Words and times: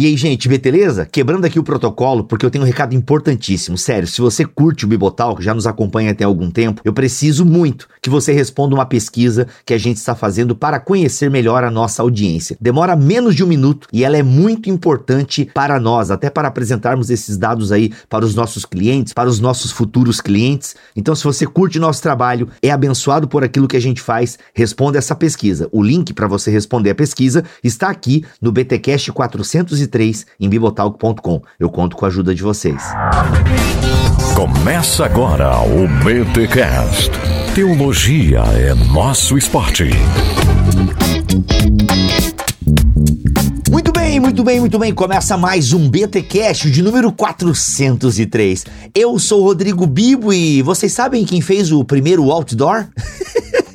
E 0.00 0.06
aí, 0.06 0.16
gente, 0.16 0.48
beleza? 0.48 1.04
Quebrando 1.04 1.44
aqui 1.44 1.58
o 1.58 1.62
protocolo, 1.62 2.24
porque 2.24 2.46
eu 2.46 2.50
tenho 2.50 2.64
um 2.64 2.66
recado 2.66 2.94
importantíssimo. 2.94 3.76
Sério, 3.76 4.08
se 4.08 4.18
você 4.18 4.46
curte 4.46 4.86
o 4.86 4.88
Bibotalk, 4.88 5.44
já 5.44 5.52
nos 5.52 5.66
acompanha 5.66 6.12
até 6.12 6.24
algum 6.24 6.50
tempo, 6.50 6.80
eu 6.86 6.94
preciso 6.94 7.44
muito 7.44 7.86
que 8.00 8.08
você 8.08 8.32
responda 8.32 8.74
uma 8.74 8.86
pesquisa 8.86 9.46
que 9.62 9.74
a 9.74 9.78
gente 9.78 9.98
está 9.98 10.14
fazendo 10.14 10.56
para 10.56 10.80
conhecer 10.80 11.30
melhor 11.30 11.64
a 11.64 11.70
nossa 11.70 12.00
audiência. 12.00 12.56
Demora 12.58 12.96
menos 12.96 13.34
de 13.34 13.44
um 13.44 13.46
minuto 13.46 13.88
e 13.92 14.02
ela 14.02 14.16
é 14.16 14.22
muito 14.22 14.70
importante 14.70 15.50
para 15.52 15.78
nós, 15.78 16.10
até 16.10 16.30
para 16.30 16.48
apresentarmos 16.48 17.10
esses 17.10 17.36
dados 17.36 17.70
aí 17.70 17.92
para 18.08 18.24
os 18.24 18.34
nossos 18.34 18.64
clientes, 18.64 19.12
para 19.12 19.28
os 19.28 19.38
nossos 19.38 19.70
futuros 19.70 20.18
clientes. 20.18 20.76
Então, 20.96 21.14
se 21.14 21.24
você 21.24 21.46
curte 21.46 21.78
nosso 21.78 22.00
trabalho, 22.00 22.48
é 22.62 22.70
abençoado 22.70 23.28
por 23.28 23.44
aquilo 23.44 23.68
que 23.68 23.76
a 23.76 23.82
gente 23.82 24.00
faz, 24.00 24.38
responda 24.54 24.96
essa 24.96 25.14
pesquisa. 25.14 25.68
O 25.70 25.82
link 25.82 26.14
para 26.14 26.26
você 26.26 26.50
responder 26.50 26.88
a 26.88 26.94
pesquisa 26.94 27.44
está 27.62 27.90
aqui 27.90 28.24
no 28.40 28.50
BTcast 28.50 29.12
403 29.90 30.26
em 30.38 30.48
bibotalk.com. 30.48 31.42
Eu 31.58 31.68
conto 31.68 31.96
com 31.96 32.04
a 32.04 32.08
ajuda 32.08 32.34
de 32.34 32.42
vocês. 32.42 32.82
Começa 34.34 35.04
agora 35.04 35.58
o 35.60 35.88
BTcast. 36.04 37.10
Teologia 37.54 38.40
é 38.40 38.74
nosso 38.92 39.36
esporte. 39.36 39.90
Muito 43.70 43.92
bem, 43.92 44.20
muito 44.20 44.44
bem, 44.44 44.60
muito 44.60 44.78
bem. 44.78 44.94
Começa 44.94 45.36
mais 45.36 45.72
um 45.72 45.88
BTcast 45.88 46.70
de 46.70 46.82
número 46.82 47.12
403. 47.12 48.64
Eu 48.94 49.18
sou 49.18 49.42
Rodrigo 49.42 49.86
Bibo 49.86 50.32
e 50.32 50.62
vocês 50.62 50.92
sabem 50.92 51.24
quem 51.24 51.40
fez 51.40 51.72
o 51.72 51.84
primeiro 51.84 52.30
outdoor? 52.30 52.86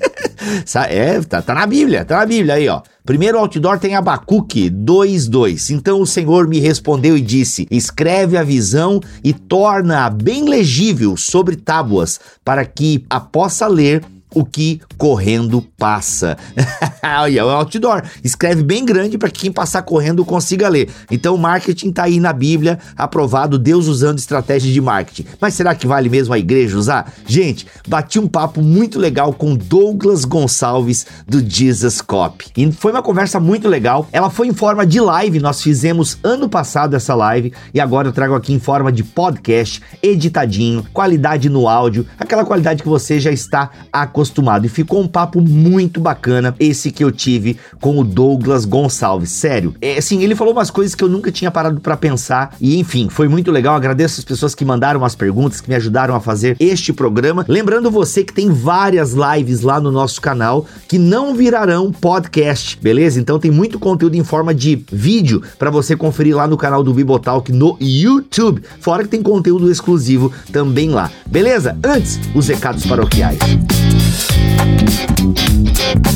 é, 0.86 1.22
tá, 1.22 1.42
tá 1.42 1.54
na 1.54 1.66
Bíblia, 1.66 2.06
tá 2.06 2.18
na 2.18 2.26
Bíblia 2.26 2.56
aí, 2.56 2.68
ó. 2.68 2.82
Primeiro 3.06 3.38
outdoor 3.38 3.78
tem 3.78 3.96
Abacuque 3.96 4.70
2:2. 4.70 5.70
Então 5.72 6.02
o 6.02 6.08
Senhor 6.08 6.48
me 6.48 6.60
respondeu 6.60 7.16
e 7.16 7.22
disse: 7.22 7.68
Escreve 7.70 8.36
a 8.36 8.44
visão 8.44 9.00
e 9.24 9.32
torna-a 9.32 10.10
bem 10.10 10.46
legível 10.46 11.16
sobre 11.16 11.56
tábuas, 11.56 12.20
para 12.44 12.66
que 12.66 13.06
a 13.10 13.20
possa 13.20 13.68
ler 13.68 14.04
o 14.36 14.44
que 14.44 14.82
correndo 14.98 15.62
passa. 15.78 16.38
Olha, 17.02 17.40
é 17.40 17.44
o 17.44 17.50
outdoor. 17.50 18.04
Escreve 18.22 18.62
bem 18.62 18.84
grande 18.84 19.18
para 19.18 19.30
que 19.30 19.40
quem 19.40 19.52
passar 19.52 19.82
correndo 19.82 20.26
consiga 20.26 20.68
ler. 20.68 20.90
Então 21.10 21.36
o 21.36 21.38
marketing 21.38 21.92
tá 21.92 22.04
aí 22.04 22.20
na 22.20 22.34
Bíblia, 22.34 22.78
aprovado, 22.98 23.58
Deus 23.58 23.88
usando 23.88 24.20
estratégias 24.20 24.74
de 24.74 24.82
marketing. 24.82 25.26
Mas 25.40 25.54
será 25.54 25.74
que 25.74 25.88
vale 25.88 26.10
mesmo 26.10 26.34
a 26.34 26.40
igreja 26.40 26.78
usar? 26.78 27.14
Gente, 27.26 27.66
bati 27.88 28.20
um 28.20 28.28
papo 28.28 28.62
muito 28.62 29.00
legal 29.00 29.32
com 29.32 29.56
Douglas 29.56 30.26
Gonçalves 30.26 31.08
do 31.26 31.40
Jesus 31.40 32.02
Cop. 32.02 32.46
E 32.58 32.72
foi 32.74 32.92
uma 32.92 33.02
conversa 33.02 33.40
muito 33.40 33.70
legal. 33.70 34.08
Ela 34.12 34.30
foi 34.30 34.48
em 34.48 34.54
forma 34.54 34.86
de 34.86 35.00
live, 35.00 35.40
nós 35.40 35.62
fizemos 35.62 36.18
ano 36.22 36.50
passado 36.50 36.96
essa 36.96 37.16
live 37.16 37.54
e 37.74 37.80
agora 37.80 38.10
eu 38.10 38.12
trago 38.12 38.36
aqui 38.36 38.52
em 38.52 38.60
forma 38.60 38.92
de 38.92 39.04
podcast, 39.04 39.82
editadinho, 40.04 40.86
qualidade 40.92 41.48
no 41.48 41.70
áudio, 41.70 42.06
aquela 42.20 42.44
qualidade 42.44 42.84
que 42.84 42.90
você 42.90 43.18
já 43.18 43.32
está 43.32 43.70
acostumado 43.94 44.25
acostumado. 44.26 44.66
E 44.66 44.70
ficou 44.70 45.02
um 45.02 45.08
papo 45.08 45.40
muito 45.40 46.00
bacana 46.00 46.56
esse 46.60 46.92
que 46.92 47.04
eu 47.04 47.12
tive 47.12 47.58
com 47.80 48.00
o 48.00 48.04
Douglas 48.04 48.66
Gonçalves. 48.66 49.32
Sério, 49.32 49.76
é 49.82 49.98
assim, 49.98 50.24
ele 50.24 50.36
falou 50.36 50.54
umas 50.54 50.72
coisas 50.72 50.96
que 50.96 51.04
eu 51.04 51.10
nunca 51.10 51.32
tinha 51.32 51.52
parado 51.52 51.80
para 51.80 51.96
pensar. 51.96 52.56
E 52.60 52.78
enfim, 52.80 53.08
foi 53.10 53.28
muito 53.28 53.52
legal. 53.52 53.76
Agradeço 53.76 54.20
as 54.20 54.26
pessoas 54.26 54.56
que 54.56 54.66
mandaram 54.66 55.06
as 55.06 55.16
perguntas, 55.16 55.62
que 55.62 55.70
me 55.70 55.76
ajudaram 55.76 56.16
a 56.16 56.20
fazer 56.20 56.58
este 56.60 56.92
programa. 56.92 57.46
Lembrando 57.48 57.92
você 57.92 58.24
que 58.24 58.34
tem 58.34 58.50
várias 58.50 59.14
lives 59.14 59.62
lá 59.62 59.80
no 59.80 59.92
nosso 59.92 60.20
canal 60.20 60.66
que 60.88 60.98
não 60.98 61.36
virarão 61.36 61.92
podcast, 61.92 62.78
beleza? 62.82 63.20
Então 63.20 63.40
tem 63.40 63.52
muito 63.52 63.80
conteúdo 63.80 64.16
em 64.16 64.24
forma 64.24 64.54
de 64.54 64.84
vídeo 64.92 65.42
para 65.60 65.70
você 65.70 65.96
conferir 65.96 66.36
lá 66.36 66.48
no 66.48 66.58
canal 66.58 66.84
do 66.84 66.94
Bibotalk 66.94 67.52
no 67.52 67.78
YouTube. 67.80 68.64
Fora 68.80 69.04
que 69.04 69.10
tem 69.10 69.22
conteúdo 69.22 69.72
exclusivo 69.72 70.32
também 70.52 70.90
lá. 70.90 71.12
Beleza? 71.26 71.78
Antes, 71.84 72.20
os 72.34 72.48
recados 72.48 72.86
paroquiais. 72.86 73.40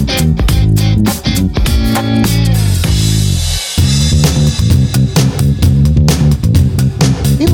Thank 0.10 0.64
you. 0.64 0.69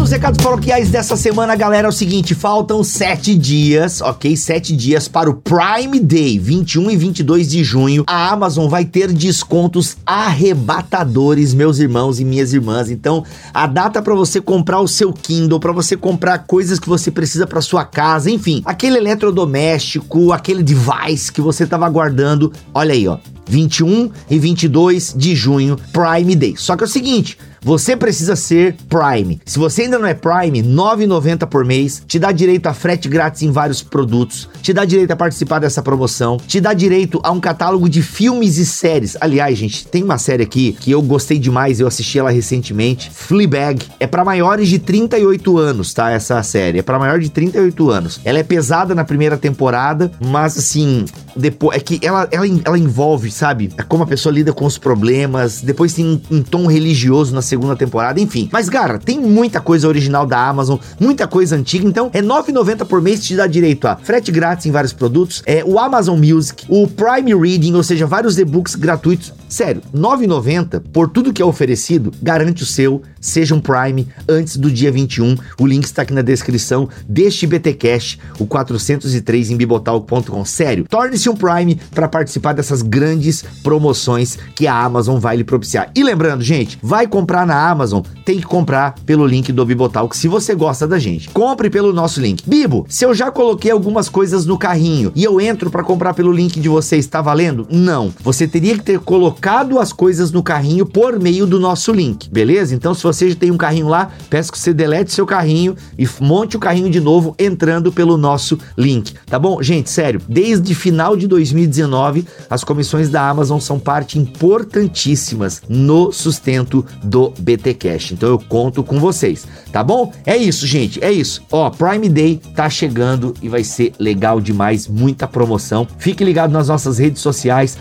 Nos 0.05 0.11
recados 0.11 0.43
paroquiais 0.43 0.91
dessa 0.91 1.17
semana, 1.17 1.55
galera, 1.55 1.87
é 1.87 1.89
o 1.89 1.91
seguinte: 1.91 2.35
faltam 2.35 2.83
sete 2.83 3.35
dias, 3.35 4.01
ok? 4.01 4.37
Sete 4.37 4.75
dias 4.75 5.07
para 5.07 5.27
o 5.27 5.33
Prime 5.33 5.99
Day, 5.99 6.37
21 6.37 6.91
e 6.91 6.95
22 6.95 7.49
de 7.49 7.63
junho. 7.63 8.03
A 8.05 8.29
Amazon 8.29 8.67
vai 8.69 8.85
ter 8.85 9.11
descontos 9.11 9.97
arrebatadores, 10.05 11.55
meus 11.55 11.79
irmãos 11.79 12.19
e 12.19 12.23
minhas 12.23 12.53
irmãs. 12.53 12.91
Então, 12.91 13.23
a 13.51 13.65
data 13.65 13.99
para 13.99 14.13
você 14.13 14.39
comprar 14.39 14.79
o 14.79 14.87
seu 14.87 15.11
Kindle, 15.11 15.59
para 15.59 15.71
você 15.71 15.97
comprar 15.97 16.37
coisas 16.45 16.79
que 16.79 16.87
você 16.87 17.09
precisa 17.09 17.47
para 17.47 17.59
sua 17.59 17.83
casa, 17.83 18.29
enfim, 18.29 18.61
aquele 18.63 18.97
eletrodoméstico, 18.97 20.31
aquele 20.31 20.61
device 20.61 21.31
que 21.31 21.41
você 21.41 21.63
estava 21.63 21.87
aguardando. 21.87 22.53
Olha 22.75 22.93
aí, 22.93 23.07
ó. 23.07 23.17
21 23.47 24.11
e 24.29 24.39
22 24.39 25.13
de 25.15 25.35
junho, 25.35 25.77
Prime 25.91 26.35
Day. 26.35 26.55
Só 26.57 26.75
que 26.75 26.83
é 26.83 26.87
o 26.87 26.89
seguinte, 26.89 27.37
você 27.65 27.97
precisa 27.97 28.35
ser 28.35 28.75
Prime. 28.87 29.41
Se 29.43 29.57
você 29.57 29.81
ainda 29.81 29.97
não 29.97 30.05
é 30.05 30.13
Prime, 30.13 30.61
9,90 30.61 31.47
por 31.47 31.65
mês, 31.65 32.03
te 32.05 32.19
dá 32.19 32.31
direito 32.31 32.67
a 32.67 32.75
frete 32.75 33.09
grátis 33.09 33.41
em 33.41 33.49
vários 33.49 33.81
produtos, 33.81 34.47
te 34.61 34.71
dá 34.71 34.85
direito 34.85 35.09
a 35.09 35.15
participar 35.15 35.57
dessa 35.57 35.81
promoção, 35.81 36.37
te 36.37 36.61
dá 36.61 36.73
direito 36.73 37.19
a 37.23 37.31
um 37.31 37.39
catálogo 37.39 37.89
de 37.89 38.03
filmes 38.03 38.57
e 38.57 38.67
séries. 38.67 39.17
Aliás, 39.19 39.57
gente, 39.57 39.87
tem 39.87 40.03
uma 40.03 40.19
série 40.19 40.43
aqui 40.43 40.77
que 40.79 40.91
eu 40.91 41.01
gostei 41.01 41.39
demais, 41.39 41.79
eu 41.79 41.87
assisti 41.87 42.19
ela 42.19 42.29
recentemente, 42.29 43.09
Fleabag. 43.09 43.83
É 43.99 44.05
para 44.05 44.23
maiores 44.23 44.69
de 44.69 44.77
38 44.77 45.57
anos, 45.57 45.91
tá? 45.91 46.11
Essa 46.11 46.43
série 46.43 46.77
é 46.77 46.83
para 46.83 46.99
maior 46.99 47.17
de 47.17 47.31
38 47.31 47.89
anos. 47.89 48.21
Ela 48.23 48.37
é 48.37 48.43
pesada 48.43 48.93
na 48.93 49.03
primeira 49.03 49.37
temporada, 49.37 50.11
mas 50.23 50.55
assim, 50.55 51.05
depois 51.35 51.77
é 51.77 51.79
que 51.79 51.99
ela, 52.01 52.27
ela, 52.31 52.45
ela 52.63 52.77
envolve, 52.77 53.29
sabe? 53.31 53.71
É 53.77 53.83
como 53.83 54.03
a 54.03 54.07
pessoa 54.07 54.33
lida 54.33 54.53
com 54.53 54.65
os 54.65 54.77
problemas. 54.77 55.61
Depois 55.61 55.93
tem 55.93 56.05
um, 56.05 56.21
um 56.37 56.41
tom 56.41 56.67
religioso 56.67 57.33
na 57.33 57.41
segunda 57.41 57.75
temporada, 57.75 58.19
enfim. 58.19 58.49
Mas, 58.51 58.69
cara, 58.69 58.97
tem 58.97 59.19
muita 59.19 59.59
coisa 59.59 59.87
original 59.87 60.25
da 60.25 60.47
Amazon, 60.47 60.77
muita 60.99 61.27
coisa 61.27 61.55
antiga. 61.55 61.87
Então, 61.87 62.09
é 62.13 62.19
R$ 62.19 62.27
9,90 62.27 62.85
por 62.85 63.01
mês 63.01 63.23
te 63.23 63.35
dá 63.35 63.47
direito 63.47 63.87
a 63.87 63.95
frete 63.95 64.31
grátis 64.31 64.65
em 64.65 64.71
vários 64.71 64.93
produtos, 64.93 65.41
é 65.45 65.63
o 65.63 65.79
Amazon 65.79 66.19
Music, 66.19 66.65
o 66.69 66.87
Prime 66.87 67.33
Reading, 67.33 67.73
ou 67.73 67.83
seja, 67.83 68.05
vários 68.05 68.37
e-books 68.37 68.75
gratuitos. 68.75 69.33
Sério, 69.47 69.81
R$ 69.93 69.99
9,90 69.99 70.81
por 70.91 71.09
tudo 71.09 71.31
que 71.31 71.41
é 71.41 71.45
oferecido, 71.45 72.11
garante 72.21 72.63
o 72.63 72.65
seu. 72.65 73.01
Seja 73.19 73.55
um 73.55 73.59
Prime 73.59 74.07
antes 74.29 74.57
do 74.57 74.69
dia 74.69 74.91
21. 74.91 75.35
O 75.59 75.65
link 75.65 75.83
está 75.85 76.03
aqui 76.03 76.13
na 76.13 76.21
descrição 76.21 76.87
deste 77.07 77.47
BT 77.47 77.73
Cash, 77.73 78.19
o 78.37 78.45
403 78.45 79.49
em 79.49 79.57
bibotalk.com. 79.57 80.45
Sério, 80.45 80.85
torne-se 80.87 81.24
um 81.29 81.35
Prime 81.35 81.79
para 81.93 82.07
participar 82.07 82.53
dessas 82.53 82.81
grandes 82.81 83.43
promoções 83.63 84.37
que 84.55 84.67
a 84.67 84.83
Amazon 84.83 85.19
vai 85.19 85.37
lhe 85.37 85.43
propiciar. 85.43 85.89
E 85.95 86.03
lembrando, 86.03 86.43
gente, 86.43 86.77
vai 86.81 87.07
comprar 87.07 87.45
na 87.45 87.69
Amazon, 87.69 88.01
tem 88.23 88.39
que 88.39 88.45
comprar 88.45 88.95
pelo 89.05 89.25
link 89.25 89.51
do 89.51 89.65
Bibotalk 89.65 90.15
se 90.15 90.27
você 90.27 90.55
gosta 90.55 90.87
da 90.87 90.99
gente. 90.99 91.29
Compre 91.29 91.69
pelo 91.69 91.93
nosso 91.93 92.19
link. 92.19 92.43
Bibo, 92.47 92.85
se 92.89 93.05
eu 93.05 93.13
já 93.13 93.31
coloquei 93.31 93.71
algumas 93.71 94.09
coisas 94.09 94.45
no 94.45 94.57
carrinho 94.57 95.11
e 95.15 95.23
eu 95.23 95.39
entro 95.39 95.69
para 95.69 95.83
comprar 95.83 96.13
pelo 96.13 96.31
link 96.31 96.59
de 96.59 96.69
vocês, 96.69 97.05
está 97.05 97.21
valendo? 97.21 97.67
Não. 97.69 98.13
Você 98.21 98.47
teria 98.47 98.77
que 98.77 98.83
ter 98.83 98.99
colocado 98.99 99.79
as 99.79 99.93
coisas 99.93 100.31
no 100.31 100.43
carrinho 100.43 100.85
por 100.85 101.19
meio 101.19 101.45
do 101.45 101.59
nosso 101.59 101.91
link, 101.91 102.29
beleza? 102.29 102.75
Então, 102.75 102.93
se 102.93 103.03
você 103.03 103.29
já 103.29 103.35
tem 103.35 103.51
um 103.51 103.57
carrinho 103.57 103.87
lá, 103.87 104.11
peço 104.29 104.51
que 104.51 104.59
você 104.59 104.73
delete 104.73 105.13
seu 105.13 105.25
carrinho 105.25 105.75
e 105.97 106.05
monte 106.21 106.57
o 106.57 106.59
carrinho 106.59 106.89
de 106.89 106.99
novo 106.99 107.35
entrando 107.37 107.91
pelo 107.91 108.17
nosso 108.17 108.57
link, 108.77 109.13
tá 109.25 109.37
bom? 109.37 109.61
Gente, 109.61 109.89
sério, 109.89 110.21
desde 110.27 110.73
final 110.73 111.14
de 111.15 111.27
2019, 111.27 112.25
as 112.49 112.63
comissões 112.63 113.09
da 113.09 113.27
Amazon 113.27 113.59
são 113.59 113.79
parte 113.79 114.19
importantíssimas 114.19 115.61
no 115.67 116.11
sustento 116.11 116.85
do 117.03 117.33
BT 117.39 117.73
Cash. 117.75 118.11
Então 118.11 118.29
eu 118.29 118.39
conto 118.39 118.83
com 118.83 118.99
vocês, 118.99 119.45
tá 119.71 119.83
bom? 119.83 120.11
É 120.25 120.35
isso, 120.35 120.65
gente, 120.65 121.03
é 121.03 121.11
isso. 121.11 121.41
Ó, 121.51 121.69
Prime 121.69 122.09
Day 122.09 122.41
tá 122.55 122.69
chegando 122.69 123.33
e 123.41 123.49
vai 123.49 123.63
ser 123.63 123.93
legal 123.99 124.39
demais, 124.39 124.87
muita 124.87 125.27
promoção. 125.27 125.87
Fique 125.97 126.23
ligado 126.23 126.51
nas 126.51 126.67
nossas 126.67 126.97
redes 126.97 127.21
sociais, 127.21 127.77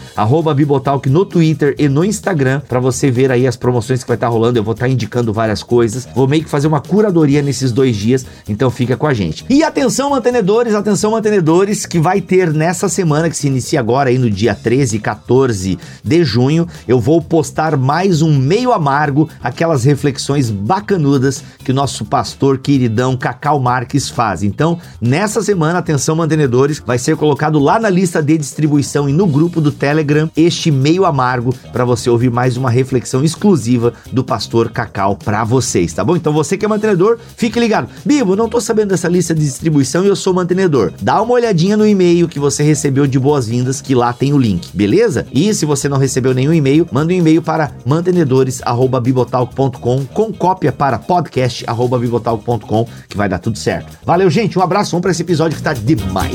Bibotalk 0.55 1.09
no 1.09 1.25
Twitter 1.25 1.75
e 1.79 1.89
no 1.89 2.05
Instagram, 2.05 2.61
para 2.69 2.81
você 2.81 3.11
ver 3.11 3.31
aí 3.31 3.47
as 3.47 3.57
promoções 3.57 4.03
que 4.03 4.09
vai 4.09 4.17
estar 4.17 4.27
tá 4.27 4.33
rolando. 4.33 4.59
Eu 4.59 4.65
vou 4.65 4.73
estar 4.73 4.87
tá 4.87 4.93
indicando 4.93 5.33
várias 5.33 5.63
coisas. 5.63 6.09
Vou 6.15 6.29
meio 6.29 6.45
que 6.45 6.51
fazer 6.51 6.67
uma 6.67 6.81
curadoria 6.81 7.43
nesses 7.43 7.73
dois 7.73 7.97
dias, 7.97 8.25
então 8.49 8.71
fica 8.71 8.97
com 8.97 9.07
a 9.07 9.15
gente. 9.15 9.45
E 9.49 9.63
atenção, 9.63 10.11
mantenedores, 10.11 10.75
atenção, 10.75 11.11
mantenedores, 11.13 11.87
que 11.87 11.99
vai 11.99 12.21
ter 12.21 12.53
nessa 12.53 12.89
semana 12.89 13.24
semana 13.25 13.31
que 13.31 13.37
se 13.37 13.47
inicia 13.47 13.81
agora 13.81 14.11
aí 14.11 14.19
no 14.19 14.31
dia 14.31 14.55
13 14.55 14.97
e 14.97 14.99
14 14.99 15.79
de 16.03 16.25
junho, 16.25 16.67
eu 16.87 17.01
vou 17.01 17.21
postar 17.23 17.77
mais 17.77 18.23
um 18.23 18.37
meio 18.39 18.73
amargo, 18.73 19.29
aquelas 19.43 19.85
reflexões 19.85 20.51
bacanudas 20.51 21.43
que 21.65 21.71
o 21.71 21.75
nosso 21.75 22.05
pastor 22.05 22.59
queridão 22.59 23.17
Cacau 23.17 23.59
Marques 23.61 24.09
faz. 24.09 24.43
Então, 24.43 24.79
nessa 25.01 25.43
semana, 25.43 25.79
atenção 25.79 26.17
mantenedores, 26.17 26.83
vai 26.85 26.99
ser 26.99 27.17
colocado 27.17 27.59
lá 27.59 27.79
na 27.79 27.89
lista 27.89 28.23
de 28.23 28.37
distribuição 28.37 29.09
e 29.09 29.13
no 29.13 29.27
grupo 29.27 29.61
do 29.61 29.73
Telegram 29.73 30.31
este 30.37 30.71
meio 30.71 31.05
amargo 31.05 31.55
para 31.73 31.85
você 31.85 32.11
ouvir 32.11 32.31
mais 32.31 32.57
uma 32.57 32.71
reflexão 32.71 33.25
exclusiva 33.25 33.95
do 34.13 34.25
pastor 34.25 34.71
Cacau 34.71 35.17
para 35.17 35.45
vocês, 35.45 35.93
tá 35.93 36.05
bom? 36.05 36.17
Então 36.17 36.33
você 36.33 36.57
que 36.57 36.65
é 36.65 36.69
mantenedor, 36.69 37.19
fique 37.37 37.59
ligado. 37.59 37.89
Bibo, 38.05 38.37
não 38.37 38.49
tô 38.49 38.61
sabendo 38.61 38.91
dessa 38.91 39.09
lista 39.09 39.35
de 39.35 39.41
distribuição 39.41 40.05
e 40.05 40.09
eu 40.09 40.17
sou 40.17 40.35
mantenedor. 40.35 40.93
Dá 41.01 41.21
uma 41.23 41.35
olhadinha 41.35 41.77
no 41.77 41.87
e-mail 41.87 42.29
que 42.29 42.39
você 42.39 42.63
recebeu 42.63 43.07
de 43.07 43.14
boas-vindas, 43.19 43.81
que 43.81 43.95
lá 43.95 44.13
tem 44.13 44.33
o 44.33 44.39
link, 44.39 44.69
beleza? 44.75 45.27
E 45.33 45.55
se 45.55 45.65
você 45.65 45.89
não 45.89 45.99
recebeu 45.99 46.35
nenhum 46.35 46.53
e-mail, 46.53 46.89
manda 46.91 47.13
um 47.13 47.17
e-mail 47.17 47.43
para 47.43 47.71
mantenedores@bibotalk.com 47.85 50.05
com 50.07 50.33
cópia 50.33 50.73
para 50.73 50.99
podcast@bibotalk.com 50.99 52.89
que 53.09 53.17
vai 53.17 53.29
dar 53.29 53.39
tudo 53.39 53.59
certo. 53.59 53.97
Valeu, 54.05 54.29
gente. 54.31 54.59
Um 54.59 54.63
abraço, 54.63 54.91
vamos 54.91 55.03
para 55.03 55.11
esse 55.11 55.23
episódio 55.23 55.57
que 55.57 55.63
tá 55.63 55.73
demais. 55.73 56.35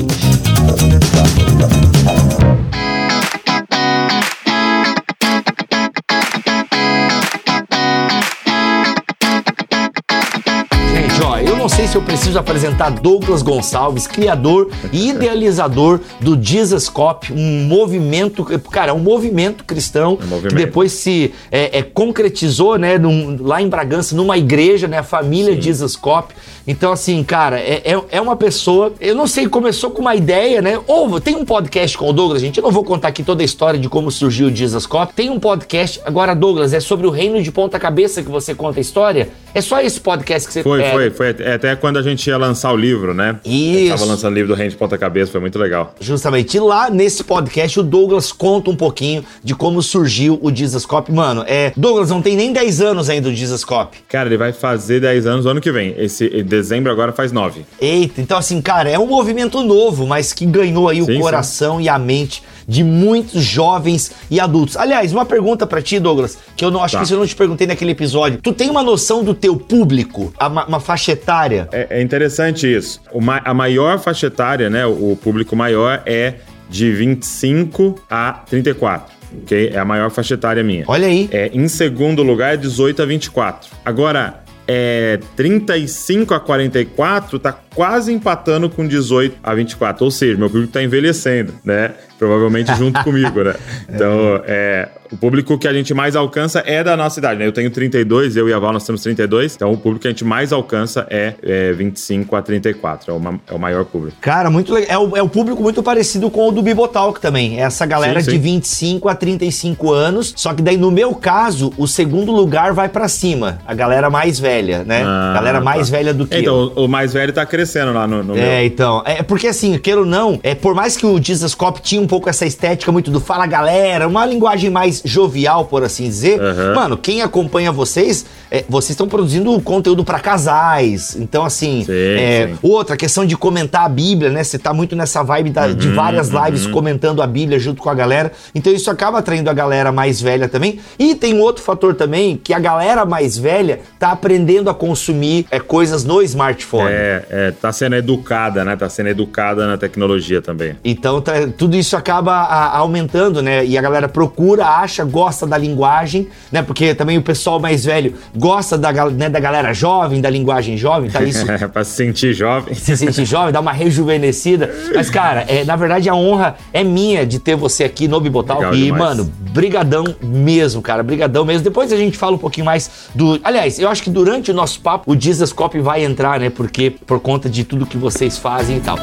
Não 11.60 11.68
sei 11.68 11.86
se 11.86 11.94
eu 11.94 12.00
preciso 12.00 12.38
apresentar 12.38 12.88
Douglas 12.88 13.42
Gonçalves, 13.42 14.06
criador 14.06 14.70
e 14.90 15.10
idealizador 15.12 16.00
do 16.18 16.42
Jesus 16.42 16.88
Cop, 16.88 17.30
um 17.30 17.64
movimento, 17.64 18.42
cara, 18.70 18.94
um 18.94 18.98
movimento 18.98 19.62
cristão 19.62 20.14
um 20.14 20.26
movimento. 20.26 20.48
que 20.48 20.54
depois 20.54 20.92
se 20.92 21.34
é, 21.52 21.80
é, 21.80 21.82
concretizou, 21.82 22.78
né, 22.78 22.96
num, 22.96 23.36
lá 23.42 23.60
em 23.60 23.68
Bragança, 23.68 24.16
numa 24.16 24.38
igreja, 24.38 24.88
né, 24.88 25.00
a 25.00 25.02
família 25.02 25.54
Sim. 25.54 25.60
Jesus 25.60 25.96
Cop. 25.96 26.32
Então, 26.70 26.92
assim, 26.92 27.24
cara, 27.24 27.58
é, 27.58 27.82
é, 27.84 28.00
é, 28.12 28.20
uma 28.20 28.36
pessoa, 28.36 28.92
eu 29.00 29.12
não 29.12 29.26
sei, 29.26 29.48
começou 29.48 29.90
com 29.90 30.00
uma 30.00 30.14
ideia, 30.14 30.62
né? 30.62 30.78
Ou 30.86 31.20
tem 31.20 31.34
um 31.34 31.44
podcast 31.44 31.98
com 31.98 32.08
o 32.08 32.12
Douglas, 32.12 32.40
gente, 32.40 32.58
eu 32.58 32.62
não 32.62 32.70
vou 32.70 32.84
contar 32.84 33.08
aqui 33.08 33.24
toda 33.24 33.42
a 33.42 33.44
história 33.44 33.78
de 33.78 33.88
como 33.88 34.08
surgiu 34.08 34.46
o 34.46 34.54
Jesus 34.54 34.86
Cop. 34.86 35.12
Tem 35.12 35.30
um 35.30 35.40
podcast, 35.40 36.00
agora, 36.04 36.32
Douglas, 36.32 36.72
é 36.72 36.78
sobre 36.78 37.08
o 37.08 37.10
reino 37.10 37.42
de 37.42 37.50
ponta 37.50 37.76
cabeça 37.76 38.22
que 38.22 38.30
você 38.30 38.54
conta 38.54 38.78
a 38.78 38.82
história. 38.82 39.30
É 39.52 39.60
só 39.60 39.80
esse 39.80 40.00
podcast 40.00 40.46
que 40.46 40.54
você... 40.54 40.62
Foi, 40.62 40.80
é, 40.80 40.92
foi, 40.92 41.10
foi. 41.10 41.36
É 41.40 41.54
até 41.54 41.74
quando 41.74 41.98
a 41.98 42.02
gente 42.02 42.24
ia 42.28 42.38
lançar 42.38 42.72
o 42.72 42.76
livro, 42.76 43.12
né? 43.12 43.40
Isso. 43.44 43.88
Tava 43.88 44.04
lançando 44.04 44.30
o 44.32 44.34
livro 44.36 44.54
do 44.54 44.56
Reino 44.56 44.70
de 44.70 44.76
Ponta 44.76 44.96
Cabeça, 44.96 45.32
foi 45.32 45.40
muito 45.40 45.58
legal. 45.58 45.92
Justamente. 45.98 46.56
E 46.56 46.60
lá 46.60 46.88
nesse 46.88 47.24
podcast 47.24 47.80
o 47.80 47.82
Douglas 47.82 48.30
conta 48.30 48.70
um 48.70 48.76
pouquinho 48.76 49.24
de 49.42 49.56
como 49.56 49.82
surgiu 49.82 50.38
o 50.40 50.52
Dizascope. 50.52 51.10
Mano, 51.10 51.44
é. 51.48 51.72
Douglas 51.76 52.10
não 52.10 52.22
tem 52.22 52.36
nem 52.36 52.52
10 52.52 52.80
anos 52.80 53.10
ainda 53.10 53.28
o 53.28 53.32
Dizascope. 53.32 53.98
Cara, 54.08 54.28
ele 54.28 54.36
vai 54.36 54.52
fazer 54.52 55.00
10 55.00 55.26
anos 55.26 55.44
no 55.44 55.50
ano 55.50 55.60
que 55.60 55.72
vem. 55.72 55.96
Esse 55.98 56.26
dezembro 56.60 56.90
agora 56.90 57.12
faz 57.12 57.32
9. 57.32 57.64
Eita, 57.80 58.20
então 58.20 58.36
assim, 58.38 58.60
cara, 58.60 58.88
é 58.88 58.98
um 58.98 59.06
movimento 59.06 59.62
novo, 59.62 60.06
mas 60.06 60.32
que 60.32 60.44
ganhou 60.46 60.88
aí 60.88 61.02
sim, 61.02 61.16
o 61.16 61.20
coração 61.20 61.78
sim. 61.78 61.84
e 61.84 61.88
a 61.88 61.98
mente 61.98 62.42
de 62.66 62.84
muitos 62.84 63.42
jovens 63.42 64.12
e 64.30 64.38
adultos. 64.38 64.76
Aliás, 64.76 65.12
uma 65.12 65.24
pergunta 65.24 65.66
para 65.66 65.82
ti, 65.82 65.98
Douglas, 65.98 66.38
que 66.56 66.64
eu 66.64 66.70
não 66.70 66.82
acho 66.82 66.96
tá. 66.96 67.04
que 67.04 67.12
eu 67.12 67.18
não 67.18 67.26
te 67.26 67.34
perguntei 67.34 67.66
naquele 67.66 67.90
episódio. 67.90 68.38
Tu 68.40 68.52
tem 68.52 68.70
uma 68.70 68.82
noção 68.82 69.24
do 69.24 69.34
teu 69.34 69.56
público, 69.56 70.32
uma, 70.40 70.66
uma 70.66 70.80
faixa 70.80 71.12
etária? 71.12 71.68
É, 71.72 71.98
é, 71.98 72.02
interessante 72.02 72.72
isso. 72.72 73.00
A 73.44 73.54
maior 73.54 73.98
faixa 73.98 74.26
etária, 74.26 74.70
né, 74.70 74.86
o 74.86 75.18
público 75.20 75.56
maior 75.56 76.02
é 76.06 76.34
de 76.68 76.92
25 76.92 78.00
a 78.08 78.32
34 78.48 79.20
ok? 79.42 79.70
É 79.72 79.78
a 79.78 79.84
maior 79.84 80.10
faixa 80.10 80.34
etária 80.34 80.62
minha. 80.62 80.84
Olha 80.86 81.06
aí. 81.06 81.28
É, 81.30 81.50
em 81.52 81.68
segundo 81.68 82.22
lugar, 82.22 82.54
é 82.54 82.56
18 82.56 83.02
a 83.02 83.06
24. 83.06 83.70
Agora, 83.84 84.42
é 84.72 85.18
35 85.34 86.32
a 86.32 86.38
44 86.38 87.40
tá 87.40 87.52
quase 87.74 88.12
empatando 88.12 88.68
com 88.68 88.86
18 88.86 89.36
a 89.42 89.54
24. 89.54 90.04
Ou 90.04 90.10
seja, 90.10 90.36
meu 90.36 90.50
público 90.50 90.72
tá 90.72 90.82
envelhecendo, 90.82 91.54
né? 91.64 91.92
Provavelmente 92.18 92.74
junto 92.76 93.02
comigo, 93.04 93.42
né? 93.42 93.54
Então, 93.88 94.42
é, 94.44 94.88
o 95.10 95.16
público 95.16 95.56
que 95.58 95.66
a 95.66 95.72
gente 95.72 95.94
mais 95.94 96.14
alcança 96.14 96.62
é 96.66 96.84
da 96.84 96.96
nossa 96.96 97.18
idade, 97.18 97.38
né? 97.40 97.46
Eu 97.46 97.52
tenho 97.52 97.70
32, 97.70 98.36
eu 98.36 98.48
e 98.48 98.52
a 98.52 98.58
Val 98.58 98.72
nós 98.74 98.84
temos 98.84 99.02
32. 99.02 99.56
Então, 99.56 99.72
o 99.72 99.76
público 99.78 100.02
que 100.02 100.08
a 100.08 100.10
gente 100.10 100.24
mais 100.24 100.52
alcança 100.52 101.06
é, 101.08 101.34
é 101.42 101.72
25 101.72 102.36
a 102.36 102.42
34. 102.42 103.10
É, 103.10 103.14
uma, 103.14 103.40
é 103.50 103.54
o 103.54 103.58
maior 103.58 103.84
público. 103.86 104.16
Cara, 104.20 104.50
muito 104.50 104.74
legal. 104.74 104.90
É 104.90 104.98
o, 104.98 105.16
é 105.16 105.22
o 105.22 105.28
público 105.28 105.62
muito 105.62 105.82
parecido 105.82 106.30
com 106.30 106.48
o 106.48 106.52
do 106.52 106.62
Bibotalk 106.62 107.18
também. 107.20 107.58
É 107.58 107.62
essa 107.62 107.86
galera 107.86 108.20
sim, 108.20 108.32
sim. 108.32 108.36
de 108.36 108.42
25 108.42 109.08
a 109.08 109.14
35 109.14 109.92
anos. 109.92 110.34
Só 110.36 110.52
que 110.52 110.60
daí, 110.60 110.76
no 110.76 110.90
meu 110.90 111.14
caso, 111.14 111.72
o 111.78 111.86
segundo 111.86 112.32
lugar 112.32 112.74
vai 112.74 112.88
para 112.88 113.08
cima. 113.08 113.60
A 113.66 113.72
galera 113.72 114.10
mais 114.10 114.38
velha, 114.38 114.84
né? 114.84 115.02
Ah, 115.02 115.32
galera 115.34 115.60
mais 115.60 115.88
tá. 115.88 115.96
velha 115.96 116.12
do 116.12 116.26
que 116.26 116.36
Então, 116.36 116.72
eu. 116.76 116.84
o 116.84 116.88
mais 116.88 117.14
velho 117.14 117.32
tá 117.32 117.46
crescendo 117.46 117.59
lá 117.92 118.06
no, 118.06 118.22
no 118.22 118.36
É, 118.36 118.58
meu. 118.58 118.66
então. 118.66 119.02
É 119.04 119.22
porque 119.22 119.46
assim, 119.46 119.78
queiro 119.78 120.00
ou 120.00 120.06
não, 120.06 120.38
é, 120.42 120.54
por 120.54 120.74
mais 120.74 120.96
que 120.96 121.06
o 121.06 121.22
Jesus 121.22 121.54
Cop 121.54 121.80
tinha 121.80 122.00
um 122.00 122.06
pouco 122.06 122.28
essa 122.28 122.46
estética 122.46 122.90
muito 122.90 123.10
do 123.10 123.20
fala 123.20 123.46
galera, 123.46 124.06
uma 124.06 124.24
linguagem 124.26 124.70
mais 124.70 125.02
jovial, 125.04 125.64
por 125.64 125.82
assim 125.82 126.04
dizer. 126.04 126.40
Uhum. 126.40 126.74
Mano, 126.74 126.96
quem 126.96 127.22
acompanha 127.22 127.72
vocês, 127.72 128.24
é, 128.50 128.64
vocês 128.68 128.90
estão 128.90 129.08
produzindo 129.08 129.60
conteúdo 129.60 130.04
para 130.04 130.18
casais. 130.18 131.16
Então, 131.16 131.44
assim, 131.44 131.84
sim, 131.84 131.92
é, 131.92 132.48
sim. 132.48 132.58
outra 132.62 132.96
questão 132.96 133.24
de 133.24 133.36
comentar 133.36 133.84
a 133.84 133.88
Bíblia, 133.88 134.30
né? 134.30 134.42
Você 134.42 134.58
tá 134.58 134.72
muito 134.72 134.96
nessa 134.96 135.22
vibe 135.22 135.50
da, 135.50 135.66
uhum, 135.66 135.74
de 135.74 135.88
várias 135.88 136.32
uhum. 136.32 136.44
lives 136.44 136.66
comentando 136.66 137.22
a 137.22 137.26
Bíblia 137.26 137.58
junto 137.58 137.82
com 137.82 137.90
a 137.90 137.94
galera. 137.94 138.32
Então, 138.54 138.72
isso 138.72 138.90
acaba 138.90 139.18
atraindo 139.18 139.50
a 139.50 139.52
galera 139.52 139.92
mais 139.92 140.20
velha 140.20 140.48
também. 140.48 140.80
E 140.98 141.14
tem 141.14 141.34
um 141.34 141.40
outro 141.40 141.62
fator 141.62 141.94
também, 141.94 142.36
que 142.36 142.52
a 142.52 142.58
galera 142.58 143.04
mais 143.04 143.38
velha 143.38 143.80
tá 143.98 144.12
aprendendo 144.12 144.70
a 144.70 144.74
consumir 144.74 145.46
é, 145.50 145.60
coisas 145.60 146.04
no 146.04 146.22
smartphone. 146.22 146.90
É, 146.90 147.24
é, 147.30 147.49
tá 147.52 147.72
sendo 147.72 147.96
educada, 147.96 148.64
né? 148.64 148.76
Tá 148.76 148.88
sendo 148.88 149.08
educada 149.08 149.66
na 149.66 149.76
tecnologia 149.76 150.40
também. 150.40 150.76
Então, 150.84 151.20
tá, 151.20 151.32
tudo 151.56 151.76
isso 151.76 151.96
acaba 151.96 152.32
a, 152.32 152.76
aumentando, 152.78 153.42
né? 153.42 153.64
E 153.64 153.76
a 153.76 153.82
galera 153.82 154.08
procura, 154.08 154.66
acha, 154.66 155.04
gosta 155.04 155.46
da 155.46 155.56
linguagem, 155.56 156.28
né? 156.50 156.62
Porque 156.62 156.94
também 156.94 157.18
o 157.18 157.22
pessoal 157.22 157.60
mais 157.60 157.84
velho 157.84 158.14
gosta 158.36 158.76
da, 158.76 158.92
né, 159.10 159.28
da 159.28 159.40
galera 159.40 159.72
jovem, 159.72 160.20
da 160.20 160.30
linguagem 160.30 160.76
jovem, 160.76 161.10
tá 161.10 161.22
isso? 161.22 161.44
pra 161.72 161.84
se 161.84 161.92
sentir 161.92 162.32
jovem. 162.32 162.74
Se 162.74 162.96
sentir 162.96 163.24
jovem, 163.24 163.52
dar 163.52 163.60
uma 163.60 163.72
rejuvenescida. 163.72 164.70
Mas, 164.94 165.10
cara, 165.10 165.44
é, 165.48 165.64
na 165.64 165.76
verdade 165.76 166.08
a 166.08 166.14
honra 166.14 166.56
é 166.72 166.82
minha 166.84 167.26
de 167.26 167.38
ter 167.38 167.56
você 167.56 167.84
aqui 167.84 168.08
no 168.08 168.20
Bibotal. 168.20 168.58
Legal 168.58 168.74
e, 168.74 168.84
demais. 168.84 169.02
mano, 169.02 169.32
brigadão 169.52 170.04
mesmo, 170.22 170.82
cara, 170.82 171.02
brigadão 171.02 171.44
mesmo. 171.44 171.64
Depois 171.64 171.92
a 171.92 171.96
gente 171.96 172.16
fala 172.16 172.34
um 172.36 172.38
pouquinho 172.38 172.66
mais 172.66 173.08
do... 173.14 173.40
Aliás, 173.42 173.78
eu 173.78 173.88
acho 173.88 174.02
que 174.02 174.10
durante 174.10 174.50
o 174.50 174.54
nosso 174.54 174.80
papo 174.80 175.12
o 175.12 175.20
Jesus 175.20 175.52
Cop 175.52 175.78
vai 175.80 176.04
entrar, 176.04 176.38
né? 176.40 176.50
Porque 176.50 176.90
por 176.90 177.20
conta 177.20 177.39
de 177.48 177.64
tudo 177.64 177.86
que 177.86 177.96
vocês 177.96 178.36
fazem 178.36 178.78
e 178.78 178.80
tal. 178.80 178.98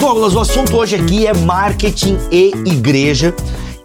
Douglas, 0.00 0.34
o 0.34 0.40
assunto 0.40 0.76
hoje 0.76 0.96
aqui 0.96 1.26
é 1.26 1.34
marketing 1.34 2.18
e 2.30 2.52
igreja. 2.64 3.34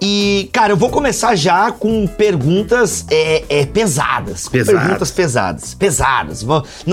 E, 0.01 0.49
cara, 0.51 0.73
eu 0.73 0.77
vou 0.77 0.89
começar 0.89 1.35
já 1.35 1.71
com 1.71 2.07
perguntas 2.07 3.05
é, 3.11 3.43
é, 3.47 3.65
pesadas. 3.67 4.49
Pesadas. 4.49 4.81
Perguntas 4.81 5.11
pesadas. 5.11 5.73
Pesadas. 5.75 6.45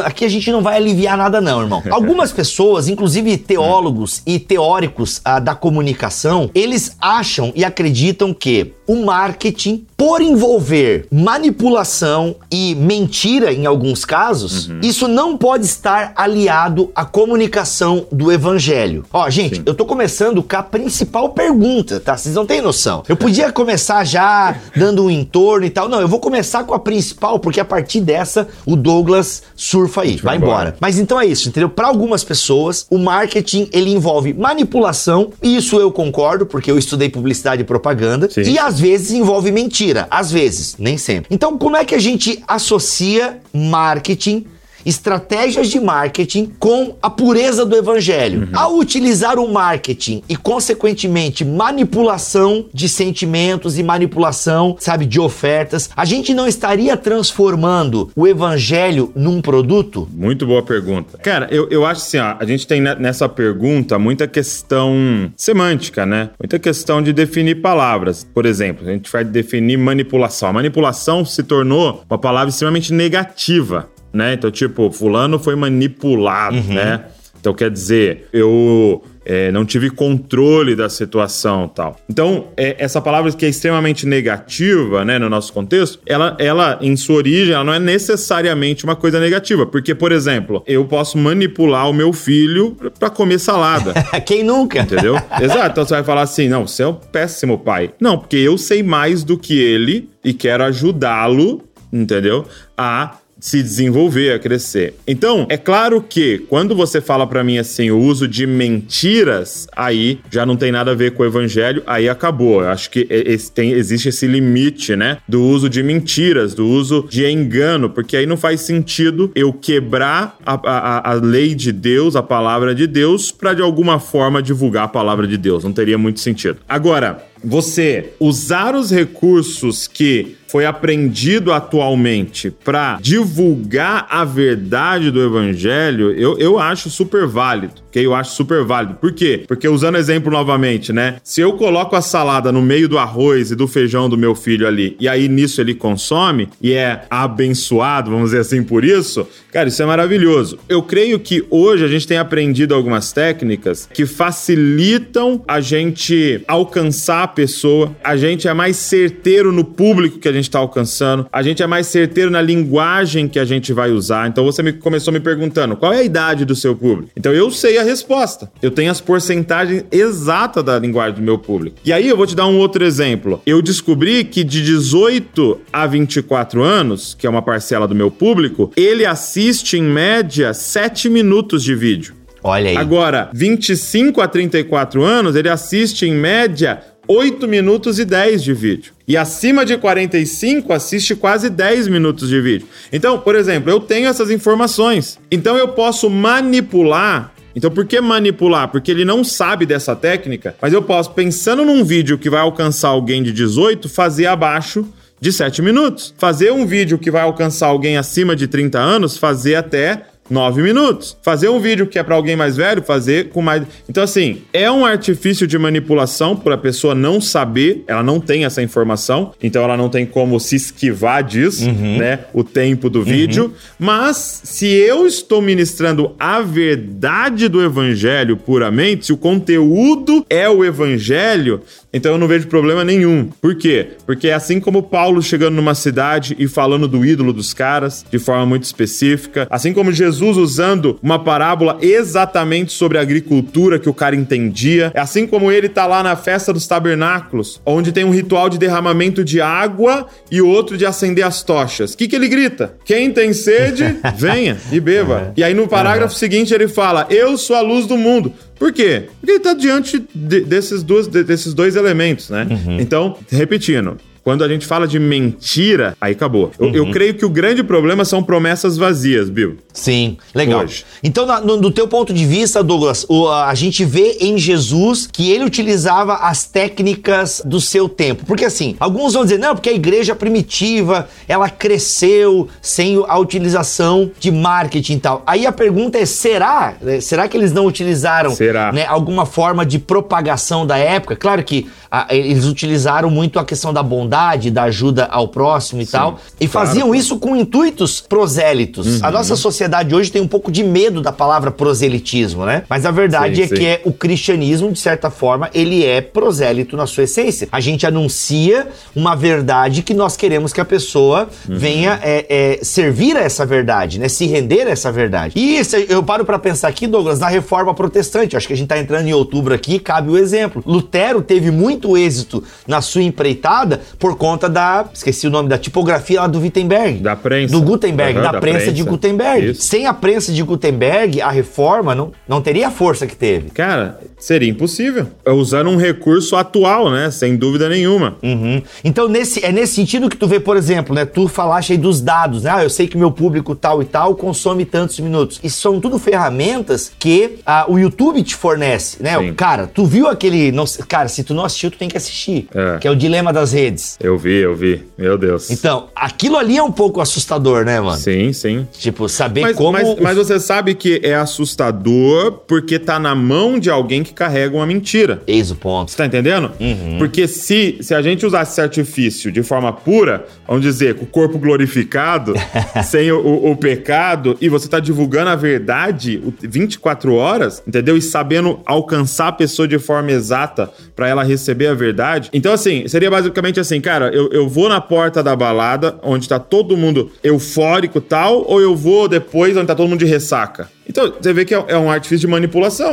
Aqui 0.04 0.26
a 0.26 0.28
gente 0.28 0.52
não 0.52 0.60
vai 0.60 0.76
aliviar 0.76 1.16
nada, 1.16 1.40
não, 1.40 1.62
irmão. 1.62 1.82
Algumas 1.90 2.32
pessoas, 2.32 2.86
inclusive 2.86 3.38
teólogos 3.38 4.20
e 4.26 4.38
teóricos 4.38 5.22
ah, 5.24 5.38
da 5.38 5.54
comunicação, 5.54 6.50
eles 6.54 6.96
acham 7.00 7.50
e 7.56 7.64
acreditam 7.64 8.34
que 8.34 8.74
o 8.88 9.04
marketing, 9.04 9.86
por 9.96 10.22
envolver 10.22 11.06
manipulação 11.12 12.36
e 12.50 12.74
mentira 12.74 13.52
em 13.52 13.66
alguns 13.66 14.04
casos, 14.04 14.68
uhum. 14.68 14.80
isso 14.82 15.06
não 15.06 15.36
pode 15.36 15.66
estar 15.66 16.12
aliado 16.16 16.90
à 16.94 17.04
comunicação 17.04 18.06
do 18.10 18.32
evangelho. 18.32 19.04
Ó, 19.12 19.28
gente, 19.28 19.56
Sim. 19.56 19.62
eu 19.66 19.74
tô 19.74 19.84
começando 19.84 20.42
com 20.42 20.56
a 20.56 20.62
principal 20.62 21.30
pergunta, 21.30 22.00
tá? 22.00 22.16
Vocês 22.16 22.34
não 22.34 22.46
têm 22.46 22.62
noção. 22.62 22.97
Eu 23.08 23.16
podia 23.16 23.52
começar 23.52 24.04
já 24.04 24.56
dando 24.76 25.04
um 25.04 25.10
entorno 25.10 25.66
e 25.66 25.70
tal. 25.70 25.88
Não, 25.88 26.00
eu 26.00 26.08
vou 26.08 26.20
começar 26.20 26.64
com 26.64 26.74
a 26.74 26.78
principal, 26.78 27.38
porque 27.38 27.60
a 27.60 27.64
partir 27.64 28.00
dessa 28.00 28.48
o 28.64 28.76
Douglas 28.76 29.42
surfa 29.54 30.02
aí, 30.02 30.16
vai 30.16 30.36
embora. 30.36 30.48
embora. 30.48 30.76
Mas 30.80 30.98
então 30.98 31.20
é 31.20 31.26
isso, 31.26 31.48
entendeu? 31.48 31.68
Para 31.68 31.88
algumas 31.88 32.24
pessoas, 32.24 32.86
o 32.90 32.98
marketing 32.98 33.68
ele 33.72 33.90
envolve 33.90 34.32
manipulação, 34.32 35.30
e 35.42 35.56
isso 35.56 35.78
eu 35.78 35.90
concordo, 35.92 36.46
porque 36.46 36.70
eu 36.70 36.78
estudei 36.78 37.08
publicidade 37.08 37.62
e 37.62 37.64
propaganda, 37.64 38.28
Sim. 38.30 38.42
e 38.42 38.58
às 38.58 38.78
vezes 38.78 39.12
envolve 39.12 39.50
mentira, 39.50 40.06
às 40.10 40.30
vezes, 40.30 40.76
nem 40.78 40.96
sempre. 40.96 41.28
Então, 41.30 41.58
como 41.58 41.76
é 41.76 41.84
que 41.84 41.94
a 41.94 41.98
gente 41.98 42.42
associa 42.46 43.38
marketing 43.52 44.46
estratégias 44.84 45.68
de 45.68 45.80
marketing 45.80 46.52
com 46.58 46.96
a 47.02 47.10
pureza 47.10 47.64
do 47.64 47.76
evangelho. 47.76 48.42
Uhum. 48.42 48.48
Ao 48.52 48.76
utilizar 48.76 49.38
o 49.38 49.52
marketing 49.52 50.22
e, 50.28 50.36
consequentemente, 50.36 51.44
manipulação 51.44 52.66
de 52.72 52.88
sentimentos 52.88 53.78
e 53.78 53.82
manipulação, 53.82 54.76
sabe, 54.78 55.06
de 55.06 55.20
ofertas, 55.20 55.90
a 55.96 56.04
gente 56.04 56.34
não 56.34 56.46
estaria 56.46 56.96
transformando 56.96 58.10
o 58.14 58.26
evangelho 58.26 59.12
num 59.14 59.40
produto? 59.40 60.08
Muito 60.12 60.46
boa 60.46 60.62
pergunta. 60.62 61.18
Cara, 61.18 61.48
eu, 61.50 61.68
eu 61.70 61.84
acho 61.84 62.02
assim, 62.02 62.18
ó, 62.18 62.36
a 62.38 62.44
gente 62.44 62.66
tem 62.66 62.80
nessa 62.80 63.28
pergunta 63.28 63.98
muita 63.98 64.26
questão 64.26 65.32
semântica, 65.36 66.06
né? 66.06 66.30
Muita 66.40 66.58
questão 66.58 67.02
de 67.02 67.12
definir 67.12 67.56
palavras. 67.56 68.24
Por 68.24 68.46
exemplo, 68.46 68.88
a 68.88 68.92
gente 68.92 69.10
vai 69.10 69.24
definir 69.24 69.76
manipulação. 69.76 70.48
A 70.48 70.52
manipulação 70.52 71.24
se 71.24 71.42
tornou 71.42 72.02
uma 72.08 72.18
palavra 72.18 72.50
extremamente 72.50 72.92
negativa 72.92 73.88
né? 74.12 74.34
Então, 74.34 74.50
tipo, 74.50 74.90
fulano 74.90 75.38
foi 75.38 75.54
manipulado, 75.54 76.56
uhum. 76.56 76.74
né? 76.74 77.04
Então, 77.40 77.54
quer 77.54 77.70
dizer, 77.70 78.26
eu 78.32 79.02
é, 79.28 79.52
não 79.52 79.64
tive 79.64 79.90
controle 79.90 80.74
da 80.74 80.88
situação 80.88 81.68
tal. 81.68 81.96
Então, 82.08 82.48
é, 82.56 82.76
essa 82.78 83.00
palavra 83.00 83.30
que 83.30 83.44
é 83.44 83.48
extremamente 83.48 84.06
negativa, 84.06 85.04
né, 85.04 85.18
no 85.18 85.28
nosso 85.28 85.52
contexto, 85.52 86.00
ela, 86.06 86.34
ela, 86.40 86.78
em 86.80 86.96
sua 86.96 87.16
origem, 87.16 87.54
ela 87.54 87.62
não 87.62 87.74
é 87.74 87.78
necessariamente 87.78 88.84
uma 88.84 88.96
coisa 88.96 89.20
negativa. 89.20 89.66
Porque, 89.66 89.94
por 89.94 90.12
exemplo, 90.12 90.62
eu 90.66 90.84
posso 90.86 91.18
manipular 91.18 91.88
o 91.90 91.92
meu 91.92 92.12
filho 92.12 92.76
para 92.98 93.10
comer 93.10 93.38
salada. 93.38 93.92
Quem 94.24 94.42
nunca? 94.42 94.80
Entendeu? 94.80 95.14
Exato. 95.40 95.72
Então 95.72 95.84
você 95.84 95.94
vai 95.94 96.04
falar 96.04 96.22
assim: 96.22 96.48
não, 96.48 96.66
você 96.66 96.82
é 96.82 96.88
um 96.88 96.94
péssimo 96.94 97.58
pai. 97.58 97.90
Não, 98.00 98.18
porque 98.18 98.36
eu 98.36 98.56
sei 98.56 98.82
mais 98.82 99.22
do 99.22 99.36
que 99.36 99.58
ele 99.58 100.08
e 100.24 100.32
quero 100.32 100.64
ajudá-lo, 100.64 101.62
entendeu? 101.92 102.46
A 102.76 103.16
se 103.40 103.62
desenvolver, 103.62 104.32
a 104.32 104.38
crescer. 104.38 104.94
Então, 105.06 105.46
é 105.48 105.56
claro 105.56 106.02
que 106.02 106.38
quando 106.48 106.74
você 106.74 107.00
fala 107.00 107.26
para 107.26 107.44
mim 107.44 107.58
assim, 107.58 107.90
o 107.90 107.98
uso 107.98 108.26
de 108.26 108.46
mentiras, 108.46 109.66
aí 109.74 110.20
já 110.30 110.44
não 110.44 110.56
tem 110.56 110.72
nada 110.72 110.92
a 110.92 110.94
ver 110.94 111.12
com 111.12 111.22
o 111.22 111.26
evangelho, 111.26 111.82
aí 111.86 112.08
acabou. 112.08 112.62
Eu 112.62 112.68
acho 112.68 112.90
que 112.90 113.06
esse, 113.10 113.50
tem, 113.50 113.72
existe 113.72 114.08
esse 114.08 114.26
limite, 114.26 114.96
né, 114.96 115.18
do 115.28 115.42
uso 115.42 115.68
de 115.68 115.82
mentiras, 115.82 116.54
do 116.54 116.66
uso 116.66 117.06
de 117.08 117.26
engano, 117.26 117.90
porque 117.90 118.16
aí 118.16 118.26
não 118.26 118.36
faz 118.36 118.62
sentido 118.62 119.30
eu 119.34 119.52
quebrar 119.52 120.36
a, 120.44 120.54
a, 120.54 121.10
a 121.10 121.14
lei 121.14 121.54
de 121.54 121.72
Deus, 121.72 122.16
a 122.16 122.22
palavra 122.22 122.74
de 122.74 122.86
Deus, 122.86 123.30
para 123.30 123.54
de 123.54 123.62
alguma 123.62 124.00
forma 124.00 124.42
divulgar 124.42 124.84
a 124.84 124.88
palavra 124.88 125.26
de 125.26 125.36
Deus. 125.36 125.64
Não 125.64 125.72
teria 125.72 125.98
muito 125.98 126.20
sentido. 126.20 126.58
Agora, 126.68 127.27
você 127.42 128.12
usar 128.20 128.74
os 128.74 128.90
recursos 128.90 129.86
que 129.86 130.36
foi 130.48 130.64
aprendido 130.64 131.52
atualmente 131.52 132.50
para 132.50 132.98
divulgar 133.00 134.06
a 134.10 134.24
verdade 134.24 135.10
do 135.10 135.22
evangelho, 135.22 136.10
eu, 136.12 136.38
eu 136.38 136.58
acho 136.58 136.88
super 136.90 137.26
válido. 137.26 137.74
Que 137.92 138.00
eu 138.00 138.14
acho 138.14 138.34
super 138.34 138.64
válido. 138.64 138.94
Por 138.94 139.12
quê? 139.12 139.44
Porque 139.46 139.68
usando 139.68 139.96
exemplo 139.96 140.30
novamente, 140.30 140.92
né? 140.92 141.16
Se 141.22 141.40
eu 141.40 141.52
coloco 141.54 141.94
a 141.94 142.00
salada 142.00 142.50
no 142.50 142.62
meio 142.62 142.88
do 142.88 142.98
arroz 142.98 143.50
e 143.50 143.56
do 143.56 143.68
feijão 143.68 144.08
do 144.08 144.16
meu 144.16 144.34
filho 144.34 144.66
ali, 144.66 144.96
e 144.98 145.08
aí 145.08 145.28
nisso 145.28 145.60
ele 145.60 145.74
consome 145.74 146.48
e 146.60 146.72
é 146.72 147.02
abençoado, 147.10 148.10
vamos 148.10 148.30
dizer 148.30 148.40
assim, 148.40 148.62
por 148.62 148.84
isso, 148.84 149.26
cara, 149.52 149.68
isso 149.68 149.82
é 149.82 149.86
maravilhoso. 149.86 150.58
Eu 150.68 150.82
creio 150.82 151.18
que 151.18 151.44
hoje 151.50 151.84
a 151.84 151.88
gente 151.88 152.06
tem 152.06 152.18
aprendido 152.18 152.74
algumas 152.74 153.12
técnicas 153.12 153.88
que 153.92 154.06
facilitam 154.06 155.42
a 155.46 155.60
gente 155.60 156.42
alcançar 156.46 157.27
pessoa, 157.28 157.94
a 158.02 158.16
gente 158.16 158.48
é 158.48 158.54
mais 158.54 158.76
certeiro 158.76 159.52
no 159.52 159.64
público 159.64 160.18
que 160.18 160.28
a 160.28 160.32
gente 160.32 160.44
está 160.44 160.58
alcançando, 160.58 161.26
a 161.32 161.42
gente 161.42 161.62
é 161.62 161.66
mais 161.66 161.86
certeiro 161.86 162.30
na 162.30 162.42
linguagem 162.42 163.28
que 163.28 163.38
a 163.38 163.44
gente 163.44 163.72
vai 163.72 163.90
usar. 163.90 164.28
Então 164.28 164.44
você 164.44 164.62
me, 164.62 164.72
começou 164.72 165.12
me 165.12 165.20
perguntando 165.20 165.76
qual 165.76 165.92
é 165.92 165.98
a 165.98 166.02
idade 166.02 166.44
do 166.44 166.56
seu 166.56 166.74
público. 166.74 167.12
Então 167.16 167.32
eu 167.32 167.50
sei 167.50 167.78
a 167.78 167.82
resposta. 167.82 168.50
Eu 168.62 168.70
tenho 168.70 168.90
as 168.90 169.00
porcentagens 169.00 169.84
exatas 169.92 170.64
da 170.64 170.78
linguagem 170.78 171.16
do 171.16 171.22
meu 171.22 171.38
público. 171.38 171.76
E 171.84 171.92
aí 171.92 172.08
eu 172.08 172.16
vou 172.16 172.26
te 172.26 172.34
dar 172.34 172.46
um 172.46 172.58
outro 172.58 172.84
exemplo. 172.84 173.40
Eu 173.46 173.62
descobri 173.62 174.24
que 174.24 174.42
de 174.42 174.62
18 174.62 175.60
a 175.72 175.86
24 175.86 176.62
anos, 176.62 177.14
que 177.14 177.26
é 177.26 177.30
uma 177.30 177.42
parcela 177.42 177.86
do 177.86 177.94
meu 177.94 178.10
público, 178.10 178.72
ele 178.76 179.04
assiste 179.04 179.76
em 179.76 179.82
média 179.82 180.52
7 180.54 181.08
minutos 181.08 181.62
de 181.62 181.74
vídeo. 181.74 182.18
Olha 182.42 182.70
aí. 182.70 182.76
Agora, 182.76 183.30
25 183.34 184.20
a 184.20 184.28
34 184.28 185.02
anos, 185.02 185.36
ele 185.36 185.48
assiste 185.48 186.06
em 186.06 186.14
média 186.14 186.80
8 187.08 187.48
minutos 187.48 187.98
e 187.98 188.04
10 188.04 188.44
de 188.44 188.52
vídeo. 188.52 188.92
E 189.08 189.16
acima 189.16 189.64
de 189.64 189.76
45 189.78 190.72
assiste 190.72 191.16
quase 191.16 191.48
10 191.48 191.88
minutos 191.88 192.28
de 192.28 192.40
vídeo. 192.40 192.68
Então, 192.92 193.18
por 193.18 193.34
exemplo, 193.34 193.70
eu 193.70 193.80
tenho 193.80 194.06
essas 194.06 194.30
informações. 194.30 195.18
Então 195.30 195.56
eu 195.56 195.68
posso 195.68 196.10
manipular 196.10 197.32
então, 197.56 197.72
por 197.72 197.86
que 197.86 198.00
manipular? 198.00 198.68
Porque 198.68 198.88
ele 198.88 199.04
não 199.04 199.24
sabe 199.24 199.66
dessa 199.66 199.96
técnica, 199.96 200.54
mas 200.62 200.72
eu 200.72 200.80
posso, 200.80 201.10
pensando 201.10 201.64
num 201.64 201.82
vídeo 201.82 202.16
que 202.16 202.30
vai 202.30 202.40
alcançar 202.40 202.86
alguém 202.86 203.20
de 203.20 203.32
18, 203.32 203.88
fazer 203.88 204.26
abaixo 204.26 204.86
de 205.20 205.32
7 205.32 205.60
minutos. 205.60 206.14
Fazer 206.16 206.52
um 206.52 206.64
vídeo 206.64 206.98
que 206.98 207.10
vai 207.10 207.22
alcançar 207.22 207.66
alguém 207.66 207.96
acima 207.96 208.36
de 208.36 208.46
30 208.46 208.78
anos, 208.78 209.16
fazer 209.16 209.56
até 209.56 210.04
9 210.30 210.62
minutos. 210.62 211.16
Fazer 211.22 211.48
um 211.48 211.60
vídeo 211.60 211.86
que 211.86 211.98
é 211.98 212.02
para 212.02 212.14
alguém 212.14 212.36
mais 212.36 212.56
velho, 212.56 212.82
fazer 212.82 213.30
com 213.30 213.40
mais. 213.40 213.62
Então, 213.88 214.02
assim, 214.02 214.42
é 214.52 214.70
um 214.70 214.84
artifício 214.84 215.46
de 215.46 215.58
manipulação 215.58 216.36
para 216.36 216.54
a 216.54 216.58
pessoa 216.58 216.94
não 216.94 217.20
saber, 217.20 217.84
ela 217.86 218.02
não 218.02 218.20
tem 218.20 218.44
essa 218.44 218.62
informação, 218.62 219.32
então 219.42 219.62
ela 219.62 219.76
não 219.76 219.88
tem 219.88 220.04
como 220.04 220.38
se 220.38 220.56
esquivar 220.56 221.22
disso, 221.22 221.68
uhum. 221.68 221.98
né? 221.98 222.20
O 222.32 222.44
tempo 222.44 222.90
do 222.90 223.02
vídeo. 223.02 223.44
Uhum. 223.44 223.52
Mas 223.78 224.42
se 224.44 224.66
eu 224.66 225.06
estou 225.06 225.40
ministrando 225.40 226.14
a 226.18 226.40
verdade 226.40 227.48
do 227.48 227.62
evangelho 227.62 228.36
puramente, 228.36 229.06
se 229.06 229.12
o 229.12 229.16
conteúdo 229.16 230.24
é 230.28 230.48
o 230.48 230.64
evangelho, 230.64 231.62
então 231.92 232.12
eu 232.12 232.18
não 232.18 232.28
vejo 232.28 232.46
problema 232.48 232.84
nenhum. 232.84 233.30
Por 233.40 233.54
quê? 233.54 233.88
Porque 234.04 234.28
é 234.28 234.34
assim 234.34 234.60
como 234.60 234.82
Paulo 234.82 235.22
chegando 235.22 235.54
numa 235.54 235.74
cidade 235.74 236.36
e 236.38 236.46
falando 236.46 236.86
do 236.86 237.04
ídolo 237.04 237.32
dos 237.32 237.54
caras 237.54 238.04
de 238.10 238.18
forma 238.18 238.44
muito 238.44 238.64
específica, 238.64 239.46
assim 239.50 239.72
como 239.72 239.90
Jesus 239.90 240.17
usando 240.20 240.98
uma 241.02 241.18
parábola 241.18 241.78
exatamente 241.80 242.72
sobre 242.72 242.98
a 242.98 243.00
agricultura 243.00 243.78
que 243.78 243.88
o 243.88 243.94
cara 243.94 244.16
entendia, 244.16 244.90
é 244.94 245.00
assim 245.00 245.26
como 245.26 245.50
ele 245.50 245.68
tá 245.68 245.86
lá 245.86 246.02
na 246.02 246.16
festa 246.16 246.52
dos 246.52 246.66
tabernáculos, 246.66 247.60
onde 247.64 247.92
tem 247.92 248.04
um 248.04 248.10
ritual 248.10 248.48
de 248.48 248.58
derramamento 248.58 249.24
de 249.24 249.40
água 249.40 250.06
e 250.30 250.40
outro 250.40 250.76
de 250.76 250.86
acender 250.86 251.24
as 251.24 251.42
tochas. 251.42 251.94
O 251.94 251.96
que, 251.96 252.08
que 252.08 252.16
ele 252.16 252.28
grita? 252.28 252.74
Quem 252.84 253.10
tem 253.10 253.32
sede, 253.32 253.96
venha 254.16 254.56
e 254.72 254.80
beba. 254.80 255.32
E 255.36 255.44
aí 255.44 255.54
no 255.54 255.68
parágrafo 255.68 256.14
seguinte 256.14 256.52
ele 256.52 256.68
fala: 256.68 257.06
Eu 257.10 257.36
sou 257.36 257.56
a 257.56 257.60
luz 257.60 257.86
do 257.86 257.96
mundo. 257.96 258.32
Por 258.58 258.72
quê? 258.72 259.04
Porque 259.20 259.30
ele 259.30 259.38
está 259.38 259.54
diante 259.54 260.04
de, 260.12 260.40
desses, 260.40 260.82
dois, 260.82 261.06
de, 261.06 261.22
desses 261.22 261.54
dois 261.54 261.76
elementos, 261.76 262.28
né? 262.28 262.46
Uhum. 262.50 262.80
Então, 262.80 263.16
repetindo, 263.30 263.96
quando 264.28 264.44
a 264.44 264.48
gente 264.48 264.66
fala 264.66 264.86
de 264.86 264.98
mentira, 264.98 265.96
aí 265.98 266.12
acabou. 266.12 266.50
Eu, 266.58 266.66
uhum. 266.66 266.74
eu, 266.74 266.90
creio 266.90 267.14
que 267.14 267.24
o 267.24 267.30
grande 267.30 267.64
problema 267.64 268.04
são 268.04 268.22
promessas 268.22 268.76
vazias, 268.76 269.30
Bill. 269.30 269.56
Sim, 269.72 270.18
legal. 270.34 270.64
Hoje. 270.64 270.84
Então, 271.02 271.24
no, 271.40 271.56
no 271.56 271.70
teu 271.70 271.88
ponto 271.88 272.12
de 272.12 272.26
vista, 272.26 272.62
Douglas, 272.62 273.06
o, 273.08 273.26
a 273.26 273.54
gente 273.54 273.86
vê 273.86 274.18
em 274.20 274.36
Jesus 274.36 275.08
que 275.10 275.30
ele 275.30 275.44
utilizava 275.44 276.16
as 276.16 276.44
técnicas 276.44 277.40
do 277.42 277.58
seu 277.58 277.88
tempo. 277.88 278.26
Porque 278.26 278.44
assim, 278.44 278.76
alguns 278.78 279.14
vão 279.14 279.22
dizer, 279.22 279.38
não, 279.38 279.54
porque 279.54 279.70
a 279.70 279.72
igreja 279.72 280.14
primitiva, 280.14 281.08
ela 281.26 281.48
cresceu 281.48 282.48
sem 282.60 283.02
a 283.08 283.18
utilização 283.18 284.10
de 284.20 284.30
marketing 284.30 284.96
e 284.96 285.00
tal. 285.00 285.22
Aí 285.26 285.46
a 285.46 285.52
pergunta 285.52 285.96
é, 285.96 286.04
será? 286.04 286.74
Né, 286.82 287.00
será 287.00 287.26
que 287.28 287.34
eles 287.34 287.50
não 287.50 287.64
utilizaram 287.64 288.36
né, 288.74 288.84
alguma 288.84 289.24
forma 289.24 289.64
de 289.64 289.78
propagação 289.78 290.66
da 290.66 290.76
época? 290.76 291.16
Claro 291.16 291.42
que 291.42 291.66
a, 291.90 292.14
eles 292.14 292.44
utilizaram 292.44 293.08
muito 293.08 293.38
a 293.38 293.44
questão 293.44 293.72
da 293.72 293.82
bondade, 293.82 294.17
da 294.50 294.64
ajuda 294.64 295.06
ao 295.06 295.28
próximo 295.28 295.80
e 295.80 295.86
Sim, 295.86 295.92
tal, 295.92 296.18
e 296.40 296.46
claro. 296.46 296.66
faziam 296.66 296.94
isso 296.94 297.18
com 297.18 297.36
intuitos 297.36 298.00
prosélitos. 298.00 298.86
Uhum. 298.86 299.06
A 299.06 299.10
nossa 299.10 299.36
sociedade 299.36 299.94
hoje 299.94 300.10
tem 300.10 300.20
um 300.20 300.28
pouco 300.28 300.50
de 300.50 300.62
medo 300.62 301.00
da 301.00 301.12
palavra 301.12 301.50
proselitismo, 301.50 302.44
né? 302.44 302.64
Mas 302.68 302.84
a 302.84 302.90
verdade 302.90 303.36
sim, 303.36 303.42
é 303.42 303.46
sim. 303.46 303.54
que 303.54 303.66
é 303.66 303.80
o 303.84 303.92
cristianismo, 303.92 304.70
de 304.72 304.78
certa 304.78 305.10
forma, 305.10 305.50
ele 305.54 305.84
é 305.84 306.00
prosélito 306.00 306.76
na 306.76 306.86
sua 306.86 307.04
essência. 307.04 307.48
A 307.50 307.60
gente 307.60 307.86
anuncia 307.86 308.68
uma 308.94 309.14
verdade 309.14 309.82
que 309.82 309.94
nós 309.94 310.16
queremos 310.16 310.52
que 310.52 310.60
a 310.60 310.64
pessoa 310.64 311.28
uhum. 311.48 311.58
venha 311.58 311.98
é, 312.02 312.26
é, 312.28 312.64
servir 312.64 313.16
a 313.16 313.20
essa 313.20 313.46
verdade, 313.46 313.98
né? 313.98 314.08
Se 314.08 314.26
render 314.26 314.66
a 314.66 314.70
essa 314.70 314.92
verdade. 314.92 315.32
E 315.36 315.58
isso, 315.58 315.76
eu 315.76 316.02
paro 316.02 316.24
para 316.24 316.38
pensar 316.38 316.68
aqui, 316.68 316.86
Douglas, 316.86 317.18
na 317.18 317.28
reforma 317.28 317.72
protestante. 317.74 318.36
acho 318.36 318.46
que 318.46 318.52
a 318.52 318.56
gente 318.56 318.68
tá 318.68 318.78
entrando 318.78 319.06
em 319.06 319.12
outubro 319.12 319.54
aqui, 319.54 319.78
cabe 319.78 320.10
o 320.10 320.18
exemplo. 320.18 320.62
Lutero 320.66 321.22
teve 321.22 321.50
muito 321.50 321.68
muito 321.78 321.96
êxito 321.96 322.42
na 322.66 322.80
sua 322.80 323.02
empreitada 323.02 323.80
por 323.98 324.07
conta 324.16 324.48
da. 324.48 324.84
Esqueci 324.92 325.26
o 325.26 325.30
nome 325.30 325.48
da 325.48 325.58
tipografia 325.58 326.20
lá 326.20 326.26
do 326.26 326.40
Wittenberg. 326.40 326.98
Da 326.98 327.16
prensa. 327.16 327.52
Do 327.52 327.62
Gutenberg, 327.62 328.18
uhum, 328.18 328.24
da, 328.24 328.32
da 328.32 328.40
prensa, 328.40 328.58
prensa, 328.58 328.72
de 328.72 328.82
Gutenberg. 328.82 329.50
Isso. 329.50 329.62
Sem 329.62 329.86
a 329.86 329.94
prensa 329.94 330.32
de 330.32 330.42
Gutenberg, 330.42 331.20
a 331.20 331.30
reforma 331.30 331.94
não, 331.94 332.12
não 332.26 332.40
teria 332.40 332.68
a 332.68 332.70
força 332.70 333.06
que 333.06 333.16
teve. 333.16 333.50
Cara, 333.50 333.98
Seria 334.18 334.50
impossível. 334.50 335.06
É 335.24 335.30
usando 335.30 335.70
um 335.70 335.76
recurso 335.76 336.34
atual, 336.34 336.90
né? 336.90 337.10
Sem 337.10 337.36
dúvida 337.36 337.68
nenhuma. 337.68 338.16
Uhum. 338.22 338.60
Então, 338.82 339.08
nesse, 339.08 339.44
é 339.44 339.52
nesse 339.52 339.74
sentido 339.74 340.08
que 340.08 340.16
tu 340.16 340.26
vê, 340.26 340.40
por 340.40 340.56
exemplo, 340.56 340.94
né? 340.94 341.04
Tu 341.04 341.28
falaste 341.28 341.72
aí 341.72 341.78
dos 341.78 342.00
dados, 342.00 342.42
né? 342.42 342.50
Ah, 342.52 342.64
eu 342.64 342.70
sei 342.70 342.88
que 342.88 342.96
meu 342.96 343.12
público 343.12 343.54
tal 343.54 343.80
e 343.80 343.84
tal 343.84 344.16
consome 344.16 344.64
tantos 344.64 344.98
minutos. 344.98 345.38
Isso 345.42 345.60
são 345.60 345.80
tudo 345.80 345.98
ferramentas 345.98 346.90
que 346.98 347.38
ah, 347.46 347.64
o 347.68 347.78
YouTube 347.78 348.22
te 348.24 348.34
fornece, 348.34 349.00
né? 349.00 349.16
Sim. 349.18 349.34
Cara, 349.34 349.68
tu 349.72 349.84
viu 349.84 350.08
aquele. 350.08 350.50
Não, 350.50 350.64
cara, 350.88 351.08
se 351.08 351.22
tu 351.22 351.32
não 351.32 351.44
assistiu, 351.44 351.70
tu 351.70 351.78
tem 351.78 351.88
que 351.88 351.96
assistir. 351.96 352.48
É. 352.52 352.78
Que 352.78 352.88
é 352.88 352.90
o 352.90 352.96
dilema 352.96 353.32
das 353.32 353.52
redes. 353.52 353.97
Eu 354.00 354.16
vi, 354.16 354.34
eu 354.36 354.54
vi. 354.54 354.82
Meu 354.96 355.18
Deus. 355.18 355.50
Então, 355.50 355.88
aquilo 355.94 356.36
ali 356.36 356.56
é 356.56 356.62
um 356.62 356.70
pouco 356.70 357.00
assustador, 357.00 357.64
né, 357.64 357.80
mano? 357.80 357.98
Sim, 357.98 358.32
sim. 358.32 358.66
Tipo, 358.72 359.08
saber 359.08 359.40
Mas, 359.40 359.56
como. 359.56 359.72
mas, 359.72 359.96
mas 360.00 360.16
você 360.16 360.38
sabe 360.38 360.74
que 360.74 361.00
é 361.02 361.14
assustador 361.14 362.32
porque 362.46 362.78
tá 362.78 362.98
na 362.98 363.14
mão 363.14 363.58
de 363.58 363.70
alguém 363.70 364.02
que 364.02 364.12
carrega 364.12 364.56
uma 364.56 364.66
mentira. 364.66 365.22
Eis 365.26 365.50
o 365.50 365.56
ponto. 365.56 365.90
Você 365.90 365.96
tá 365.96 366.06
entendendo? 366.06 366.50
Porque 366.98 367.26
se, 367.26 367.78
se 367.80 367.94
a 367.94 368.00
gente 368.02 368.24
usasse 368.24 368.52
esse 368.52 368.60
artifício 368.60 369.32
de 369.32 369.42
forma 369.42 369.72
pura, 369.72 370.26
vamos 370.46 370.62
dizer, 370.62 370.94
com 370.94 371.04
o 371.04 371.06
corpo 371.08 371.38
glorificado, 371.38 372.34
sem 372.84 373.10
o, 373.10 373.18
o- 373.20 373.50
o 373.52 373.56
pecado, 373.56 374.36
e 374.40 374.48
você 374.48 374.68
tá 374.68 374.78
divulgando 374.78 375.30
a 375.30 375.36
verdade 375.36 376.22
o- 376.24 376.32
24 376.40 377.14
horas, 377.14 377.62
entendeu? 377.66 377.96
E 377.96 378.02
sabendo 378.02 378.60
alcançar 378.64 379.28
a 379.28 379.32
pessoa 379.32 379.66
de 379.66 379.78
forma 379.78 380.12
exata 380.12 380.70
pra 380.94 381.08
ela 381.08 381.22
receber 381.22 381.66
a 381.68 381.74
verdade. 381.74 382.30
Então, 382.32 382.52
assim, 382.52 382.86
seria 382.88 383.10
basicamente 383.10 383.58
assim, 383.60 383.77
cara, 383.80 384.08
eu, 384.14 384.28
eu 384.32 384.48
vou 384.48 384.68
na 384.68 384.80
porta 384.80 385.22
da 385.22 385.34
balada, 385.36 385.98
onde 386.02 386.28
tá 386.28 386.38
todo 386.38 386.76
mundo 386.76 387.10
eufórico 387.22 387.98
e 387.98 388.00
tal, 388.00 388.44
ou 388.46 388.60
eu 388.60 388.74
vou 388.76 389.08
depois 389.08 389.56
onde 389.56 389.66
tá 389.66 389.74
todo 389.74 389.88
mundo 389.88 389.98
de 390.00 390.06
ressaca? 390.06 390.68
Então, 390.88 391.12
você 391.20 391.34
vê 391.34 391.44
que 391.44 391.54
é, 391.54 391.62
é 391.68 391.76
um 391.76 391.90
artifício 391.90 392.20
de 392.20 392.26
manipulação. 392.26 392.92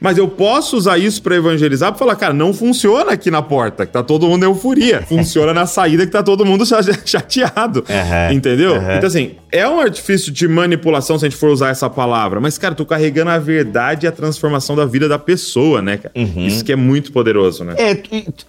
Mas 0.00 0.16
eu 0.16 0.28
posso 0.28 0.76
usar 0.76 0.96
isso 0.96 1.20
pra 1.20 1.34
evangelizar, 1.34 1.90
pra 1.90 1.98
falar, 1.98 2.14
cara, 2.14 2.32
não 2.32 2.54
funciona 2.54 3.12
aqui 3.12 3.32
na 3.32 3.42
porta, 3.42 3.84
que 3.84 3.90
tá 3.92 4.00
todo 4.02 4.28
mundo 4.28 4.44
em 4.44 4.46
euforia. 4.46 5.02
Funciona 5.08 5.52
na 5.52 5.66
saída 5.66 6.06
que 6.06 6.12
tá 6.12 6.22
todo 6.22 6.46
mundo 6.46 6.64
cha- 6.66 6.80
chateado. 7.04 7.84
Aham, 7.90 8.32
Entendeu? 8.32 8.76
aham. 8.76 8.96
Então, 8.96 9.08
assim, 9.08 9.32
é 9.56 9.68
um 9.68 9.80
artifício 9.80 10.30
de 10.30 10.46
manipulação, 10.46 11.18
se 11.18 11.26
a 11.26 11.28
gente 11.28 11.38
for 11.38 11.50
usar 11.50 11.70
essa 11.70 11.88
palavra. 11.88 12.40
Mas, 12.40 12.58
cara, 12.58 12.74
tô 12.74 12.84
carregando 12.84 13.30
a 13.30 13.38
verdade 13.38 14.06
e 14.06 14.08
a 14.08 14.12
transformação 14.12 14.76
da 14.76 14.84
vida 14.84 15.08
da 15.08 15.18
pessoa, 15.18 15.80
né, 15.80 15.96
cara? 15.96 16.12
Uhum. 16.16 16.46
Isso 16.46 16.64
que 16.64 16.72
é 16.72 16.76
muito 16.76 17.12
poderoso, 17.12 17.64
né? 17.64 17.74
É, 17.78 18.02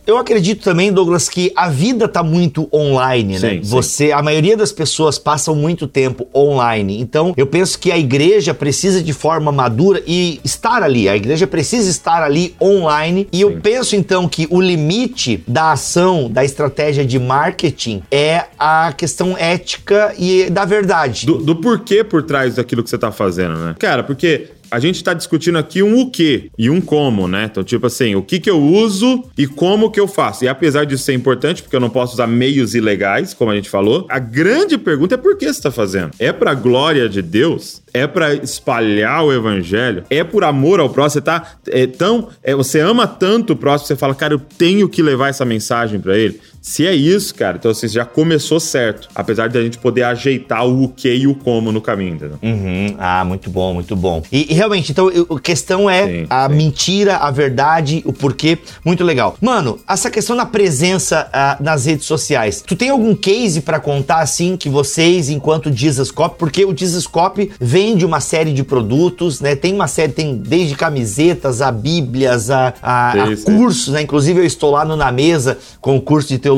eu 0.06 0.18
acredito 0.18 0.64
também, 0.64 0.92
Douglas, 0.92 1.30
que 1.30 1.52
a 1.56 1.70
vida 1.70 2.08
tá 2.08 2.22
muito 2.22 2.68
online, 2.74 3.40
né? 3.40 3.50
Sim, 3.50 3.64
sim. 3.64 3.70
Você, 3.70 4.12
a 4.12 4.22
maioria 4.22 4.58
das 4.58 4.72
pessoas 4.72 5.18
passam 5.18 5.56
muito 5.56 5.88
tempo 5.88 6.28
online. 6.36 7.00
Então, 7.00 7.34
eu 7.38 7.48
penso 7.48 7.80
que 7.80 7.92
a 7.92 7.98
igreja 7.98 8.54
precisa 8.54 9.02
de 9.02 9.14
forma 9.14 9.52
madura 9.52 10.02
e 10.06 10.40
estar 10.44 10.84
ali. 10.84 11.08
A 11.08 11.16
igreja 11.16 11.48
precisa 11.48 11.90
estar 11.90 12.24
ali 12.24 12.56
online. 12.62 13.28
E 13.32 13.42
eu 13.42 13.60
penso 13.62 13.96
então 13.96 14.28
que 14.28 14.48
o 14.50 14.60
limite 14.60 15.44
da 15.48 15.72
ação, 15.72 16.30
da 16.30 16.44
estratégia 16.44 17.06
de 17.06 17.20
marketing 17.20 18.04
é 18.12 18.46
a 18.58 18.94
questão 18.96 19.38
ética 19.38 20.14
e 20.18 20.50
da 20.50 20.66
verdade. 20.66 20.97
Do, 21.26 21.38
do 21.38 21.56
porquê 21.56 22.04
por 22.04 22.24
trás 22.24 22.56
daquilo 22.56 22.84
que 22.84 22.90
você 22.90 22.98
tá 22.98 23.12
fazendo, 23.12 23.58
né? 23.58 23.76
Cara, 23.80 24.04
porque 24.04 24.48
a 24.70 24.80
gente 24.80 25.04
tá 25.04 25.14
discutindo 25.14 25.58
aqui 25.58 25.82
um 25.82 26.02
o 26.02 26.12
quê 26.12 26.50
e 26.58 26.70
um 26.70 26.82
como, 26.82 27.28
né? 27.28 27.48
Então, 27.50 27.64
tipo 27.64 27.88
assim, 27.88 28.16
o 28.16 28.22
que 28.22 28.40
que 28.40 28.50
eu 28.50 28.62
uso 28.62 29.24
e 29.38 29.48
como 29.48 29.90
que 29.90 30.00
eu 30.00 30.08
faço. 30.08 30.44
E 30.44 30.48
apesar 30.48 30.86
disso 30.86 31.04
ser 31.04 31.14
importante, 31.14 31.64
porque 31.64 31.76
eu 31.76 31.80
não 31.80 31.90
posso 31.90 32.14
usar 32.14 32.28
meios 32.28 32.76
ilegais, 32.76 33.34
como 33.34 33.52
a 33.52 33.56
gente 33.56 33.70
falou, 33.70 34.06
a 34.10 34.20
grande 34.20 34.78
pergunta 34.78 35.16
é 35.16 35.18
por 35.18 35.38
que 35.38 35.52
você 35.52 35.62
tá 35.62 35.72
fazendo? 35.72 36.12
É 36.20 36.32
pra 36.32 36.54
glória 36.54 37.08
de 37.08 37.22
Deus? 37.22 37.82
É 37.94 38.06
pra 38.06 38.34
espalhar 38.36 39.24
o 39.24 39.34
evangelho? 39.34 40.04
É 40.10 40.24
por 40.24 40.44
amor 40.44 40.80
ao 40.80 40.90
próximo? 40.90 41.08
Você 41.08 41.22
tá 41.22 41.58
é, 41.68 41.88
tão... 41.88 42.30
é, 42.44 42.54
você 42.54 42.80
ama 42.80 43.08
tanto 43.08 43.54
o 43.54 43.56
próximo, 43.56 43.88
você 43.88 43.96
fala, 43.96 44.14
cara, 44.14 44.34
eu 44.34 44.40
tenho 44.40 44.90
que 44.90 45.02
levar 45.02 45.30
essa 45.30 45.46
mensagem 45.46 46.00
pra 46.00 46.18
ele. 46.18 46.40
Se 46.68 46.86
é 46.86 46.94
isso, 46.94 47.34
cara, 47.34 47.56
então 47.58 47.72
assim, 47.72 47.88
já 47.88 48.04
começou 48.04 48.60
certo. 48.60 49.08
Apesar 49.16 49.48
de 49.48 49.58
a 49.58 49.62
gente 49.64 49.78
poder 49.78 50.04
ajeitar 50.04 50.66
o 50.66 50.78
o 50.84 50.90
que 50.90 51.12
e 51.12 51.26
o 51.26 51.34
como 51.34 51.72
no 51.72 51.80
caminho, 51.82 52.16
entendeu? 52.16 52.38
Uhum. 52.44 52.94
Ah, 53.00 53.24
muito 53.26 53.50
bom, 53.50 53.74
muito 53.74 53.96
bom. 53.96 54.22
E, 54.32 54.52
e 54.52 54.54
realmente, 54.54 54.92
então, 54.92 55.10
eu- 55.10 55.26
a 55.36 55.40
questão 55.40 55.90
é 55.90 56.06
Sim, 56.06 56.26
a 56.30 56.48
sim. 56.50 56.56
mentira, 56.56 57.16
a 57.18 57.32
verdade, 57.32 58.04
o 58.06 58.12
porquê. 58.12 58.58
Muito 58.86 59.04
legal. 59.04 59.36
Mano, 59.42 59.80
essa 59.88 60.12
questão 60.12 60.36
da 60.36 60.46
presença 60.46 61.30
ah, 61.32 61.58
nas 61.62 61.86
redes 61.86 62.06
sociais. 62.06 62.62
Tu 62.68 62.76
tem 62.76 62.90
algum 62.90 63.16
case 63.16 63.62
pra 63.62 63.80
contar, 63.80 64.20
assim, 64.20 64.58
que 64.58 64.68
vocês, 64.70 65.30
enquanto 65.30 65.72
Jesus 65.74 66.12
Cop, 66.12 66.38
porque 66.38 66.66
o 66.66 66.78
Jesus 66.78 67.08
Cop 67.08 67.50
vende 67.60 68.06
uma 68.06 68.20
série 68.20 68.52
de 68.54 68.64
produtos, 68.64 69.40
né? 69.40 69.56
Tem 69.56 69.74
uma 69.74 69.88
série, 69.88 70.12
tem 70.12 70.36
desde 70.36 70.76
camisetas 70.76 71.62
a 71.62 71.72
bíblias, 71.72 72.50
a, 72.52 72.74
a, 72.82 73.12
a 73.24 73.28
Sim, 73.28 73.36
sim. 73.38 73.44
cursos, 73.58 73.94
né? 73.94 74.02
Inclusive, 74.02 74.42
eu 74.42 74.46
estou 74.46 74.72
lá 74.72 74.84
no 74.84 74.96
Na 74.98 75.12
Mesa 75.14 75.58
com 75.80 75.96
o 75.96 76.02
curso 76.02 76.28
de 76.28 76.38
teologia. 76.38 76.57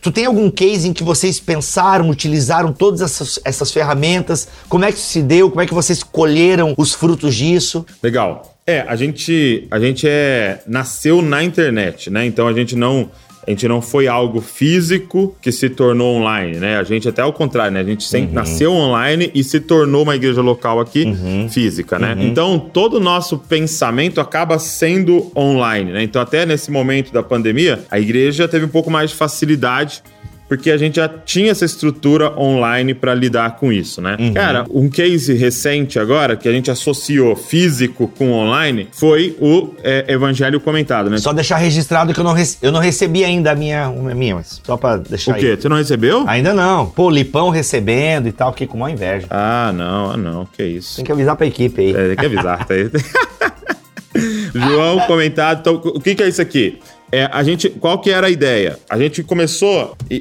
Tu 0.00 0.10
tem 0.10 0.26
algum 0.26 0.50
case 0.50 0.88
em 0.88 0.92
que 0.92 1.02
vocês 1.02 1.40
pensaram, 1.40 2.08
utilizaram 2.08 2.72
todas 2.72 3.00
essas, 3.00 3.38
essas 3.44 3.70
ferramentas? 3.70 4.48
Como 4.68 4.84
é 4.84 4.92
que 4.92 4.98
isso 4.98 5.08
se 5.08 5.22
deu? 5.22 5.48
Como 5.50 5.60
é 5.60 5.66
que 5.66 5.74
vocês 5.74 6.02
colheram 6.02 6.74
os 6.76 6.94
frutos 6.94 7.34
disso? 7.34 7.84
Legal. 8.02 8.54
É, 8.66 8.80
a 8.86 8.96
gente, 8.96 9.66
a 9.70 9.80
gente 9.80 10.06
é 10.06 10.60
nasceu 10.66 11.22
na 11.22 11.42
internet, 11.42 12.10
né? 12.10 12.26
Então 12.26 12.46
a 12.46 12.52
gente 12.52 12.76
não 12.76 13.10
a 13.48 13.50
gente 13.50 13.66
não 13.66 13.80
foi 13.80 14.06
algo 14.06 14.42
físico 14.42 15.34
que 15.40 15.50
se 15.50 15.70
tornou 15.70 16.16
online, 16.16 16.58
né? 16.58 16.76
A 16.76 16.82
gente 16.82 17.08
até 17.08 17.22
ao 17.22 17.32
contrário, 17.32 17.72
né? 17.72 17.80
A 17.80 17.84
gente 17.84 18.04
sempre 18.04 18.34
nasceu 18.34 18.70
online 18.70 19.30
e 19.34 19.42
se 19.42 19.58
tornou 19.58 20.02
uma 20.02 20.14
igreja 20.14 20.42
local 20.42 20.78
aqui 20.78 21.06
física, 21.48 21.98
né? 21.98 22.14
Então 22.20 22.58
todo 22.58 22.98
o 22.98 23.00
nosso 23.00 23.38
pensamento 23.38 24.20
acaba 24.20 24.58
sendo 24.58 25.32
online, 25.34 25.92
né? 25.92 26.02
Então 26.02 26.20
até 26.20 26.44
nesse 26.44 26.70
momento 26.70 27.10
da 27.10 27.22
pandemia, 27.22 27.82
a 27.90 27.98
igreja 27.98 28.46
teve 28.46 28.66
um 28.66 28.68
pouco 28.68 28.90
mais 28.90 29.10
de 29.10 29.16
facilidade 29.16 30.02
porque 30.48 30.70
a 30.70 30.76
gente 30.76 30.96
já 30.96 31.08
tinha 31.08 31.50
essa 31.50 31.64
estrutura 31.64 32.32
online 32.38 32.94
para 32.94 33.14
lidar 33.14 33.56
com 33.56 33.72
isso, 33.72 34.00
né? 34.00 34.16
Cara, 34.34 34.64
um 34.70 34.88
case 34.88 35.34
recente 35.34 35.98
agora 35.98 36.36
que 36.36 36.48
a 36.48 36.52
gente 36.52 36.70
associou 36.70 37.36
físico 37.36 38.08
com 38.08 38.32
online 38.32 38.88
foi 38.92 39.36
o 39.40 39.74
é, 39.84 40.06
Evangelho 40.08 40.58
comentado, 40.58 41.10
né? 41.10 41.18
Só 41.18 41.32
deixar 41.32 41.56
registrado 41.56 42.14
que 42.14 42.20
eu 42.20 42.24
não, 42.24 42.34
eu 42.62 42.72
não 42.72 42.80
recebi 42.80 43.24
ainda 43.24 43.52
a 43.52 43.54
minha, 43.54 43.84
a 43.84 44.14
minha 44.14 44.36
mas 44.36 44.60
só 44.64 44.76
pra 44.76 44.96
deixar 44.96 45.32
O 45.32 45.34
quê? 45.34 45.56
Você 45.60 45.68
não 45.68 45.76
recebeu? 45.76 46.20
aí. 46.26 46.38
Ainda 46.38 46.54
não. 46.54 46.86
Pô, 46.86 47.10
Lipão 47.10 47.50
recebendo 47.50 48.28
e 48.28 48.32
tal, 48.32 48.52
fiquei 48.52 48.66
com 48.66 48.78
maior 48.78 48.94
inveja. 48.94 49.26
Ah, 49.30 49.72
não, 49.74 50.12
ah, 50.12 50.16
não, 50.16 50.46
que 50.46 50.62
isso. 50.62 50.96
Tem 50.96 51.04
que 51.04 51.12
avisar 51.12 51.36
pra 51.36 51.46
equipe 51.46 51.80
aí. 51.80 51.90
É, 51.90 52.08
tem 52.08 52.16
que 52.16 52.26
avisar, 52.26 52.64
tá 52.64 52.74
aí. 52.74 52.90
João 54.54 55.00
comentado. 55.00 55.60
Então, 55.60 55.74
o 55.74 56.00
que, 56.00 56.14
que 56.14 56.22
é 56.22 56.28
isso 56.28 56.40
aqui? 56.40 56.78
É, 57.10 57.28
a 57.32 57.42
gente, 57.42 57.70
qual 57.70 57.98
que 58.00 58.10
era 58.10 58.26
a 58.26 58.30
ideia? 58.30 58.78
A 58.88 58.98
gente 58.98 59.22
começou, 59.22 59.96
e, 60.10 60.16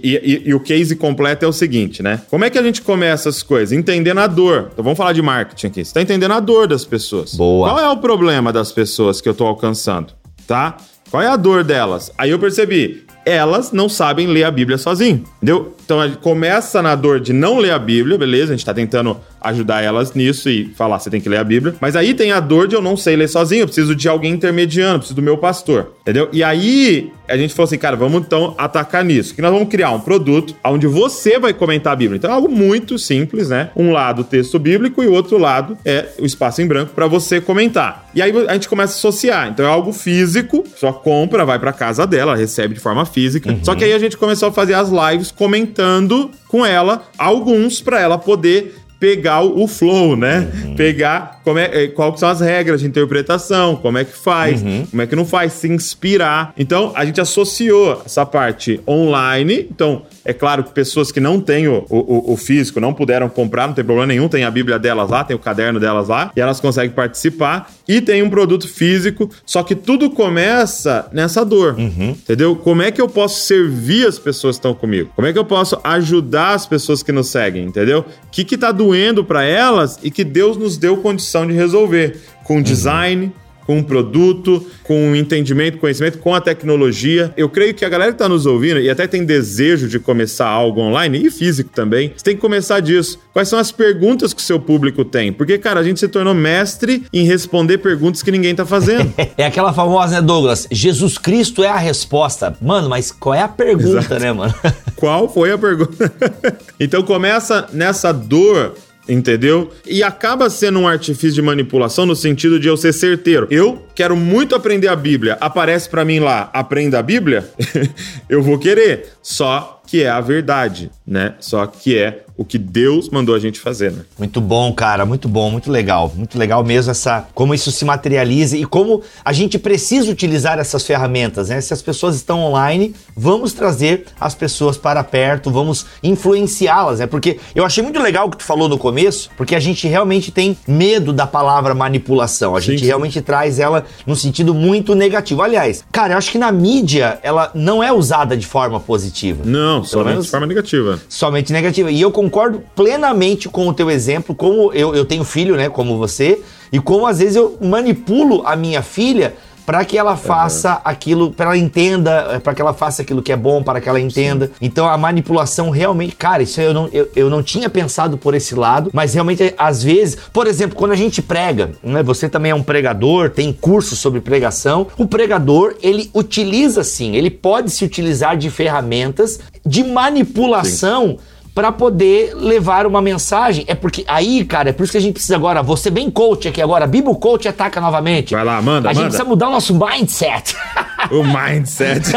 e- 0.46 0.50
e 0.50 0.54
o 0.54 0.60
case 0.60 0.96
completo 0.96 1.44
é 1.44 1.48
o 1.48 1.52
seguinte, 1.54 2.02
né? 2.02 2.22
Como 2.30 2.46
é 2.46 2.50
que 2.50 2.58
a 2.58 2.64
gente 2.64 2.82
começa 2.82 3.28
as 3.30 3.44
coisas? 3.44 3.78
Entendendo 3.78 4.20
a 4.20 4.28
dor. 4.28 4.70
Então 4.72 4.84
vamos 4.84 4.98
falar 4.98 5.14
de 5.14 5.22
marketing 5.22 5.68
aqui. 5.68 5.84
Você 5.86 5.94
tá 5.94 6.02
entendendo 6.02 6.32
a 6.32 6.40
dor 6.40 6.68
das 6.68 6.86
pessoas. 6.86 7.34
Boa. 7.36 7.70
Qual 7.70 7.80
é 7.80 7.90
o 7.90 7.98
problema 7.98 8.54
das 8.54 8.72
pessoas 8.72 9.20
que 9.20 9.28
eu 9.28 9.34
tô 9.34 9.46
alcançando? 9.46 10.14
Tá? 10.48 10.78
Qual 11.12 11.22
é 11.22 11.28
a 11.28 11.36
dor 11.36 11.64
delas? 11.64 12.12
Aí 12.18 12.30
eu 12.32 12.40
percebi, 12.40 13.06
elas 13.26 13.72
não 13.74 13.90
sabem 13.90 14.28
ler 14.28 14.44
a 14.46 14.52
Bíblia 14.52 14.78
sozinho, 14.78 15.24
entendeu? 15.38 15.74
Então 15.84 16.00
a 16.02 16.08
gente 16.08 16.20
começa 16.20 16.82
na 16.82 16.96
dor 16.96 17.20
de 17.20 17.32
não 17.34 17.58
ler 17.60 17.72
a 17.72 17.80
Bíblia, 17.80 18.18
beleza? 18.18 18.54
A 18.54 18.56
gente 18.58 18.66
tá 18.66 18.74
tentando 18.74 19.18
ajudar 19.42 19.84
elas 19.84 20.14
nisso 20.14 20.50
e 20.50 20.66
falar, 20.76 21.00
você 21.00 21.10
tem 21.10 21.22
que 21.22 21.30
ler 21.30 21.38
a 21.38 21.44
Bíblia. 21.44 21.76
Mas 21.80 21.96
aí 21.96 22.14
tem 22.14 22.32
a 22.32 22.40
dor 22.40 22.68
de 22.68 22.76
eu 22.76 22.82
não 22.82 22.98
sei 22.98 23.16
ler 23.16 23.28
sozinho, 23.28 23.62
eu 23.62 23.68
preciso 23.68 23.96
de 23.96 24.08
alguém 24.08 24.34
intermediando, 24.34 25.00
preciso 25.00 25.16
do 25.16 25.22
meu 25.22 25.38
pastor, 25.38 25.94
entendeu? 26.02 26.30
E 26.32 26.44
aí 26.44 27.12
a 27.28 27.38
gente 27.38 27.54
falou 27.54 27.68
assim, 27.68 27.78
cara, 27.78 27.96
vamos 27.96 28.22
então 28.22 28.56
atacar 28.58 29.04
nisso. 29.04 29.36
Que 29.36 29.42
nós 29.42 29.52
vamos 29.52 29.68
criar 29.68 29.92
um 29.92 30.00
produto 30.00 30.56
onde 30.64 30.88
você 30.88 31.38
vai 31.38 31.54
comentar 31.54 31.94
a 31.94 31.96
Bíblia. 31.96 32.18
Então 32.18 32.32
é 32.32 32.34
algo 32.34 32.50
muito 32.50 32.98
simples, 32.98 33.50
né? 33.50 33.70
Um 33.76 33.92
lado 33.92 34.22
o 34.22 34.24
texto 34.24 34.58
bíblico 34.58 35.04
e 35.04 35.08
o 35.08 35.14
outro 35.14 35.38
lado 35.38 35.78
é 35.84 36.08
o 36.20 36.26
espaço 36.26 36.62
em 36.62 36.68
branco 36.68 36.94
para 36.94 37.06
você 37.08 37.42
comentar. 37.42 38.10
E 38.16 38.22
aí 38.22 38.32
a 38.48 38.54
gente 38.54 38.70
começa 38.70 38.94
a 38.94 38.98
associar. 38.98 39.50
Então 39.50 39.66
é 39.66 39.70
algo 39.70 39.92
físico, 39.92 40.64
só 40.76 40.92
compra, 40.92 41.46
vai 41.46 41.60
para 41.60 41.74
casa 41.74 42.08
dela, 42.08 42.36
recebe 42.36 42.74
de 42.74 42.80
forma 42.80 43.06
física. 43.06 43.56
Só 43.64 43.76
que 43.76 43.84
aí 43.84 43.94
a 43.94 44.00
gente 44.00 44.18
começou 44.18 44.50
a 44.50 44.52
fazer 44.52 44.74
as 44.74 44.90
lives 44.90 45.32
comentando 45.32 46.32
com 46.48 46.66
ela 46.66 47.04
alguns 47.18 47.82
para 47.82 48.00
ela 48.00 48.18
poder 48.18 48.74
pegar 49.00 49.42
o 49.44 49.68
flow, 49.68 50.16
né? 50.16 50.48
Pegar 50.76 51.37
como 51.48 51.60
é, 51.60 51.84
é, 51.84 51.88
qual 51.88 52.12
que 52.12 52.20
são 52.20 52.28
as 52.28 52.42
regras 52.42 52.82
de 52.82 52.88
interpretação, 52.88 53.78
como 53.78 53.98
é 53.98 54.04
que 54.04 54.12
faz, 54.12 54.62
como 54.92 55.02
é 55.02 55.08
que 55.08 55.16
não 55.16 55.24
faz, 55.24 55.54
se 55.54 55.70
inspirar. 55.70 56.54
Então, 56.58 56.92
a 56.94 57.06
gente 57.06 57.22
associou 57.22 58.02
essa 58.06 58.26
parte 58.26 58.82
online. 58.86 59.66
Então, 59.72 60.02
é 60.26 60.34
claro 60.34 60.62
que 60.62 60.72
pessoas 60.72 61.10
que 61.10 61.22
não 61.22 61.40
têm 61.40 61.70
o, 61.70 61.86
o, 61.90 62.34
o 62.34 62.36
físico, 62.36 62.82
não 62.82 62.94
puderam 62.94 63.30
comprar, 63.30 63.66
não 63.66 63.74
tem 63.74 63.86
problema 63.86 64.08
nenhum, 64.08 64.28
tem 64.28 64.44
a 64.44 64.52
Bíblia 64.52 64.78
delas 64.78 65.10
lá, 65.10 65.24
tem 65.24 65.38
o 65.38 65.40
caderno 65.40 65.80
delas 65.80 66.10
lá, 66.10 66.34
e 66.36 66.42
elas 66.42 66.60
conseguem 66.60 66.92
participar. 66.92 67.72
E 67.88 68.02
tem 68.02 68.22
um 68.22 68.30
produto 68.30 68.68
físico, 68.68 69.30
só 69.46 69.64
que 69.64 69.74
tudo 69.74 70.10
começa 70.10 71.08
nessa 71.14 71.46
dor, 71.46 71.80
entendeu? 71.80 72.58
Como 72.58 72.82
é 72.82 72.92
que 72.92 73.00
eu 73.00 73.08
posso 73.08 73.46
servir 73.46 74.06
as 74.06 74.20
pessoas 74.20 74.58
que 74.58 74.60
estão 74.60 74.74
comigo? 74.74 75.12
Como 75.16 75.26
é 75.26 75.32
que 75.32 75.40
eu 75.40 75.46
posso 75.46 75.80
ajudar 75.82 76.56
as 76.56 76.66
pessoas 76.66 77.02
que 77.02 77.14
nos 77.14 77.30
seguem, 77.30 77.64
entendeu? 77.64 78.00
O 78.00 78.06
que 78.30 78.44
que 78.44 78.58
tá 78.58 78.74
doendo 78.74 79.24
para 79.24 79.46
elas 79.46 79.98
e 80.04 80.12
que 80.12 80.26
Deus 80.26 80.58
nos 80.58 80.76
deu 80.78 80.98
condição 80.98 81.37
de 81.46 81.54
resolver 81.54 82.18
com 82.44 82.62
design, 82.62 83.32
com 83.68 83.80
o 83.80 83.84
produto, 83.84 84.66
com 84.82 85.12
o 85.12 85.16
entendimento, 85.16 85.78
conhecimento, 85.78 86.20
com 86.20 86.34
a 86.34 86.40
tecnologia. 86.40 87.34
Eu 87.36 87.50
creio 87.50 87.74
que 87.74 87.84
a 87.84 87.90
galera 87.90 88.12
que 88.12 88.16
está 88.16 88.30
nos 88.30 88.46
ouvindo 88.46 88.80
e 88.80 88.90
até 88.90 89.06
tem 89.06 89.26
desejo 89.26 89.90
de 89.90 90.00
começar 90.00 90.48
algo 90.48 90.80
online 90.80 91.28
e 91.28 91.30
físico 91.30 91.70
também, 91.76 92.14
você 92.16 92.24
tem 92.24 92.36
que 92.36 92.42
começar 92.42 92.80
disso. 92.80 93.20
Quais 93.34 93.50
são 93.50 93.60
as 93.60 93.70
perguntas 93.70 94.34
que 94.34 94.40
o 94.40 94.44
seu 94.44 94.58
público 94.58 95.04
tem? 95.04 95.34
Porque, 95.34 95.58
cara, 95.58 95.82
a 95.82 95.84
gente 95.84 96.00
se 96.00 96.08
tornou 96.08 96.34
mestre 96.34 97.04
em 97.12 97.26
responder 97.26 97.80
perguntas 97.80 98.24
que 98.24 98.32
ninguém 98.32 98.56
tá 98.56 98.66
fazendo. 98.66 99.14
é 99.38 99.46
aquela 99.46 99.74
famosa, 99.74 100.16
né, 100.16 100.22
Douglas? 100.22 100.66
Jesus 100.72 101.18
Cristo 101.18 101.62
é 101.62 101.68
a 101.68 101.78
resposta. 101.78 102.56
Mano, 102.62 102.88
mas 102.88 103.12
qual 103.12 103.36
é 103.36 103.42
a 103.42 103.50
pergunta, 103.50 104.00
Exato. 104.00 104.20
né, 104.20 104.32
mano? 104.32 104.56
qual 104.96 105.28
foi 105.28 105.52
a 105.52 105.58
pergunta? 105.58 106.10
então 106.80 107.04
começa 107.04 107.68
nessa 107.74 108.14
dor 108.14 108.76
entendeu? 109.08 109.72
E 109.86 110.04
acaba 110.04 110.50
sendo 110.50 110.80
um 110.80 110.88
artifício 110.88 111.34
de 111.34 111.42
manipulação 111.42 112.06
no 112.06 112.16
sentido 112.16 112.60
de 112.60 112.68
eu 112.68 112.78
ser 112.78 112.94
certeiro. 112.94 113.48
Eu 113.50 113.86
quero 113.96 114.16
muito 114.16 114.56
aprender 114.56 114.88
a 114.88 114.96
Bíblia. 114.96 115.38
Aparece 115.40 115.90
para 115.90 116.06
mim 116.06 116.20
lá, 116.20 116.50
aprenda 116.54 117.00
a 117.00 117.04
Bíblia? 117.04 117.50
eu 118.30 118.42
vou 118.42 118.58
querer. 118.58 119.08
Só 119.22 119.82
que 119.88 120.04
é 120.04 120.10
a 120.10 120.20
verdade, 120.20 120.92
né? 121.08 121.36
Só 121.40 121.66
que 121.66 121.98
é 121.98 122.24
o 122.36 122.46
que 122.46 122.58
Deus 122.60 123.10
mandou 123.10 123.34
a 123.34 123.40
gente 123.40 123.60
fazer, 123.60 123.92
né? 123.92 124.04
Muito 124.20 124.40
bom, 124.40 124.72
cara, 124.72 125.06
muito 125.06 125.28
bom, 125.28 125.50
muito 125.50 125.72
legal. 125.72 126.12
Muito 126.16 126.38
legal 126.38 126.64
mesmo 126.64 126.92
essa 126.92 127.28
como 127.34 127.54
isso 127.54 127.72
se 127.72 127.84
materializa 127.84 128.56
e 128.56 128.66
como 128.66 129.02
a 129.26 129.34
gente 129.34 129.58
precisa 129.58 130.12
utilizar 130.12 130.60
essas 130.60 130.86
ferramentas, 130.86 131.50
né? 131.50 131.60
Se 131.62 131.74
as 131.74 131.82
pessoas 131.82 132.16
estão 132.16 132.42
online, 132.42 132.94
vamos 133.16 133.54
trazer 133.54 134.06
as 134.20 134.36
pessoas 134.36 134.78
para 134.78 135.04
perto, 135.04 135.50
vamos 135.50 135.86
influenciá-las, 136.04 137.00
né? 137.00 137.08
Porque 137.08 137.40
eu 137.56 137.66
achei 137.66 137.82
muito 137.82 138.00
legal 138.00 138.28
o 138.28 138.30
que 138.30 138.38
tu 138.38 138.44
falou 138.44 138.70
no 138.70 138.78
começo, 138.78 139.30
porque 139.36 139.56
a 139.56 139.60
gente 139.60 139.88
realmente 139.88 140.32
tem 140.32 140.56
medo 140.68 141.12
da 141.12 141.26
palavra 141.26 141.74
manipulação. 141.74 142.56
A 142.56 142.60
gente 142.60 142.80
sim, 142.80 142.84
sim. 142.84 142.88
realmente 142.88 143.22
traz 143.22 143.58
ela 143.60 143.86
no 144.06 144.16
sentido 144.16 144.54
muito 144.54 144.94
negativo. 144.94 145.42
Aliás, 145.42 145.84
cara, 145.92 146.14
eu 146.14 146.18
acho 146.18 146.32
que 146.32 146.38
na 146.38 146.52
mídia 146.52 147.18
ela 147.24 147.50
não 147.56 147.82
é 147.82 147.92
usada 147.92 148.38
de 148.38 148.46
forma 148.46 148.80
positiva. 148.80 149.44
Não, 149.44 149.84
somente 149.84 150.22
de 150.22 150.30
forma 150.30 150.46
negativa. 150.46 150.97
Somente 151.10 151.52
negativa. 151.52 151.92
E 151.92 152.02
eu 152.02 152.12
concordo 152.12 152.64
plenamente 152.76 153.50
com 153.50 153.68
o 153.68 153.74
teu 153.74 153.90
exemplo, 153.90 154.36
como 154.36 154.72
eu, 154.74 154.96
eu 154.96 155.06
tenho 155.06 155.24
filho, 155.24 155.56
né, 155.56 155.70
como 155.70 155.98
você, 155.98 156.42
e 156.72 156.80
como 156.80 157.06
às 157.06 157.20
vezes 157.20 157.36
eu 157.36 157.58
manipulo 157.62 158.44
a 158.46 158.56
minha 158.56 158.82
filha 158.82 159.36
para 159.68 159.84
que 159.84 159.98
ela 159.98 160.16
faça 160.16 160.76
uhum. 160.76 160.82
aquilo, 160.86 161.32
para 161.34 161.48
ela 161.48 161.58
entenda, 161.58 162.30
eh, 162.32 162.40
para 162.40 162.54
que 162.54 162.62
ela 162.62 162.74
faça 162.74 163.02
aquilo 163.02 163.22
que 163.22 163.34
é 163.34 163.36
bom, 163.36 163.62
para 163.62 163.82
que 163.82 163.90
ela 163.90 164.00
entenda. 164.00 164.48
Sim. 164.48 164.54
Então 164.62 164.88
a 164.88 164.98
manipulação 164.98 165.70
realmente, 165.70 166.16
cara, 166.16 166.42
isso 166.42 166.62
eu 166.62 166.74
não, 166.74 166.88
eu, 166.94 167.10
eu 167.14 167.30
não 167.30 167.44
tinha 167.44 167.70
pensado 167.70 168.18
por 168.18 168.34
esse 168.34 168.56
lado, 168.56 168.90
mas 168.94 169.14
realmente 169.14 169.54
às 169.58 169.84
vezes, 169.84 170.18
por 170.32 170.48
exemplo, 170.48 170.78
quando 170.78 170.94
a 170.94 170.96
gente 170.96 171.22
prega, 171.22 171.72
né, 171.84 172.02
você 172.02 172.30
também 172.30 172.54
é 172.54 172.56
um 172.56 172.64
pregador, 172.64 173.30
tem 173.30 173.52
curso 173.52 173.94
sobre 173.98 174.22
pregação, 174.22 174.88
o 174.98 175.06
pregador 175.06 175.76
ele 175.84 176.10
utiliza 176.14 176.82
sim, 176.82 177.18
ele 177.18 177.30
pode 177.30 177.70
se 177.70 177.84
utilizar 177.84 178.38
de 178.38 178.50
ferramentas 178.50 179.42
de 179.66 179.84
manipulação. 179.84 181.18
Sim 181.20 181.37
para 181.58 181.72
poder 181.72 182.36
levar 182.36 182.86
uma 182.86 183.02
mensagem. 183.02 183.66
É 183.68 183.74
porque 183.74 184.06
aí, 184.08 184.46
cara, 184.46 184.70
é 184.70 184.72
por 184.72 184.84
isso 184.84 184.92
que 184.92 184.98
a 185.00 185.02
gente 185.02 185.14
precisa 185.14 185.36
agora, 185.36 185.64
você 185.64 185.90
bem 185.90 186.08
coach 186.08 186.48
aqui 186.48 186.62
agora, 186.62 186.86
Bibo 186.86 187.16
Coach 187.16 187.48
ataca 187.48 187.82
novamente. 187.82 188.36
Vai 188.36 188.44
lá, 188.46 188.62
manda, 188.62 188.88
A 188.88 188.94
gente 188.94 189.06
precisa 189.06 189.24
mudar 189.24 189.48
o 189.48 189.52
nosso 189.52 189.74
mindset. 189.74 190.56
O 191.10 191.24
mindset. 191.24 192.12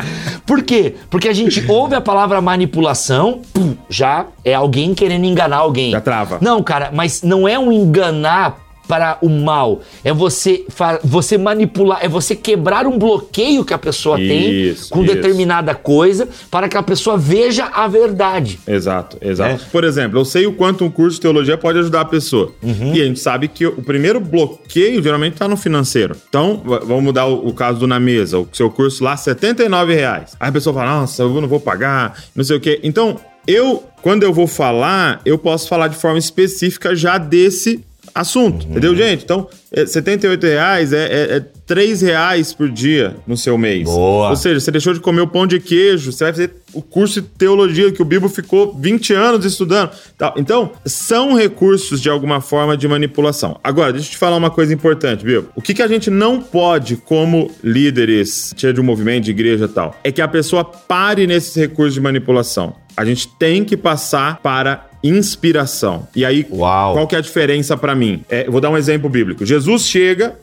por 0.46 0.62
quê? 0.62 0.94
Porque 1.10 1.26
a 1.26 1.32
gente 1.32 1.64
ouve 1.68 1.96
a 1.96 2.00
palavra 2.00 2.40
manipulação, 2.40 3.40
pum, 3.52 3.74
já 3.88 4.26
é 4.44 4.54
alguém 4.54 4.94
querendo 4.94 5.24
enganar 5.24 5.56
alguém. 5.56 5.90
Já 5.90 6.00
trava. 6.00 6.38
Não, 6.40 6.62
cara, 6.62 6.90
mas 6.92 7.22
não 7.22 7.48
é 7.48 7.58
um 7.58 7.72
enganar 7.72 8.65
para 8.86 9.18
o 9.20 9.28
mal, 9.28 9.80
é 10.04 10.12
você, 10.12 10.64
você 11.02 11.36
manipular, 11.36 11.98
é 12.02 12.08
você 12.08 12.34
quebrar 12.34 12.86
um 12.86 12.98
bloqueio 12.98 13.64
que 13.64 13.74
a 13.74 13.78
pessoa 13.78 14.20
isso, 14.20 14.28
tem 14.28 14.74
com 14.90 15.04
isso. 15.04 15.14
determinada 15.14 15.74
coisa 15.74 16.28
para 16.50 16.68
que 16.68 16.76
a 16.76 16.82
pessoa 16.82 17.16
veja 17.16 17.66
a 17.66 17.86
verdade. 17.88 18.58
Exato, 18.66 19.16
exato. 19.20 19.64
É. 19.64 19.70
Por 19.70 19.84
exemplo, 19.84 20.18
eu 20.18 20.24
sei 20.24 20.46
o 20.46 20.52
quanto 20.52 20.84
um 20.84 20.90
curso 20.90 21.16
de 21.16 21.22
teologia 21.22 21.56
pode 21.56 21.78
ajudar 21.78 22.02
a 22.02 22.04
pessoa. 22.04 22.52
Uhum. 22.62 22.94
E 22.94 23.00
a 23.00 23.04
gente 23.04 23.20
sabe 23.20 23.48
que 23.48 23.66
o 23.66 23.82
primeiro 23.82 24.20
bloqueio 24.20 25.02
geralmente 25.02 25.34
está 25.34 25.48
no 25.48 25.56
financeiro. 25.56 26.16
Então, 26.28 26.62
vamos 26.64 27.02
mudar 27.02 27.26
o, 27.26 27.48
o, 27.48 27.52
caso 27.52 27.78
do 27.78 27.86
Na 27.86 27.98
Mesa, 27.98 28.38
o 28.38 28.48
seu 28.52 28.70
curso 28.70 29.02
lá, 29.02 29.14
R$ 29.14 29.94
reais. 29.94 30.36
Aí 30.38 30.48
a 30.48 30.52
pessoa 30.52 30.74
fala, 30.74 31.00
nossa, 31.00 31.22
eu 31.22 31.40
não 31.40 31.48
vou 31.48 31.60
pagar, 31.60 32.22
não 32.34 32.44
sei 32.44 32.56
o 32.56 32.60
quê. 32.60 32.80
Então, 32.82 33.18
eu, 33.46 33.84
quando 34.02 34.22
eu 34.22 34.32
vou 34.32 34.46
falar, 34.46 35.20
eu 35.24 35.38
posso 35.38 35.68
falar 35.68 35.88
de 35.88 35.96
forma 35.96 36.18
específica 36.18 36.94
já 36.96 37.18
desse 37.18 37.84
assunto, 38.16 38.64
uhum. 38.64 38.70
entendeu, 38.70 38.96
gente? 38.96 39.24
Então, 39.24 39.46
é, 39.70 39.84
78 39.84 40.42
reais 40.44 40.92
é, 40.92 41.04
é, 41.04 41.36
é 41.36 41.40
3 41.66 42.00
reais 42.00 42.52
por 42.52 42.70
dia 42.70 43.16
no 43.26 43.36
seu 43.36 43.58
mês. 43.58 43.84
Boa. 43.84 44.30
Ou 44.30 44.36
seja, 44.36 44.58
você 44.58 44.70
deixou 44.70 44.94
de 44.94 45.00
comer 45.00 45.20
o 45.20 45.26
pão 45.26 45.46
de 45.46 45.60
queijo, 45.60 46.10
você 46.10 46.24
vai 46.24 46.32
fazer 46.32 46.54
o 46.72 46.80
curso 46.80 47.20
de 47.20 47.28
teologia 47.28 47.92
que 47.92 48.00
o 48.00 48.04
Bibo 48.04 48.28
ficou 48.28 48.74
20 48.74 49.12
anos 49.12 49.44
estudando. 49.44 49.90
Então, 50.36 50.72
são 50.84 51.34
recursos 51.34 52.00
de 52.00 52.08
alguma 52.08 52.40
forma 52.40 52.76
de 52.76 52.88
manipulação. 52.88 53.58
Agora, 53.62 53.92
deixa 53.92 54.08
eu 54.08 54.12
te 54.12 54.16
falar 54.18 54.36
uma 54.36 54.50
coisa 54.50 54.72
importante, 54.72 55.24
Bibo. 55.24 55.48
O 55.54 55.60
que, 55.60 55.74
que 55.74 55.82
a 55.82 55.88
gente 55.88 56.10
não 56.10 56.40
pode, 56.40 56.96
como 56.96 57.50
líderes, 57.62 58.54
de 58.56 58.80
um 58.80 58.84
movimento, 58.84 59.24
de 59.24 59.30
igreja 59.30 59.66
e 59.66 59.68
tal, 59.68 59.94
é 60.02 60.10
que 60.10 60.22
a 60.22 60.28
pessoa 60.28 60.64
pare 60.64 61.26
nesses 61.26 61.54
recursos 61.54 61.94
de 61.94 62.00
manipulação. 62.00 62.74
A 62.96 63.04
gente 63.04 63.28
tem 63.38 63.62
que 63.62 63.76
passar 63.76 64.38
para 64.38 64.86
inspiração. 65.02 66.06
E 66.14 66.24
aí, 66.24 66.46
Uau. 66.50 66.94
qual 66.94 67.06
que 67.06 67.14
é 67.14 67.18
a 67.18 67.22
diferença 67.22 67.76
para 67.76 67.94
mim? 67.94 68.24
É, 68.28 68.48
vou 68.48 68.60
dar 68.60 68.70
um 68.70 68.76
exemplo 68.76 69.08
bíblico. 69.08 69.44
Jesus 69.44 69.82
chega 69.82 70.36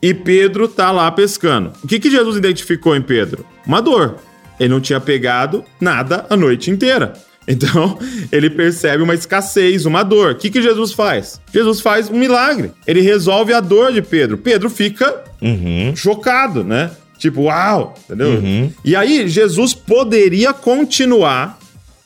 e 0.00 0.14
Pedro 0.14 0.68
tá 0.68 0.90
lá 0.90 1.10
pescando. 1.10 1.72
O 1.82 1.86
que, 1.86 1.98
que 1.98 2.10
Jesus 2.10 2.36
identificou 2.36 2.96
em 2.96 3.02
Pedro? 3.02 3.44
Uma 3.66 3.80
dor. 3.80 4.16
Ele 4.58 4.68
não 4.68 4.80
tinha 4.80 5.00
pegado 5.00 5.64
nada 5.80 6.26
a 6.28 6.36
noite 6.36 6.70
inteira. 6.70 7.12
Então, 7.50 7.98
ele 8.30 8.50
percebe 8.50 9.02
uma 9.02 9.14
escassez, 9.14 9.86
uma 9.86 10.02
dor. 10.02 10.32
O 10.32 10.34
que, 10.34 10.50
que 10.50 10.60
Jesus 10.60 10.92
faz? 10.92 11.40
Jesus 11.50 11.80
faz 11.80 12.10
um 12.10 12.18
milagre. 12.18 12.72
Ele 12.86 13.00
resolve 13.00 13.54
a 13.54 13.60
dor 13.60 13.90
de 13.90 14.02
Pedro. 14.02 14.36
Pedro 14.36 14.68
fica 14.68 15.24
uhum. 15.40 15.96
chocado, 15.96 16.62
né? 16.62 16.90
Tipo, 17.16 17.44
uau, 17.44 17.94
entendeu? 18.04 18.28
Uhum. 18.28 18.70
E 18.84 18.94
aí, 18.94 19.26
Jesus 19.28 19.72
poderia 19.72 20.52
continuar 20.52 21.57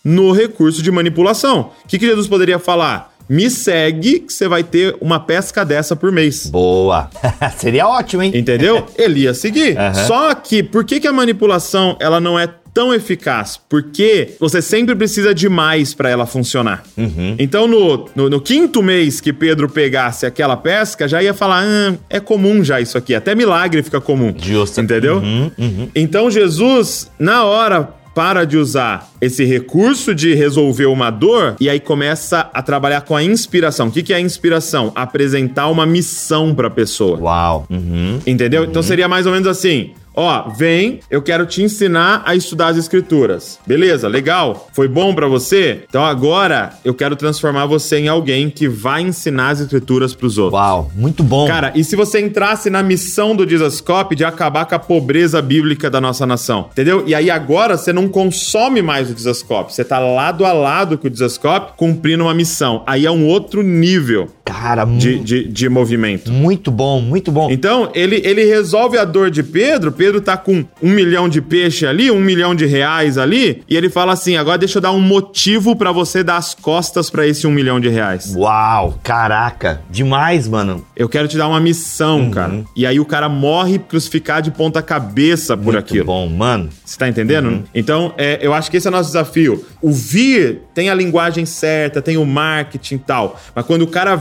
no 0.04 0.32
recurso 0.32 0.82
de 0.82 0.90
manipulação. 0.90 1.70
O 1.84 1.88
que, 1.88 1.98
que 1.98 2.06
Jesus 2.06 2.26
poderia 2.26 2.58
falar? 2.58 3.12
Me 3.28 3.48
segue 3.48 4.20
que 4.20 4.32
você 4.32 4.48
vai 4.48 4.62
ter 4.62 4.96
uma 5.00 5.20
pesca 5.20 5.64
dessa 5.64 5.94
por 5.94 6.10
mês. 6.12 6.50
Boa. 6.50 7.08
Seria 7.56 7.86
ótimo, 7.86 8.22
hein? 8.22 8.32
Entendeu? 8.34 8.86
Ele 8.98 9.20
ia 9.20 9.34
seguir. 9.34 9.76
Uhum. 9.76 10.06
Só 10.06 10.34
que 10.34 10.62
por 10.62 10.84
que, 10.84 11.00
que 11.00 11.06
a 11.06 11.12
manipulação 11.12 11.96
ela 12.00 12.20
não 12.20 12.38
é 12.38 12.48
tão 12.74 12.92
eficaz? 12.92 13.58
Porque 13.68 14.34
você 14.40 14.60
sempre 14.60 14.94
precisa 14.94 15.34
de 15.34 15.48
mais 15.48 15.94
para 15.94 16.10
ela 16.10 16.26
funcionar. 16.26 16.82
Uhum. 16.96 17.36
Então, 17.38 17.68
no, 17.68 18.08
no, 18.14 18.28
no, 18.28 18.40
quinto 18.40 18.82
mês 18.82 19.20
que 19.20 19.32
Pedro 19.32 19.68
pegasse 19.68 20.26
aquela 20.26 20.56
pesca, 20.56 21.06
já 21.06 21.22
ia 21.22 21.32
falar: 21.32 21.62
ah, 21.64 21.94
é 22.10 22.18
comum 22.18 22.64
já 22.64 22.80
isso 22.80 22.98
aqui. 22.98 23.14
Até 23.14 23.34
milagre 23.34 23.82
fica 23.82 24.00
comum. 24.00 24.34
Justo. 24.36 24.80
Entendeu? 24.80 25.18
Uhum, 25.18 25.50
uhum. 25.58 25.88
Então, 25.94 26.30
Jesus, 26.30 27.10
na 27.18 27.44
hora 27.44 28.01
para 28.14 28.44
de 28.44 28.56
usar 28.56 29.10
esse 29.20 29.44
recurso 29.44 30.14
de 30.14 30.34
resolver 30.34 30.86
uma 30.86 31.10
dor 31.10 31.56
e 31.58 31.68
aí 31.68 31.80
começa 31.80 32.50
a 32.52 32.62
trabalhar 32.62 33.02
com 33.02 33.16
a 33.16 33.22
inspiração. 33.22 33.88
O 33.88 33.90
que, 33.90 34.02
que 34.02 34.12
é 34.12 34.16
a 34.16 34.20
inspiração? 34.20 34.92
Apresentar 34.94 35.68
uma 35.68 35.86
missão 35.86 36.54
para 36.54 36.68
a 36.68 36.70
pessoa. 36.70 37.18
Uau. 37.18 37.66
Uhum. 37.70 38.18
Entendeu? 38.26 38.64
Então 38.64 38.64
uhum. 38.64 38.82
Então 38.82 38.82
seria 38.82 39.06
mais 39.06 39.26
ou 39.26 39.32
menos 39.32 39.46
assim: 39.46 39.92
Ó, 40.14 40.50
vem, 40.50 41.00
eu 41.10 41.22
quero 41.22 41.46
te 41.46 41.62
ensinar 41.62 42.22
a 42.26 42.34
estudar 42.34 42.68
as 42.68 42.76
escrituras. 42.76 43.58
Beleza, 43.66 44.08
legal? 44.08 44.68
Foi 44.72 44.86
bom 44.86 45.14
para 45.14 45.26
você? 45.26 45.84
Então 45.88 46.04
agora 46.04 46.74
eu 46.84 46.94
quero 46.94 47.16
transformar 47.16 47.66
você 47.66 47.98
em 47.98 48.08
alguém 48.08 48.50
que 48.50 48.68
vai 48.68 49.02
ensinar 49.02 49.50
as 49.50 49.60
escrituras 49.60 50.14
pros 50.14 50.38
outros. 50.38 50.60
Uau, 50.60 50.90
muito 50.94 51.22
bom. 51.22 51.46
Cara, 51.46 51.72
e 51.74 51.82
se 51.82 51.96
você 51.96 52.20
entrasse 52.20 52.68
na 52.68 52.82
missão 52.82 53.34
do 53.34 53.46
Dizascope 53.46 54.14
de 54.14 54.24
acabar 54.24 54.66
com 54.66 54.74
a 54.74 54.78
pobreza 54.78 55.40
bíblica 55.40 55.88
da 55.88 56.00
nossa 56.00 56.26
nação? 56.26 56.68
Entendeu? 56.72 57.04
E 57.06 57.14
aí 57.14 57.30
agora 57.30 57.76
você 57.76 57.92
não 57.92 58.08
consome 58.08 58.82
mais 58.82 59.10
o 59.10 59.14
Dizascope, 59.14 59.72
você 59.72 59.84
tá 59.84 59.98
lado 59.98 60.44
a 60.44 60.52
lado 60.52 60.98
com 60.98 61.06
o 61.06 61.10
Dizascope 61.10 61.72
cumprindo 61.76 62.24
uma 62.24 62.34
missão. 62.34 62.82
Aí 62.86 63.06
é 63.06 63.10
um 63.10 63.26
outro 63.26 63.62
nível. 63.62 64.28
Cara, 64.62 64.84
de, 64.84 65.18
de, 65.18 65.48
de 65.48 65.68
movimento. 65.68 66.30
Muito 66.30 66.70
bom, 66.70 67.00
muito 67.00 67.32
bom. 67.32 67.50
Então, 67.50 67.90
ele, 67.94 68.20
ele 68.24 68.44
resolve 68.44 68.98
a 68.98 69.04
dor 69.04 69.30
de 69.30 69.42
Pedro 69.42 69.92
Pedro 69.92 70.20
tá 70.20 70.36
com 70.36 70.64
um 70.82 70.90
milhão 70.90 71.28
de 71.28 71.40
peixe 71.40 71.86
ali, 71.86 72.10
um 72.10 72.20
milhão 72.20 72.54
de 72.54 72.66
reais 72.66 73.16
ali, 73.16 73.62
e 73.68 73.76
ele 73.76 73.88
fala 73.88 74.12
assim: 74.12 74.36
agora 74.36 74.58
deixa 74.58 74.78
eu 74.78 74.82
dar 74.82 74.92
um 74.92 75.00
motivo 75.00 75.76
para 75.76 75.92
você 75.92 76.22
dar 76.22 76.36
as 76.36 76.54
costas 76.54 77.08
para 77.08 77.26
esse 77.26 77.46
um 77.46 77.50
milhão 77.50 77.78
de 77.78 77.88
reais. 77.88 78.34
Uau, 78.36 78.98
caraca, 79.02 79.80
demais, 79.90 80.48
mano. 80.48 80.84
Eu 80.96 81.08
quero 81.08 81.28
te 81.28 81.36
dar 81.36 81.48
uma 81.48 81.60
missão, 81.60 82.20
uhum. 82.20 82.30
cara. 82.30 82.64
E 82.74 82.86
aí 82.86 82.98
o 82.98 83.04
cara 83.04 83.28
morre 83.28 83.78
crucificado 83.78 84.42
de 84.42 84.50
ponta 84.50 84.82
cabeça 84.82 85.56
por 85.56 85.66
Muito 85.66 85.78
aquilo. 85.78 86.06
bom, 86.06 86.28
mano. 86.28 86.68
Você 86.84 86.98
tá 86.98 87.08
entendendo? 87.08 87.48
Uhum. 87.48 87.62
Então, 87.74 88.12
é, 88.18 88.38
eu 88.42 88.52
acho 88.52 88.70
que 88.70 88.76
esse 88.76 88.86
é 88.86 88.90
o 88.90 88.92
nosso 88.92 89.08
desafio. 89.08 89.64
O 89.80 89.92
vir 89.92 90.62
tem 90.74 90.90
a 90.90 90.94
linguagem 90.94 91.46
certa, 91.46 92.02
tem 92.02 92.16
o 92.16 92.26
marketing 92.26 92.96
e 92.96 92.98
tal, 92.98 93.40
mas 93.54 93.64
quando 93.64 93.82
o 93.82 93.86
cara 93.86 94.16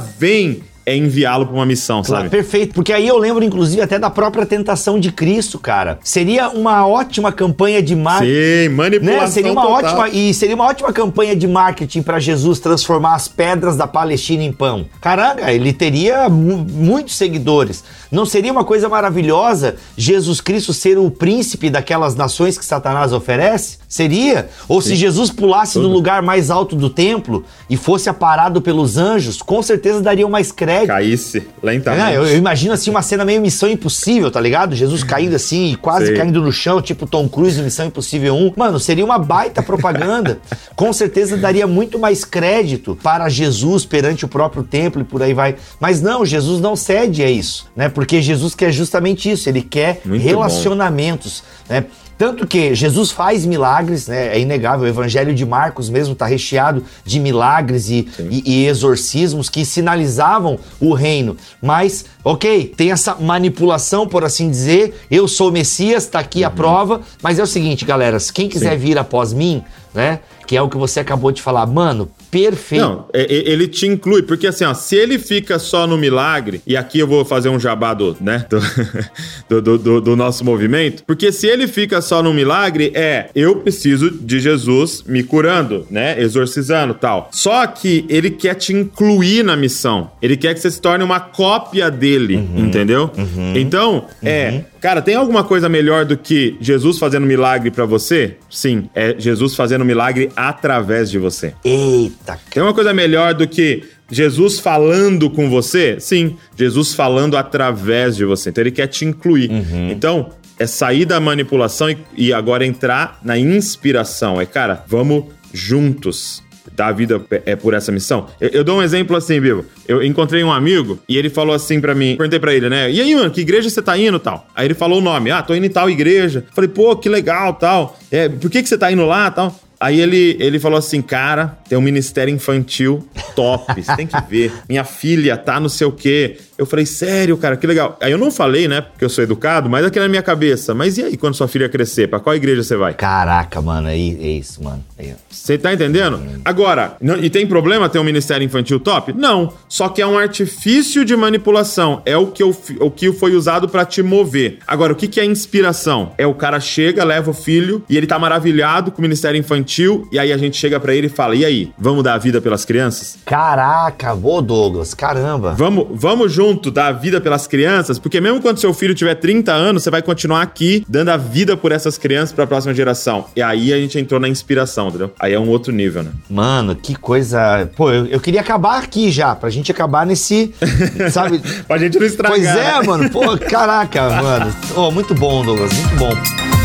é 0.84 0.98
enviá-lo 0.98 1.46
para 1.46 1.54
uma 1.56 1.66
missão, 1.66 2.02
Claro, 2.02 2.24
sabe? 2.24 2.30
perfeito, 2.32 2.74
porque 2.74 2.92
aí 2.92 3.08
eu 3.08 3.16
lembro 3.16 3.44
inclusive 3.44 3.80
até 3.84 4.00
da 4.00 4.10
própria 4.10 4.48
tentação 4.48 5.00
de 5.00 5.12
Cristo, 5.12 5.60
cara. 5.60 6.00
Seria 6.04 6.50
uma 6.50 6.88
ótima 6.88 7.32
campanha 7.32 7.84
de 7.84 7.96
marketing. 7.96 8.32
Sim, 8.32 8.70
manipulação 8.70 9.22
Né? 9.22 9.28
Seria 9.28 9.52
uma 9.52 9.62
total. 9.62 9.78
ótima 10.00 10.10
e 10.10 10.34
seria 10.34 10.56
uma 10.56 10.66
ótima 10.66 10.92
campanha 10.92 11.36
de 11.36 11.48
marketing 11.48 12.02
para 12.02 12.20
Jesus 12.20 12.60
transformar 12.60 13.14
as 13.14 13.28
pedras 13.28 13.78
da 13.78 13.86
Palestina 13.86 14.44
em 14.44 14.52
pão. 14.52 14.88
Caramba, 15.00 15.52
ele 15.52 15.72
teria 15.72 16.28
mu- 16.28 16.66
muitos 16.68 17.16
seguidores. 17.16 17.84
Não 18.12 18.26
seria 18.26 18.52
uma 18.52 18.64
coisa 18.66 18.90
maravilhosa 18.90 19.76
Jesus 19.96 20.42
Cristo 20.42 20.74
ser 20.74 20.98
o 20.98 21.12
príncipe 21.12 21.70
daquelas 21.70 22.16
nações 22.16 22.58
que 22.58 22.66
Satanás 22.66 23.14
oferece? 23.14 23.78
Seria? 23.92 24.48
Ou 24.70 24.82
se 24.82 24.96
Jesus 24.96 25.30
pulasse 25.30 25.78
do 25.78 25.90
lugar 25.90 26.22
mais 26.22 26.50
alto 26.50 26.78
do 26.78 26.90
templo 26.90 27.44
e 27.70 27.76
fosse 27.76 28.10
aparado 28.10 28.62
pelos 28.62 28.98
anjos, 28.98 29.42
com 29.42 29.62
certeza 29.62 30.00
daria 30.00 30.26
mais 30.30 30.50
crédito. 30.50 30.88
Caísse 30.88 31.46
lentamente. 31.62 32.14
É, 32.14 32.16
eu, 32.16 32.26
eu 32.26 32.38
imagino 32.38 32.74
assim 32.74 32.90
uma 32.90 33.02
cena 33.02 33.26
meio 33.26 33.42
Missão 33.42 33.70
Impossível, 33.70 34.32
tá 34.32 34.40
ligado? 34.40 34.78
Jesus 34.78 35.04
caindo 35.04 35.36
assim, 35.36 35.74
e 35.74 35.76
quase 35.76 36.06
Sei. 36.06 36.16
caindo 36.16 36.42
no 36.42 36.54
chão, 36.54 36.82
tipo 36.82 37.06
Tom 37.06 37.28
Cruise 37.28 37.62
Missão 37.62 37.86
Impossível 37.86 38.34
1. 38.34 38.54
Mano, 38.56 38.80
seria 38.80 39.04
uma 39.04 39.20
baita 39.20 39.62
propaganda. 39.62 40.40
Com 40.74 40.94
certeza 40.94 41.36
daria 41.36 41.68
muito 41.68 42.00
mais 42.00 42.24
crédito 42.24 42.98
para 43.04 43.28
Jesus 43.28 43.86
perante 43.86 44.24
o 44.24 44.28
próprio 44.30 44.64
templo 44.64 45.02
e 45.02 45.04
por 45.04 45.22
aí 45.22 45.34
vai. 45.34 45.58
Mas 45.82 46.02
não, 46.02 46.26
Jesus 46.26 46.62
não 46.62 46.78
cede 46.78 47.24
a 47.24 47.30
isso, 47.30 47.70
né? 47.76 47.90
Porque 47.90 48.22
Jesus 48.22 48.56
quer 48.56 48.72
justamente 48.72 49.30
isso, 49.30 49.50
ele 49.50 49.62
quer 49.62 50.00
Muito 50.06 50.24
relacionamentos, 50.24 51.44
né? 51.68 51.84
Tanto 52.22 52.46
que 52.46 52.76
Jesus 52.76 53.10
faz 53.10 53.48
milagres, 53.48 53.81
né? 54.08 54.36
É 54.36 54.40
inegável. 54.40 54.86
O 54.86 54.88
Evangelho 54.88 55.34
de 55.34 55.46
Marcos 55.46 55.90
mesmo 55.90 56.14
está 56.14 56.26
recheado 56.26 56.84
de 57.06 57.20
milagres 57.20 57.90
e, 57.90 58.08
e- 58.30 58.44
e 58.46 58.68
exorcismos 58.68 59.50
que 59.50 59.66
sinalizavam 59.66 60.60
o 60.80 60.94
reino. 60.94 61.36
Mas, 61.62 62.06
ok, 62.24 62.74
tem 62.76 62.92
essa 62.92 63.16
manipulação, 63.16 64.08
por 64.08 64.24
assim 64.24 64.50
dizer. 64.50 65.02
Eu 65.10 65.28
sou 65.28 65.50
o 65.50 65.52
Messias, 65.52 66.06
tá 66.06 66.20
aqui 66.20 66.44
a 66.44 66.50
prova. 66.50 67.02
Mas 67.22 67.40
é 67.40 67.44
o 67.44 67.48
seguinte, 67.48 67.86
galera: 67.86 68.18
quem 68.34 68.48
quiser 68.48 68.78
vir 68.78 68.98
após 68.98 69.34
mim, 69.34 69.64
né? 69.94 70.20
Que 70.52 70.58
é 70.58 70.62
o 70.62 70.68
que 70.68 70.76
você 70.76 71.00
acabou 71.00 71.32
de 71.32 71.42
falar, 71.42 71.66
mano, 71.66 72.12
perfeito. 72.30 72.82
Não, 72.84 73.06
é- 73.14 73.22
é- 73.22 73.50
ele 73.54 73.70
te 73.70 73.88
inclui, 73.88 74.22
porque 74.22 74.46
assim, 74.48 74.66
ó, 74.66 74.74
se 74.74 74.98
ele 74.98 75.18
fica 75.18 75.58
só 75.58 75.88
no 75.88 75.98
milagre, 75.98 76.62
e 76.68 76.76
aqui 76.76 77.00
eu 77.00 77.08
vou 77.08 77.24
fazer 77.24 77.48
um 77.48 77.58
jabá 77.58 77.94
do, 77.94 78.18
né, 78.20 78.46
do, 79.48 79.62
do, 79.62 79.78
do- 79.78 80.02
do- 80.02 80.16
nosso 80.18 80.44
movimento, 80.44 81.04
porque 81.08 81.32
se 81.32 81.48
ele 81.48 81.68
fica 81.70 82.02
só 82.02 82.22
no 82.22 82.34
milagre, 82.34 82.92
é, 82.94 83.30
eu 83.34 83.56
preciso 83.62 84.12
de 84.12 84.42
Jesus 84.42 85.06
me 85.08 85.24
curando, 85.24 85.88
né, 85.90 86.22
exorcizando 86.22 86.94
tal. 86.96 87.30
Só 87.32 87.66
que 87.66 88.06
ele 88.10 88.30
quer 88.30 88.56
te 88.56 88.74
incluir 88.74 89.44
na 89.46 89.56
missão, 89.56 90.12
ele 90.22 90.36
quer 90.36 90.54
que 90.54 90.60
você 90.60 90.70
se 90.70 90.82
torne 90.82 91.02
uma 91.02 91.22
cópia 91.22 91.90
dele, 91.90 92.36
entendeu? 92.58 93.10
Então, 93.56 94.06
é, 94.22 94.64
cara, 94.82 95.02
tem 95.02 95.16
alguma 95.16 95.46
coisa 95.46 95.70
melhor 95.70 96.04
do 96.04 96.18
que 96.18 96.58
Jesus 96.60 97.00
fazendo 97.00 97.26
milagre 97.26 97.72
pra 97.72 97.86
você? 97.86 98.36
Sim, 98.50 98.90
é 98.94 99.16
Jesus 99.18 99.56
fazendo 99.56 99.86
milagre 99.86 100.30
através 100.50 101.10
de 101.10 101.18
você. 101.18 101.54
Eita, 101.64 102.40
Tem 102.50 102.62
uma 102.62 102.74
coisa 102.74 102.94
melhor 102.94 103.34
do 103.34 103.48
que 103.48 103.84
Jesus 104.10 104.60
falando 104.60 105.30
com 105.30 105.50
você? 105.50 105.98
Sim, 106.00 106.36
Jesus 106.56 106.94
falando 106.94 107.38
através 107.38 108.16
de 108.16 108.26
você. 108.26 108.50
Então 108.50 108.62
ele 108.62 108.72
quer 108.72 108.88
te 108.88 109.06
incluir. 109.06 109.50
Então 109.90 110.30
é 110.60 110.68
sair 110.68 111.06
da 111.06 111.20
manipulação 111.20 111.90
e, 111.90 111.98
e 112.16 112.34
agora 112.34 112.66
entrar 112.66 113.20
na 113.24 113.38
inspiração. 113.38 114.40
É, 114.40 114.46
cara, 114.46 114.84
vamos 114.88 115.26
juntos 115.54 116.44
dar 116.76 116.88
a 116.88 116.92
vida 116.92 117.22
é 117.46 117.56
por 117.56 117.74
essa 117.74 117.92
missão. 117.92 118.28
Eu, 118.40 118.50
eu 118.50 118.64
dou 118.64 118.80
um 118.80 118.84
exemplo 118.84 119.16
assim, 119.16 119.40
Bibo. 119.40 119.66
Eu 119.88 120.04
encontrei 120.04 120.44
um 120.44 120.52
amigo 120.52 121.00
e 121.08 121.18
ele 121.18 121.30
falou 121.30 121.56
assim 121.56 121.82
pra 121.82 121.94
mim, 121.96 122.16
perguntei 122.16 122.40
pra 122.40 122.54
ele, 122.54 122.70
né? 122.70 122.92
E 122.92 123.02
aí, 123.02 123.16
mano, 123.16 123.32
que 123.32 123.42
igreja 123.42 123.70
você 123.70 123.82
tá 123.82 123.98
indo 123.98 124.20
tal? 124.20 124.48
Aí 124.56 124.68
ele 124.68 124.74
falou 124.74 125.00
o 125.00 125.02
nome. 125.02 125.32
Ah, 125.32 125.42
tô 125.42 125.54
indo 125.54 125.66
em 125.66 125.70
tal 125.70 125.90
igreja. 125.90 126.46
Falei, 126.54 126.70
pô, 126.70 126.96
que 126.96 127.10
legal 127.10 127.54
tal. 127.56 127.98
É, 128.12 128.30
por 128.30 128.50
que 128.50 128.62
que 128.62 128.70
você 128.70 128.78
tá 128.78 128.92
indo 128.92 129.06
lá 129.06 129.30
tal? 129.32 129.60
Aí 129.82 130.00
ele, 130.00 130.38
ele 130.40 130.60
falou 130.60 130.78
assim, 130.78 131.02
cara, 131.02 131.58
tem 131.68 131.76
um 131.76 131.82
ministério 131.82 132.32
infantil 132.32 133.04
top, 133.36 133.82
você 133.82 133.96
tem 133.96 134.06
que 134.06 134.22
ver. 134.30 134.54
Minha 134.70 134.84
filha 134.84 135.36
tá 135.36 135.60
não 135.60 135.70
sei 135.70 135.88
o 135.88 135.92
quê. 135.92 136.38
Eu 136.62 136.66
falei, 136.68 136.86
sério, 136.86 137.36
cara, 137.38 137.58
que 137.58 137.66
legal. 137.66 137.98
Aí 138.00 138.12
eu 138.12 138.20
não 138.20 138.30
falei, 138.30 138.68
né, 138.68 138.82
porque 138.82 139.04
eu 139.04 139.10
sou 139.10 139.24
educado, 139.24 139.68
mas 139.68 139.84
aqui 139.84 140.00
na 140.00 140.08
minha 140.08 140.22
cabeça, 140.22 140.76
mas 140.76 140.96
e 140.98 141.04
aí 141.04 141.18
quando 141.18 141.34
sua 141.34 141.48
filha 141.48 141.68
crescer, 141.68 142.08
pra 142.08 142.20
qual 142.20 142.36
igreja 142.36 142.62
você 142.64 142.78
vai? 142.78 142.94
caraca, 142.94 143.60
mano, 143.62 143.88
é, 143.88 143.94
é 143.94 143.98
isso, 143.98 144.64
mano. 144.64 144.84
É. 144.98 145.16
Você 145.28 145.58
tá 145.58 145.74
entendendo? 145.74 146.20
Agora, 146.46 146.96
não- 147.02 147.18
e 147.18 147.30
tem 147.32 147.48
problema 147.48 147.90
ter 147.90 147.98
um 147.98 148.04
ministério 148.04 148.46
infantil 148.46 148.80
top? 148.80 149.12
Não. 149.14 149.54
Só 149.68 149.90
que 149.90 150.02
é 150.04 150.06
um 150.06 150.18
artifício 150.20 151.04
de 151.04 151.16
manipulação. 151.16 152.02
É 152.06 152.16
o 152.16 152.28
que, 152.28 152.44
eu 152.44 152.56
o 152.80 152.92
que 152.92 153.12
foi 153.12 153.34
usado 153.36 153.68
pra 153.68 153.84
te 153.84 154.04
mover. 154.04 154.60
Agora, 154.68 154.94
o 154.94 154.96
que, 154.96 155.08
que 155.08 155.20
é 155.20 155.26
inspiração? 155.26 156.12
É 156.18 156.28
o 156.28 156.36
cara 156.36 156.60
chega, 156.60 157.04
leva 157.04 157.32
o 157.32 157.34
filho 157.34 157.84
e 157.90 157.98
ele 157.98 158.06
tá 158.06 158.20
maravilhado 158.20 158.92
com 158.92 159.00
o 159.00 159.02
ministério 159.02 159.40
infantil. 159.40 160.08
E 160.12 160.20
aí 160.20 160.32
a 160.32 160.38
gente 160.38 160.56
chega 160.58 160.80
pra 160.80 160.94
ele 160.94 161.08
e 161.08 161.10
fala: 161.10 161.36
E 161.36 161.44
aí, 161.44 161.72
vamos 161.78 162.04
dar 162.04 162.14
a 162.14 162.18
vida 162.20 162.40
pelas 162.40 162.64
crianças? 162.66 163.18
Caraca, 163.26 164.14
ô 164.14 164.42
Douglas, 164.42 164.94
caramba. 164.94 165.54
Vamos, 165.58 165.88
vamos 165.92 166.32
junto 166.32 166.51
dar 166.72 166.88
a 166.88 166.92
vida 166.92 167.22
pelas 167.22 167.48
crianças? 167.48 168.00
Porque 168.00 168.20
mesmo 168.20 168.42
quando 168.42 168.60
seu 168.60 168.74
filho 168.74 168.94
tiver 168.94 169.16
30 169.16 169.52
anos, 169.52 169.84
você 169.84 169.90
vai 169.90 170.02
continuar 170.02 170.42
aqui 170.42 170.84
dando 170.88 171.10
a 171.10 171.18
vida 171.18 171.56
por 171.56 171.72
essas 171.72 171.98
crianças 171.98 172.34
pra 172.34 172.48
próxima 172.48 172.74
geração. 172.74 173.26
E 173.36 173.42
aí 173.42 173.74
a 173.74 173.78
gente 173.78 173.98
entrou 174.00 174.20
na 174.20 174.28
inspiração, 174.28 174.90
entendeu? 174.90 175.14
Aí 175.20 175.34
é 175.34 175.40
um 175.40 175.50
outro 175.50 175.72
nível, 175.72 176.04
né? 176.04 176.12
Mano, 176.30 176.76
que 176.76 176.96
coisa. 176.96 177.70
Pô, 177.76 177.92
eu, 177.92 178.08
eu 178.08 178.20
queria 178.20 178.42
acabar 178.42 178.80
aqui 178.82 179.12
já, 179.12 179.36
pra 179.36 179.50
gente 179.50 179.72
acabar 179.72 180.06
nesse. 180.06 180.54
Sabe? 181.12 181.42
pra 181.68 181.78
gente 181.78 182.00
não 182.00 182.06
estragar. 182.06 182.38
Pois 182.38 182.48
é, 182.48 182.80
né? 182.80 182.82
mano. 182.86 183.10
Pô, 183.10 183.38
caraca, 183.38 184.10
mano. 184.22 184.56
Oh, 184.76 184.92
muito 184.92 185.14
bom, 185.14 185.44
Douglas, 185.44 185.72
muito 185.74 185.96
bom. 185.96 186.61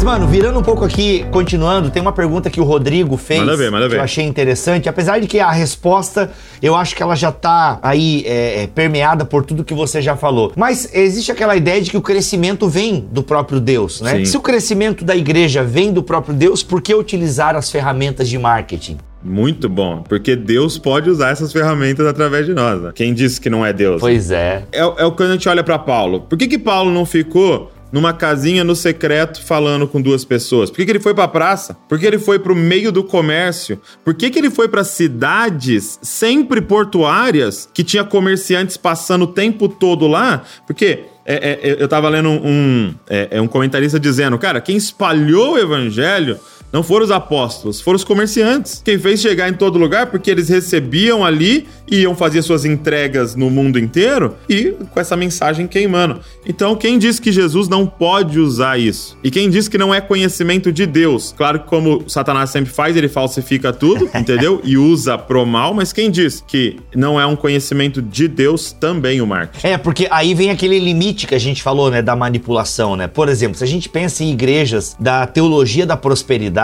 Mas, 0.00 0.04
mano, 0.06 0.26
virando 0.26 0.58
um 0.58 0.62
pouco 0.62 0.82
aqui, 0.82 1.26
continuando, 1.30 1.90
tem 1.90 2.00
uma 2.00 2.10
pergunta 2.10 2.48
que 2.48 2.58
o 2.58 2.64
Rodrigo 2.64 3.18
fez. 3.18 3.40
Manda 3.40 3.54
ver, 3.54 3.70
manda 3.70 3.84
que 3.84 3.90
ver. 3.90 3.98
eu 3.98 4.02
achei 4.02 4.24
interessante. 4.24 4.88
Apesar 4.88 5.20
de 5.20 5.26
que 5.26 5.38
a 5.38 5.50
resposta, 5.50 6.30
eu 6.62 6.74
acho 6.74 6.96
que 6.96 7.02
ela 7.02 7.14
já 7.14 7.30
tá 7.30 7.78
aí 7.82 8.24
é, 8.26 8.62
é, 8.62 8.66
permeada 8.66 9.26
por 9.26 9.44
tudo 9.44 9.62
que 9.62 9.74
você 9.74 10.00
já 10.00 10.16
falou. 10.16 10.54
Mas 10.56 10.88
existe 10.94 11.30
aquela 11.30 11.54
ideia 11.54 11.82
de 11.82 11.90
que 11.90 11.98
o 11.98 12.00
crescimento 12.00 12.66
vem 12.66 13.06
do 13.12 13.22
próprio 13.22 13.60
Deus, 13.60 14.00
né? 14.00 14.16
Sim. 14.16 14.24
Se 14.24 14.38
o 14.38 14.40
crescimento 14.40 15.04
da 15.04 15.14
igreja 15.14 15.62
vem 15.62 15.92
do 15.92 16.02
próprio 16.02 16.34
Deus, 16.34 16.62
por 16.62 16.80
que 16.80 16.94
utilizar 16.94 17.54
as 17.54 17.70
ferramentas 17.70 18.26
de 18.26 18.38
marketing? 18.38 18.96
Muito 19.22 19.68
bom, 19.68 20.02
porque 20.08 20.34
Deus 20.34 20.78
pode 20.78 21.10
usar 21.10 21.28
essas 21.28 21.52
ferramentas 21.52 22.06
através 22.06 22.46
de 22.46 22.54
nós. 22.54 22.80
Né? 22.80 22.90
Quem 22.94 23.12
disse 23.12 23.38
que 23.38 23.50
não 23.50 23.66
é 23.66 23.70
Deus? 23.70 24.00
Pois 24.00 24.30
é. 24.30 24.64
É, 24.72 24.80
é 24.80 25.04
o 25.04 25.12
que 25.12 25.22
a 25.22 25.30
gente 25.30 25.46
olha 25.46 25.62
pra 25.62 25.78
Paulo. 25.78 26.22
Por 26.22 26.38
que, 26.38 26.48
que 26.48 26.58
Paulo 26.58 26.90
não 26.90 27.04
ficou 27.04 27.70
numa 27.92 28.12
casinha 28.12 28.64
no 28.64 28.74
secreto 28.74 29.42
falando 29.44 29.86
com 29.86 30.00
duas 30.00 30.24
pessoas? 30.24 30.70
Por 30.70 30.76
que, 30.76 30.84
que 30.84 30.92
ele 30.92 31.00
foi 31.00 31.14
pra 31.14 31.28
praça? 31.28 31.76
Por 31.88 31.98
que 31.98 32.06
ele 32.06 32.18
foi 32.18 32.38
pro 32.38 32.54
meio 32.54 32.92
do 32.92 33.02
comércio? 33.02 33.80
Por 34.04 34.14
que, 34.14 34.30
que 34.30 34.38
ele 34.38 34.50
foi 34.50 34.68
pra 34.68 34.84
cidades 34.84 35.98
sempre 36.02 36.60
portuárias 36.60 37.68
que 37.72 37.84
tinha 37.84 38.04
comerciantes 38.04 38.76
passando 38.76 39.22
o 39.22 39.28
tempo 39.28 39.68
todo 39.68 40.06
lá? 40.06 40.42
Porque 40.66 41.04
é, 41.24 41.58
é, 41.62 41.76
eu 41.82 41.86
tava 41.86 42.08
lendo 42.08 42.28
um, 42.28 42.46
um, 42.46 42.94
é, 43.08 43.28
é 43.32 43.40
um 43.40 43.46
comentarista 43.46 44.00
dizendo, 44.00 44.38
cara, 44.38 44.60
quem 44.60 44.76
espalhou 44.76 45.54
o 45.54 45.58
evangelho 45.58 46.38
não 46.72 46.82
foram 46.82 47.04
os 47.04 47.10
apóstolos, 47.10 47.80
foram 47.80 47.96
os 47.96 48.04
comerciantes. 48.04 48.80
Quem 48.84 48.98
fez 48.98 49.20
chegar 49.20 49.48
em 49.48 49.54
todo 49.54 49.78
lugar 49.78 50.06
porque 50.06 50.30
eles 50.30 50.48
recebiam 50.48 51.24
ali 51.24 51.66
e 51.90 52.02
iam 52.02 52.14
fazer 52.14 52.42
suas 52.42 52.64
entregas 52.64 53.34
no 53.34 53.50
mundo 53.50 53.78
inteiro 53.78 54.36
e 54.48 54.76
com 54.90 55.00
essa 55.00 55.16
mensagem 55.16 55.66
queimando. 55.66 56.20
Então, 56.46 56.76
quem 56.76 56.98
diz 56.98 57.18
que 57.18 57.32
Jesus 57.32 57.68
não 57.68 57.86
pode 57.86 58.38
usar 58.38 58.78
isso? 58.78 59.18
E 59.24 59.30
quem 59.30 59.50
diz 59.50 59.68
que 59.68 59.76
não 59.76 59.92
é 59.92 60.00
conhecimento 60.00 60.72
de 60.72 60.86
Deus? 60.86 61.34
Claro 61.36 61.60
que 61.60 61.66
como 61.66 62.08
Satanás 62.08 62.50
sempre 62.50 62.72
faz, 62.72 62.96
ele 62.96 63.08
falsifica 63.08 63.72
tudo, 63.72 64.08
entendeu? 64.14 64.60
E 64.62 64.76
usa 64.76 65.18
pro 65.18 65.44
mal, 65.44 65.74
mas 65.74 65.92
quem 65.92 66.10
diz 66.10 66.42
que 66.46 66.76
não 66.94 67.20
é 67.20 67.26
um 67.26 67.34
conhecimento 67.34 68.00
de 68.00 68.28
Deus 68.28 68.72
também 68.72 69.20
o 69.20 69.26
marketing? 69.26 69.66
É, 69.66 69.78
porque 69.78 70.06
aí 70.10 70.34
vem 70.34 70.50
aquele 70.50 70.78
limite 70.78 71.26
que 71.26 71.34
a 71.34 71.38
gente 71.38 71.62
falou, 71.62 71.90
né, 71.90 72.00
da 72.00 72.14
manipulação, 72.14 72.94
né? 72.94 73.08
Por 73.08 73.28
exemplo, 73.28 73.58
se 73.58 73.64
a 73.64 73.66
gente 73.66 73.88
pensa 73.88 74.22
em 74.22 74.30
igrejas 74.30 74.96
da 74.98 75.26
teologia 75.26 75.84
da 75.84 75.96
prosperidade, 75.96 76.59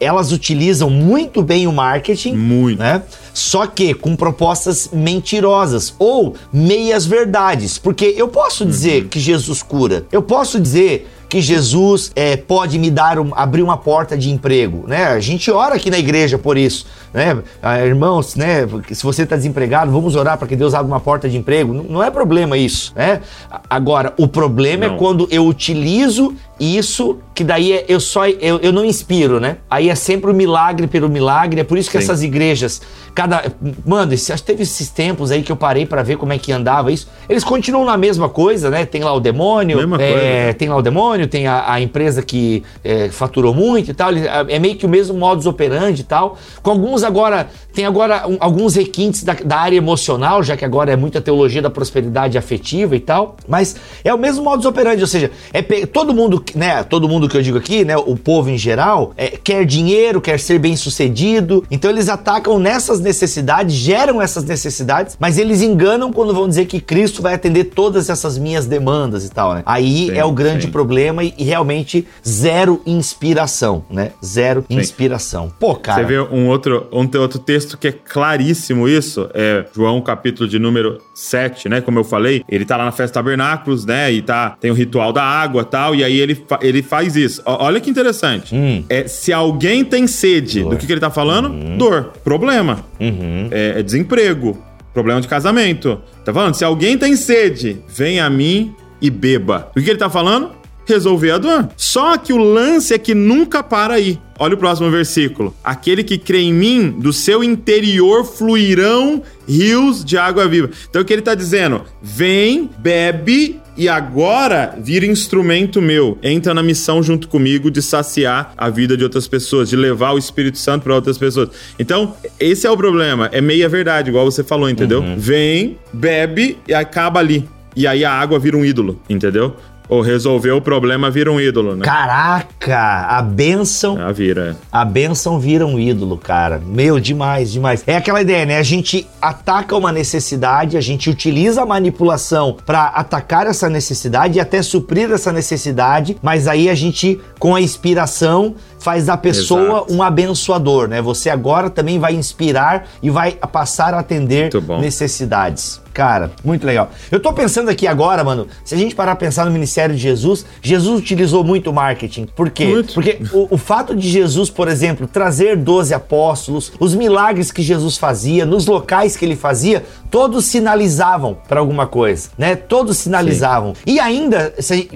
elas 0.00 0.32
utilizam 0.32 0.90
muito 0.90 1.42
bem 1.42 1.66
o 1.66 1.72
marketing, 1.72 2.34
Muito. 2.34 2.78
né? 2.78 3.02
Só 3.32 3.66
que 3.66 3.94
com 3.94 4.14
propostas 4.16 4.90
mentirosas 4.92 5.94
ou 5.98 6.34
meias 6.52 7.06
verdades, 7.06 7.78
porque 7.78 8.14
eu 8.16 8.28
posso 8.28 8.66
dizer 8.66 9.06
que 9.08 9.18
Jesus 9.18 9.62
cura, 9.62 10.06
eu 10.12 10.22
posso 10.22 10.60
dizer 10.60 11.08
que 11.28 11.40
Jesus 11.40 12.10
é, 12.16 12.36
pode 12.36 12.78
me 12.78 12.90
dar 12.90 13.18
um, 13.18 13.32
abrir 13.34 13.62
uma 13.62 13.76
porta 13.76 14.16
de 14.16 14.30
emprego, 14.30 14.84
né? 14.86 15.08
A 15.08 15.20
gente 15.20 15.50
ora 15.50 15.74
aqui 15.74 15.90
na 15.90 15.98
igreja 15.98 16.38
por 16.38 16.56
isso, 16.56 16.86
né? 17.12 17.38
Ah, 17.62 17.78
irmãos, 17.84 18.34
né? 18.34 18.66
Se 18.92 19.02
você 19.02 19.22
está 19.22 19.36
desempregado, 19.36 19.90
vamos 19.92 20.16
orar 20.16 20.38
para 20.38 20.48
que 20.48 20.56
Deus 20.56 20.74
abra 20.74 20.86
uma 20.86 21.00
porta 21.00 21.28
de 21.28 21.36
emprego. 21.36 21.74
Não, 21.74 21.84
não 21.84 22.02
é 22.02 22.10
problema 22.10 22.56
isso, 22.56 22.92
né? 22.96 23.20
Agora, 23.68 24.14
o 24.16 24.26
problema 24.26 24.86
é 24.86 24.88
Não. 24.88 24.94
é 24.94 24.98
quando 24.98 25.28
eu 25.30 25.46
utilizo 25.46 26.34
isso, 26.60 27.18
que 27.34 27.44
daí 27.44 27.72
é, 27.72 27.84
eu 27.88 28.00
só 28.00 28.26
eu, 28.26 28.58
eu 28.58 28.72
não 28.72 28.84
inspiro, 28.84 29.38
né? 29.38 29.58
Aí 29.70 29.88
é 29.88 29.94
sempre 29.94 30.30
o 30.30 30.34
milagre 30.34 30.86
pelo 30.86 31.08
milagre. 31.08 31.60
É 31.60 31.64
por 31.64 31.78
isso 31.78 31.90
que 31.90 31.98
Sim. 31.98 32.04
essas 32.04 32.22
igrejas, 32.22 32.82
cada. 33.14 33.44
Mano, 33.86 34.12
esse, 34.12 34.32
acho 34.32 34.42
que 34.42 34.46
teve 34.48 34.62
esses 34.64 34.88
tempos 34.90 35.30
aí 35.30 35.42
que 35.42 35.52
eu 35.52 35.56
parei 35.56 35.86
para 35.86 36.02
ver 36.02 36.16
como 36.16 36.32
é 36.32 36.38
que 36.38 36.50
andava 36.50 36.90
isso. 36.90 37.08
Eles 37.28 37.44
continuam 37.44 37.84
na 37.84 37.96
mesma 37.96 38.28
coisa, 38.28 38.70
né? 38.70 38.84
Tem 38.84 39.02
lá 39.02 39.12
o 39.12 39.20
demônio, 39.20 39.78
é, 40.00 40.52
tem 40.52 40.68
lá 40.68 40.76
o 40.76 40.82
demônio, 40.82 41.17
tem 41.26 41.46
a, 41.46 41.72
a 41.72 41.80
empresa 41.80 42.22
que 42.22 42.62
é, 42.84 43.08
faturou 43.08 43.52
muito 43.54 43.90
e 43.90 43.94
tal. 43.94 44.10
Ele- 44.10 44.26
É 44.26 44.58
meio 44.58 44.76
que 44.76 44.86
o 44.86 44.88
mesmo 44.88 45.16
modus 45.18 45.46
operandi 45.46 46.02
e 46.02 46.04
tal. 46.04 46.36
Com 46.62 46.70
alguns 46.70 47.02
agora, 47.02 47.48
tem 47.74 47.84
agora 47.86 48.26
um- 48.28 48.36
alguns 48.40 48.74
requintes 48.76 49.22
da, 49.24 49.32
da 49.34 49.56
área 49.58 49.76
emocional, 49.76 50.42
já 50.42 50.56
que 50.56 50.64
agora 50.64 50.92
é 50.92 50.96
muita 50.96 51.20
teologia 51.20 51.60
da 51.62 51.70
prosperidade 51.70 52.36
afetiva 52.38 52.94
e 52.94 53.00
tal. 53.00 53.36
Mas 53.48 53.76
é 54.04 54.12
o 54.12 54.18
mesmo 54.18 54.44
modus 54.44 54.66
operandi, 54.66 55.00
ou 55.00 55.06
seja, 55.08 55.30
é 55.52 55.62
todo 55.86 56.12
mundo, 56.14 56.42
né? 56.54 56.82
Todo 56.82 57.08
mundo 57.08 57.28
que 57.28 57.36
eu 57.36 57.42
digo 57.42 57.58
aqui, 57.58 57.84
né? 57.84 57.96
O 57.96 58.16
povo 58.16 58.50
em 58.50 58.58
geral, 58.58 59.12
é, 59.16 59.28
quer 59.42 59.64
dinheiro, 59.64 60.20
quer 60.20 60.38
ser 60.38 60.58
bem 60.58 60.76
sucedido. 60.76 61.64
Então 61.70 61.90
eles 61.90 62.08
atacam 62.08 62.58
nessas 62.58 63.00
necessidades, 63.00 63.74
geram 63.74 64.20
essas 64.20 64.44
necessidades, 64.44 65.16
mas 65.18 65.38
eles 65.38 65.62
enganam 65.62 66.12
quando 66.12 66.34
vão 66.34 66.48
dizer 66.48 66.66
que 66.66 66.80
Cristo 66.80 67.22
vai 67.22 67.34
atender 67.34 67.64
todas 67.64 68.10
essas 68.10 68.36
minhas 68.36 68.66
demandas 68.66 69.24
e 69.24 69.30
tal, 69.30 69.54
né? 69.54 69.62
Aí 69.64 70.06
Sim, 70.08 70.18
é 70.18 70.24
o 70.24 70.32
grande 70.32 70.66
sim. 70.66 70.70
problema 70.70 71.07
e, 71.22 71.34
e 71.38 71.44
realmente 71.44 72.06
zero 72.26 72.80
inspiração, 72.86 73.84
né? 73.90 74.12
Zero 74.24 74.64
inspiração. 74.70 75.52
Pô, 75.58 75.74
cara. 75.74 76.00
Você 76.02 76.06
vê 76.06 76.20
um 76.20 76.48
outro, 76.48 76.86
um 76.92 77.08
outro 77.20 77.38
texto 77.38 77.76
que 77.76 77.88
é 77.88 77.92
claríssimo 77.92 78.88
isso, 78.88 79.28
é 79.34 79.64
João 79.74 80.00
capítulo 80.00 80.48
de 80.48 80.58
número 80.58 80.98
7, 81.14 81.68
né? 81.68 81.80
Como 81.80 81.98
eu 81.98 82.04
falei, 82.04 82.42
ele 82.48 82.64
tá 82.64 82.76
lá 82.76 82.84
na 82.84 82.92
festa 82.92 83.14
tabernáculos, 83.14 83.84
né? 83.84 84.12
E 84.12 84.22
tá, 84.22 84.56
tem 84.60 84.70
o 84.70 84.74
ritual 84.74 85.12
da 85.12 85.22
água 85.24 85.64
tal, 85.64 85.94
e 85.94 86.04
aí 86.04 86.16
ele, 86.18 86.34
fa- 86.34 86.58
ele 86.62 86.82
faz 86.82 87.16
isso. 87.16 87.42
Ó, 87.44 87.64
olha 87.64 87.80
que 87.80 87.90
interessante. 87.90 88.54
Hum. 88.54 88.84
É, 88.88 89.08
se 89.08 89.32
alguém 89.32 89.84
tem 89.84 90.06
sede, 90.06 90.62
do 90.62 90.76
que, 90.76 90.86
que 90.86 90.92
ele 90.92 91.00
tá 91.00 91.10
falando? 91.10 91.48
Dor, 91.76 92.12
problema, 92.22 92.84
Uhum. 93.00 93.48
é, 93.50 93.74
é 93.78 93.82
desemprego, 93.82 94.58
problema 94.94 95.20
de 95.20 95.28
casamento. 95.28 96.00
Tá 96.24 96.32
falando? 96.32 96.54
Se 96.54 96.64
alguém 96.64 96.96
tem 96.98 97.16
sede, 97.16 97.78
vem 97.88 98.20
a 98.20 98.28
mim 98.28 98.74
e 99.00 99.10
beba. 99.10 99.68
O 99.70 99.74
que, 99.74 99.82
que 99.84 99.90
ele 99.90 99.98
tá 99.98 100.10
falando? 100.10 100.50
Resolver 100.88 101.32
a 101.32 101.38
dor. 101.38 101.68
Só 101.76 102.16
que 102.16 102.32
o 102.32 102.38
lance 102.38 102.94
é 102.94 102.98
que 102.98 103.14
nunca 103.14 103.62
para 103.62 103.94
aí. 103.94 104.18
Olha 104.38 104.54
o 104.54 104.58
próximo 104.58 104.90
versículo. 104.90 105.54
Aquele 105.62 106.02
que 106.02 106.16
crê 106.16 106.40
em 106.40 106.52
mim, 106.52 106.90
do 106.90 107.12
seu 107.12 107.44
interior 107.44 108.24
fluirão 108.24 109.22
rios 109.46 110.02
de 110.02 110.16
água 110.16 110.48
viva. 110.48 110.70
Então 110.88 111.02
o 111.02 111.04
que 111.04 111.12
ele 111.12 111.22
tá 111.22 111.34
dizendo? 111.34 111.82
Vem, 112.00 112.70
bebe 112.78 113.60
e 113.76 113.88
agora 113.88 114.76
vira 114.80 115.04
instrumento 115.04 115.82
meu. 115.82 116.16
Entra 116.22 116.54
na 116.54 116.62
missão 116.62 117.02
junto 117.02 117.28
comigo 117.28 117.70
de 117.70 117.82
saciar 117.82 118.54
a 118.56 118.70
vida 118.70 118.96
de 118.96 119.04
outras 119.04 119.28
pessoas, 119.28 119.68
de 119.68 119.76
levar 119.76 120.12
o 120.12 120.18
Espírito 120.18 120.58
Santo 120.58 120.84
para 120.84 120.94
outras 120.94 121.18
pessoas. 121.18 121.50
Então, 121.78 122.14
esse 122.40 122.66
é 122.66 122.70
o 122.70 122.76
problema. 122.76 123.28
É 123.30 123.40
meia 123.40 123.68
verdade, 123.68 124.08
igual 124.08 124.24
você 124.24 124.42
falou, 124.42 124.70
entendeu? 124.70 125.04
Vem, 125.16 125.78
bebe 125.92 126.58
e 126.66 126.72
acaba 126.72 127.20
ali. 127.20 127.44
E 127.76 127.86
aí 127.86 128.04
a 128.04 128.12
água 128.12 128.40
vira 128.40 128.56
um 128.56 128.64
ídolo, 128.64 129.00
entendeu? 129.08 129.54
Ou 129.88 130.00
resolver 130.02 130.50
o 130.52 130.60
problema 130.60 131.10
vira 131.10 131.32
um 131.32 131.40
ídolo, 131.40 131.74
né? 131.74 131.84
Caraca, 131.84 133.06
a 133.08 133.22
bênção 133.22 133.98
Ah, 134.00 134.12
vira. 134.12 134.56
A 134.70 134.84
bênção 134.84 135.40
vira 135.40 135.66
um 135.66 135.78
ídolo, 135.78 136.18
cara. 136.18 136.60
Meu, 136.64 137.00
demais, 137.00 137.50
demais. 137.50 137.82
É 137.86 137.96
aquela 137.96 138.20
ideia, 138.20 138.44
né? 138.44 138.58
A 138.58 138.62
gente 138.62 139.06
ataca 139.20 139.76
uma 139.76 139.90
necessidade, 139.90 140.76
a 140.76 140.80
gente 140.80 141.08
utiliza 141.08 141.62
a 141.62 141.66
manipulação 141.66 142.56
pra 142.66 142.86
atacar 142.88 143.46
essa 143.46 143.68
necessidade 143.68 144.38
e 144.38 144.40
até 144.40 144.60
suprir 144.62 145.10
essa 145.10 145.32
necessidade, 145.32 146.16
mas 146.22 146.46
aí 146.46 146.68
a 146.68 146.74
gente, 146.74 147.18
com 147.38 147.54
a 147.54 147.60
inspiração, 147.60 148.54
faz 148.78 149.06
da 149.06 149.16
pessoa 149.16 149.60
Exato. 149.80 149.92
um 149.94 150.02
abençoador, 150.02 150.88
né? 150.88 151.00
Você 151.02 151.28
agora 151.30 151.68
também 151.70 151.98
vai 151.98 152.14
inspirar 152.14 152.88
e 153.02 153.10
vai 153.10 153.32
passar 153.32 153.94
a 153.94 154.00
atender 154.00 154.50
necessidades. 154.80 155.80
Cara, 155.94 156.30
muito 156.44 156.64
legal. 156.64 156.90
Eu 157.10 157.18
tô 157.18 157.32
pensando 157.32 157.68
aqui 157.70 157.84
agora, 157.84 158.22
mano, 158.22 158.46
se 158.64 158.72
a 158.72 158.78
gente 158.78 158.94
parar 158.94 159.16
pra 159.16 159.26
pensar 159.26 159.44
no 159.46 159.50
ministério 159.50 159.96
de 159.96 160.00
Jesus, 160.00 160.46
Jesus 160.62 161.00
utilizou 161.00 161.42
muito 161.42 161.72
marketing. 161.72 162.26
Por 162.36 162.50
quê? 162.50 162.66
Muito. 162.66 162.94
Porque 162.94 163.18
o, 163.32 163.48
o 163.54 163.58
fato 163.58 163.96
de 163.96 164.08
Jesus, 164.08 164.48
por 164.48 164.68
exemplo, 164.68 165.08
trazer 165.08 165.56
12 165.56 165.92
apóstolos, 165.92 166.70
os 166.78 166.94
milagres 166.94 167.50
que 167.50 167.62
Jesus 167.62 167.96
fazia, 167.98 168.46
nos 168.46 168.66
locais 168.68 169.16
que 169.16 169.24
ele 169.24 169.34
fazia, 169.34 169.82
todos 170.08 170.44
sinalizavam 170.44 171.36
para 171.48 171.58
alguma 171.58 171.84
coisa, 171.88 172.28
né? 172.38 172.54
Todos 172.54 172.96
sinalizavam. 172.98 173.72
E 173.84 173.98
ainda, 173.98 174.54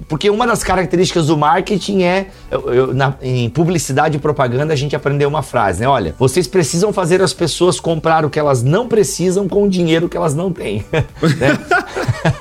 porque 0.08 0.30
uma 0.30 0.46
das 0.46 0.62
características 0.62 1.26
do 1.26 1.36
marketing 1.36 2.02
é, 2.02 2.26
eu- 2.48 2.72
eu- 2.74 2.94
na- 2.94 3.14
em 3.20 3.50
publicidade 3.50 3.71
e 4.14 4.18
propaganda, 4.18 4.72
a 4.72 4.76
gente 4.76 4.94
aprendeu 4.94 5.28
uma 5.28 5.42
frase, 5.42 5.80
né? 5.80 5.88
Olha, 5.88 6.14
vocês 6.18 6.46
precisam 6.46 6.92
fazer 6.92 7.22
as 7.22 7.32
pessoas 7.32 7.80
comprar 7.80 8.24
o 8.24 8.30
que 8.30 8.38
elas 8.38 8.62
não 8.62 8.88
precisam 8.88 9.48
com 9.48 9.64
o 9.64 9.68
dinheiro 9.68 10.08
que 10.08 10.16
elas 10.16 10.34
não 10.34 10.52
têm. 10.52 10.84
né? 10.92 11.58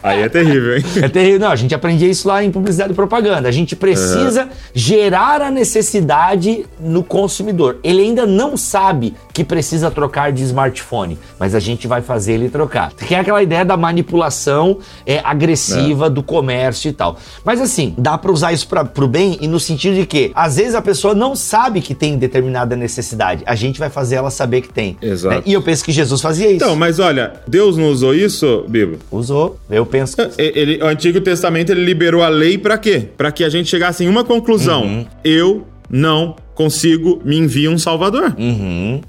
Aí 0.04 0.22
é 0.22 0.30
terrível, 0.30 0.78
hein? 0.78 0.84
É 1.02 1.10
terrível. 1.10 1.40
Não, 1.40 1.52
a 1.52 1.56
gente 1.56 1.74
aprendia 1.74 2.08
isso 2.08 2.28
lá 2.28 2.44
em 2.44 2.52
publicidade 2.52 2.92
e 2.92 2.96
propaganda. 2.96 3.48
A 3.48 3.52
gente 3.52 3.76
precisa 3.76 4.50
gerar 4.74 5.42
a 5.42 5.52
necessidade 5.52 6.66
no 6.80 7.04
consumidor. 7.04 7.80
Ele 7.84 8.02
ainda 8.02 8.26
não 8.26 8.56
sabe 8.56 9.14
que 9.34 9.44
precisa 9.44 9.90
trocar 9.90 10.32
de 10.32 10.44
smartphone, 10.44 11.18
mas 11.40 11.56
a 11.56 11.60
gente 11.60 11.88
vai 11.88 12.02
fazer 12.02 12.34
ele 12.34 12.50
trocar. 12.50 12.92
Que 12.94 13.16
é 13.16 13.20
aquela 13.20 13.42
ideia 13.42 13.66
da 13.66 13.78
manipulação 13.78 14.78
é, 15.06 15.20
agressiva 15.24 16.10
do 16.10 16.22
comércio 16.22 16.90
e 16.90 16.94
tal. 16.94 17.18
Mas 17.44 17.60
assim, 17.62 17.94
dá 17.98 18.18
pra 18.18 18.32
usar 18.32 18.54
isso 18.54 18.68
pra, 18.68 18.86
pro 18.86 19.08
bem 19.08 19.38
e 19.42 19.48
no 19.48 19.60
sentido 19.60 19.96
de 19.96 20.06
que 20.06 20.32
às 20.36 20.58
vezes 20.58 20.76
a 20.76 20.82
pessoa 20.82 21.14
não 21.22 21.36
sabe 21.36 21.80
que 21.82 21.94
tem 21.94 22.18
determinada 22.18 22.76
necessidade. 22.76 23.44
A 23.46 23.54
gente 23.56 23.80
vai 23.80 23.90
fazer 23.90 24.16
ela 24.16 24.32
saber 24.32 24.62
que 24.62 24.70
tem. 24.70 24.98
Exato. 25.02 25.36
né? 25.38 25.44
E 25.46 25.54
eu 25.54 25.62
penso 25.62 25.84
que 25.86 25.92
Jesus 25.92 26.20
fazia 26.20 26.48
isso. 26.48 26.56
Então, 26.56 26.76
mas 26.76 26.98
olha, 27.00 27.34
Deus 27.48 27.78
não 27.78 27.90
usou 27.90 28.14
isso, 28.14 28.66
Bibo? 28.68 28.98
Usou. 29.12 29.58
Eu 29.70 29.86
penso 29.86 30.16
que 30.18 30.22
E- 30.42 30.52
Ele, 30.56 30.84
o 30.84 30.88
Antigo 30.88 31.22
Testamento 31.22 31.72
ele 31.72 31.86
liberou 31.86 32.24
a 32.24 32.30
lei 32.30 32.58
pra 32.58 32.78
quê? 32.78 33.04
Pra 33.16 33.32
que 33.32 33.44
a 33.44 33.50
gente 33.50 33.70
chegasse 33.70 34.04
em 34.04 34.08
uma 34.10 34.24
conclusão. 34.24 34.84
Uhum. 34.84 35.06
Eu 35.24 35.68
não 35.90 36.36
consigo 36.56 37.22
me 37.24 37.38
enviar 37.38 37.72
um 37.74 37.78
Salvador. 37.78 38.36
Uhum. 38.38 39.02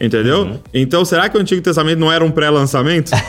Entendeu? 0.00 0.60
Então, 0.72 1.04
será 1.04 1.28
que 1.28 1.36
o 1.36 1.40
Antigo 1.40 1.60
Testamento 1.60 1.98
não 1.98 2.12
era 2.12 2.24
um 2.24 2.30
pré-lançamento? 2.30 3.10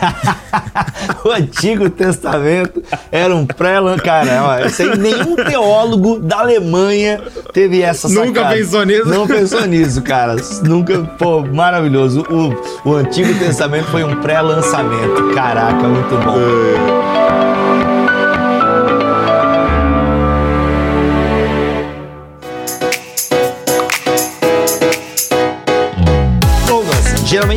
O 1.23 1.31
Antigo 1.31 1.89
Testamento 1.89 2.81
era 3.11 3.35
um 3.35 3.45
pré 3.45 3.75
Cara, 4.03 4.43
ó, 4.43 4.95
nenhum 4.95 5.35
teólogo 5.35 6.19
da 6.19 6.39
Alemanha 6.39 7.19
teve 7.51 7.81
essa 7.81 8.07
sacada. 8.07 8.25
Nunca 8.27 8.45
pensou 8.45 8.85
nisso? 8.85 9.09
Não 9.09 9.27
pensou 9.27 9.65
nisso, 9.65 10.01
cara. 10.01 10.35
Nunca, 10.63 11.01
pô, 11.17 11.41
maravilhoso. 11.41 12.23
O, 12.29 12.89
o 12.89 12.95
Antigo 12.95 13.37
Testamento 13.39 13.85
foi 13.87 14.03
um 14.03 14.15
pré-lançamento. 14.21 15.33
Caraca, 15.33 15.87
muito 15.87 16.15
bom. 16.23 17.35
Douglas, 17.35 17.74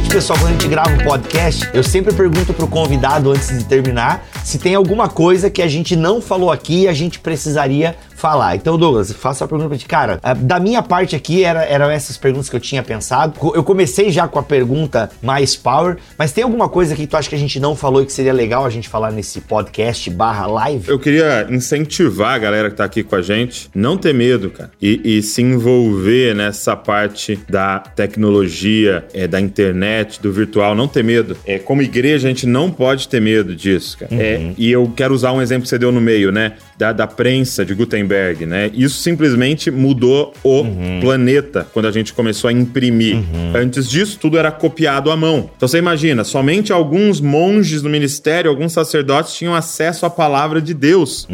pessoal, 0.09 0.39
quando 0.39 0.49
a 0.49 0.53
gente 0.53 0.69
grava 0.69 0.91
um 0.91 1.05
podcast, 1.05 1.69
eu 1.75 1.83
sempre 1.83 2.15
pergunto 2.15 2.55
pro 2.55 2.67
convidado 2.67 3.31
antes 3.31 3.57
de 3.57 3.65
terminar 3.65 4.27
se 4.43 4.59
tem 4.59 4.75
alguma 4.75 5.09
coisa 5.09 5.51
que 5.51 5.61
a 5.61 5.69
gente 5.69 5.95
não 5.95 6.21
falou 6.21 6.51
aqui 6.51 6.83
e 6.83 6.89
a 6.89 6.95
gente 6.95 7.19
precisaria 7.21 7.95
falar. 8.19 8.57
Então, 8.57 8.79
Douglas, 8.79 9.13
faço 9.13 9.45
a 9.45 9.49
pergunta 9.49 9.69
pra 9.69 9.79
ti. 9.79 9.87
Cara, 9.87 10.21
da 10.39 10.59
minha 10.61 10.83
parte 10.83 11.15
aqui, 11.17 11.45
era, 11.45 11.65
eram 11.65 11.91
essas 11.91 12.17
perguntas 12.17 12.49
que 12.49 12.57
eu 12.57 12.61
tinha 12.61 12.83
pensado. 12.83 13.35
Eu 13.55 13.63
comecei 13.65 14.11
já 14.11 14.27
com 14.27 14.39
a 14.39 14.43
pergunta 14.43 15.11
mais 15.23 15.57
power, 15.57 15.97
mas 16.17 16.33
tem 16.33 16.45
alguma 16.45 16.69
coisa 16.69 16.95
que 16.95 17.07
tu 17.07 17.17
acha 17.17 17.29
que 17.29 17.35
a 17.35 17.39
gente 17.39 17.59
não 17.61 17.77
falou 17.77 18.03
e 18.03 18.07
que 18.07 18.13
seria 18.13 18.33
legal 18.33 18.65
a 18.65 18.71
gente 18.71 18.89
falar 18.89 19.11
nesse 19.11 19.41
podcast 19.41 20.09
barra 20.11 20.47
live? 20.47 20.89
Eu 20.89 20.99
queria 20.99 21.47
incentivar 21.51 22.35
a 22.35 22.39
galera 22.39 22.71
que 22.71 22.77
tá 22.77 22.85
aqui 22.85 23.03
com 23.03 23.17
a 23.17 23.23
gente, 23.23 23.71
não 23.75 23.97
ter 23.97 24.15
medo, 24.15 24.51
cara, 24.51 24.71
e, 24.81 25.19
e 25.19 25.23
se 25.23 25.43
envolver 25.43 26.35
nessa 26.35 26.77
parte 26.77 27.39
da 27.49 27.79
tecnologia, 27.79 29.05
é, 29.13 29.27
da 29.27 29.41
internet, 29.41 30.21
do 30.21 30.33
virtual, 30.33 30.75
não 30.75 30.89
ter 30.89 31.05
medo. 31.05 31.37
É, 31.47 31.59
como 31.59 31.83
igreja, 31.83 32.29
a 32.29 32.31
gente 32.31 32.47
não 32.47 32.71
pode 32.71 33.09
ter 33.09 33.21
medo 33.21 33.55
disso, 33.55 33.99
cara. 33.99 34.15
É, 34.15 34.29
É, 34.29 34.53
e 34.57 34.71
eu 34.71 34.93
quero 34.95 35.15
usar 35.15 35.33
um 35.33 35.41
exemplo 35.41 35.63
que 35.63 35.69
você 35.69 35.79
deu 35.79 35.91
no 35.91 36.01
meio, 36.01 36.31
né? 36.31 36.53
Da, 36.77 36.93
da 36.93 37.07
prensa 37.07 37.65
de 37.65 37.75
Gutenberg, 37.75 38.08
né? 38.47 38.71
Isso 38.75 39.01
simplesmente 39.01 39.71
mudou 39.71 40.33
o 40.43 40.65
planeta 41.01 41.67
quando 41.73 41.87
a 41.87 41.93
gente 41.93 42.13
começou 42.13 42.49
a 42.49 42.53
imprimir. 42.53 43.19
Antes 43.55 43.89
disso, 43.89 44.19
tudo 44.21 44.39
era 44.39 44.51
copiado 44.51 45.11
à 45.11 45.17
mão. 45.17 45.51
Então 45.57 45.69
você 45.69 45.79
imagina, 45.79 46.25
somente 46.25 46.73
alguns 46.73 47.21
monges 47.21 47.83
no 47.83 47.91
ministério, 47.91 48.51
alguns 48.51 48.73
sacerdotes 48.73 49.35
tinham 49.35 49.55
acesso 49.55 50.07
à 50.07 50.11
palavra 50.11 50.61
de 50.61 50.75
Deus. 50.75 51.27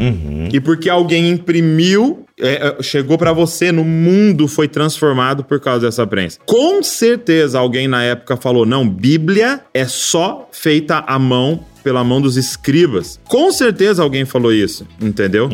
E 0.53 0.61
porque 0.61 0.89
alguém 0.89 1.31
imprimiu, 1.31 2.25
é, 2.41 2.77
é, 2.79 2.83
chegou 2.83 3.17
pra 3.17 3.33
você 3.33 3.71
no 3.71 3.85
mundo, 3.85 4.49
foi 4.49 4.69
transformado 4.69 5.45
por 5.45 5.61
causa 5.61 5.87
dessa 5.87 6.07
prensa. 6.07 6.39
Com 6.47 6.83
certeza 6.83 7.59
alguém 7.59 7.87
na 7.87 8.03
época 8.03 8.37
falou: 8.37 8.67
não, 8.67 8.89
Bíblia 8.89 9.61
é 9.73 9.87
só 9.87 10.49
feita 10.53 11.05
à 11.07 11.19
mão 11.19 11.61
pela 11.85 12.03
mão 12.03 12.21
dos 12.21 12.37
escribas. 12.39 13.21
Com 13.29 13.53
certeza 13.53 14.03
alguém 14.03 14.25
falou 14.25 14.53
isso, 14.53 14.87
entendeu? 15.01 15.49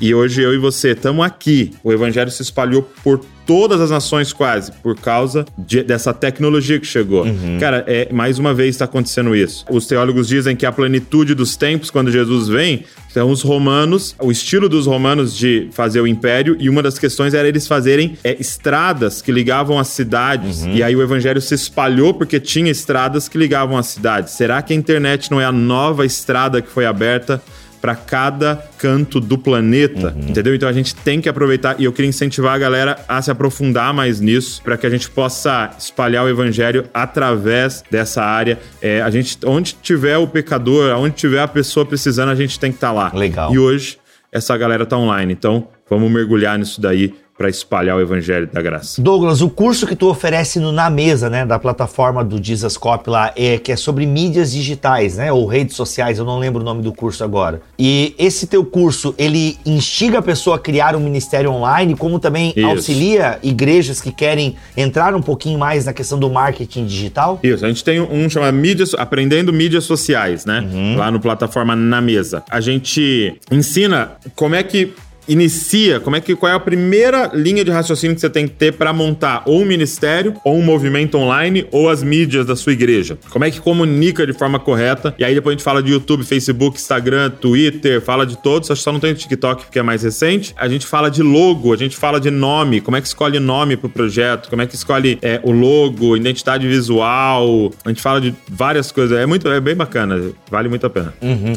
E 0.00 0.14
hoje 0.14 0.42
eu 0.42 0.54
e 0.54 0.58
você 0.58 0.90
estamos 0.90 1.24
aqui. 1.24 1.72
O 1.82 1.90
evangelho 1.90 2.30
se 2.30 2.42
espalhou 2.42 2.82
por 3.02 3.20
todas 3.46 3.80
as 3.80 3.90
nações 3.90 4.32
quase 4.32 4.70
por 4.82 4.94
causa 4.96 5.44
de- 5.58 5.82
dessa 5.82 6.12
tecnologia 6.14 6.78
que 6.78 6.86
chegou. 6.86 7.24
Cara, 7.58 7.84
é 7.86 8.08
mais 8.12 8.38
uma 8.38 8.54
vez 8.54 8.70
está 8.76 8.84
acontecendo 8.84 9.34
isso. 9.34 9.64
Os 9.70 9.86
teólogos 9.86 10.28
dizem 10.28 10.54
que 10.56 10.64
a 10.66 10.72
plenitude 10.72 11.34
dos 11.34 11.56
tempos 11.56 11.90
quando 11.90 12.10
Jesus 12.10 12.48
vem 12.48 12.84
são 13.12 13.28
os 13.30 13.42
romanos, 13.42 14.14
o 14.20 14.30
estilo 14.30 14.68
dos 14.68 14.86
romanos 14.86 15.36
de 15.36 15.68
fazer 15.72 16.00
o 16.00 16.06
império 16.06 16.56
e 16.60 16.68
uma 16.70 16.80
das 16.80 16.96
questões 16.96 17.34
era 17.34 17.48
eles 17.48 17.66
fazerem 17.66 18.16
é, 18.22 18.36
estradas 18.40 19.20
que 19.20 19.32
ligavam 19.32 19.80
as 19.80 19.88
cidades 19.88 20.64
e 20.66 20.80
aí 20.80 20.94
o 20.94 21.02
evangelho 21.02 21.40
se 21.40 21.54
espalhou 21.54 22.14
porque 22.14 22.38
tinha 22.38 22.70
estradas 22.70 23.28
que 23.28 23.36
ligavam 23.36 23.76
as 23.76 23.86
cidades. 23.86 24.34
Será 24.34 24.62
que 24.62 24.72
a 24.72 24.76
internet 24.76 25.28
não 25.30 25.40
é 25.40 25.44
a 25.44 25.50
nova 25.50 26.06
estrada 26.06 26.62
que 26.62 26.68
foi 26.70 26.86
aberta 26.86 27.42
para 27.80 27.94
cada 27.94 28.62
canto 28.78 29.20
do 29.20 29.38
planeta, 29.38 30.14
entendeu? 30.28 30.54
Então 30.54 30.68
a 30.68 30.72
gente 30.72 30.94
tem 30.94 31.20
que 31.20 31.28
aproveitar 31.28 31.76
e 31.78 31.84
eu 31.84 31.92
queria 31.92 32.08
incentivar 32.08 32.54
a 32.54 32.58
galera 32.58 32.98
a 33.08 33.20
se 33.22 33.30
aprofundar 33.30 33.92
mais 33.94 34.20
nisso 34.20 34.62
para 34.62 34.76
que 34.76 34.86
a 34.86 34.90
gente 34.90 35.08
possa 35.10 35.70
espalhar 35.78 36.24
o 36.24 36.28
evangelho 36.28 36.84
através 36.92 37.82
dessa 37.90 38.22
área. 38.22 38.58
É, 38.82 39.00
a 39.00 39.10
gente, 39.10 39.38
onde 39.46 39.74
tiver 39.82 40.18
o 40.18 40.26
pecador, 40.26 40.94
onde 40.96 41.14
tiver 41.14 41.40
a 41.40 41.48
pessoa 41.48 41.86
precisando, 41.86 42.30
a 42.30 42.34
gente 42.34 42.58
tem 42.58 42.70
que 42.70 42.76
estar 42.76 42.92
lá. 42.92 43.10
Legal. 43.14 43.52
E 43.54 43.58
hoje 43.58 43.98
essa 44.30 44.56
galera 44.56 44.86
tá 44.86 44.96
online, 44.96 45.32
então 45.32 45.68
vamos 45.88 46.10
mergulhar 46.10 46.58
nisso 46.58 46.80
daí 46.80 47.14
para 47.40 47.48
espalhar 47.48 47.96
o 47.96 48.00
evangelho 48.02 48.46
da 48.52 48.60
graça. 48.60 49.00
Douglas, 49.00 49.40
o 49.40 49.48
curso 49.48 49.86
que 49.86 49.96
tu 49.96 50.10
oferece 50.10 50.60
no 50.60 50.72
Na 50.72 50.90
Mesa, 50.90 51.30
né, 51.30 51.46
da 51.46 51.58
plataforma 51.58 52.22
do 52.22 52.38
Jesuscope 52.44 53.08
lá, 53.08 53.32
é 53.34 53.56
que 53.56 53.72
é 53.72 53.76
sobre 53.76 54.04
mídias 54.04 54.52
digitais, 54.52 55.16
né, 55.16 55.32
ou 55.32 55.46
redes 55.46 55.74
sociais, 55.74 56.18
eu 56.18 56.26
não 56.26 56.38
lembro 56.38 56.60
o 56.60 56.64
nome 56.64 56.82
do 56.82 56.92
curso 56.92 57.24
agora. 57.24 57.62
E 57.78 58.14
esse 58.18 58.46
teu 58.46 58.62
curso, 58.62 59.14
ele 59.16 59.56
instiga 59.64 60.18
a 60.18 60.22
pessoa 60.22 60.56
a 60.56 60.58
criar 60.58 60.94
um 60.94 61.00
ministério 61.00 61.50
online, 61.50 61.96
como 61.96 62.18
também 62.18 62.52
Isso. 62.54 62.66
auxilia 62.66 63.38
igrejas 63.42 64.02
que 64.02 64.12
querem 64.12 64.56
entrar 64.76 65.14
um 65.14 65.22
pouquinho 65.22 65.58
mais 65.58 65.86
na 65.86 65.94
questão 65.94 66.18
do 66.18 66.28
marketing 66.28 66.84
digital? 66.84 67.40
Isso, 67.42 67.64
a 67.64 67.68
gente 67.68 67.82
tem 67.82 68.02
um 68.02 68.28
chamado 68.28 68.54
mídias, 68.54 68.92
Aprendendo 68.92 69.50
Mídias 69.50 69.84
Sociais, 69.84 70.44
né? 70.44 70.62
Lá 70.94 71.10
no 71.10 71.18
plataforma 71.18 71.74
Na 71.74 72.02
Mesa. 72.02 72.42
A 72.50 72.60
gente 72.60 73.40
ensina 73.50 74.12
como 74.36 74.54
é 74.54 74.62
que 74.62 74.92
inicia, 75.30 76.00
como 76.00 76.16
é 76.16 76.20
que 76.20 76.34
qual 76.34 76.50
é 76.50 76.54
a 76.54 76.60
primeira 76.60 77.30
linha 77.32 77.64
de 77.64 77.70
raciocínio 77.70 78.16
que 78.16 78.20
você 78.20 78.28
tem 78.28 78.48
que 78.48 78.54
ter 78.54 78.72
para 78.72 78.92
montar 78.92 79.44
ou 79.46 79.60
um 79.60 79.64
ministério, 79.64 80.34
ou 80.44 80.58
um 80.58 80.62
movimento 80.62 81.16
online, 81.16 81.66
ou 81.70 81.88
as 81.88 82.02
mídias 82.02 82.44
da 82.44 82.56
sua 82.56 82.72
igreja. 82.72 83.16
Como 83.30 83.44
é 83.44 83.50
que 83.50 83.60
comunica 83.60 84.26
de 84.26 84.32
forma 84.32 84.58
correta? 84.58 85.14
E 85.18 85.24
aí 85.24 85.34
depois 85.34 85.54
a 85.54 85.56
gente 85.56 85.64
fala 85.64 85.82
de 85.82 85.92
YouTube, 85.92 86.24
Facebook, 86.24 86.76
Instagram, 86.76 87.30
Twitter, 87.30 88.00
fala 88.00 88.26
de 88.26 88.36
todos, 88.36 88.70
acho 88.70 88.80
que 88.80 88.84
só 88.84 88.92
não 88.92 88.98
tem 88.98 89.12
o 89.12 89.14
TikTok 89.14 89.64
porque 89.64 89.78
é 89.78 89.82
mais 89.82 90.02
recente. 90.02 90.52
A 90.56 90.68
gente 90.68 90.84
fala 90.84 91.08
de 91.08 91.22
logo, 91.22 91.72
a 91.72 91.76
gente 91.76 91.96
fala 91.96 92.20
de 92.20 92.30
nome, 92.30 92.80
como 92.80 92.96
é 92.96 93.00
que 93.00 93.06
escolhe 93.06 93.38
nome 93.38 93.76
pro 93.76 93.88
projeto, 93.88 94.50
como 94.50 94.62
é 94.62 94.66
que 94.66 94.74
escolhe 94.74 95.16
é, 95.22 95.40
o 95.44 95.52
logo, 95.52 96.16
identidade 96.16 96.66
visual. 96.66 97.70
A 97.84 97.88
gente 97.88 98.02
fala 98.02 98.20
de 98.20 98.34
várias 98.48 98.90
coisas. 98.90 99.16
É 99.16 99.26
muito, 99.26 99.48
é 99.48 99.60
bem 99.60 99.76
bacana, 99.76 100.32
vale 100.50 100.68
muito 100.68 100.86
a 100.86 100.90
pena. 100.90 101.14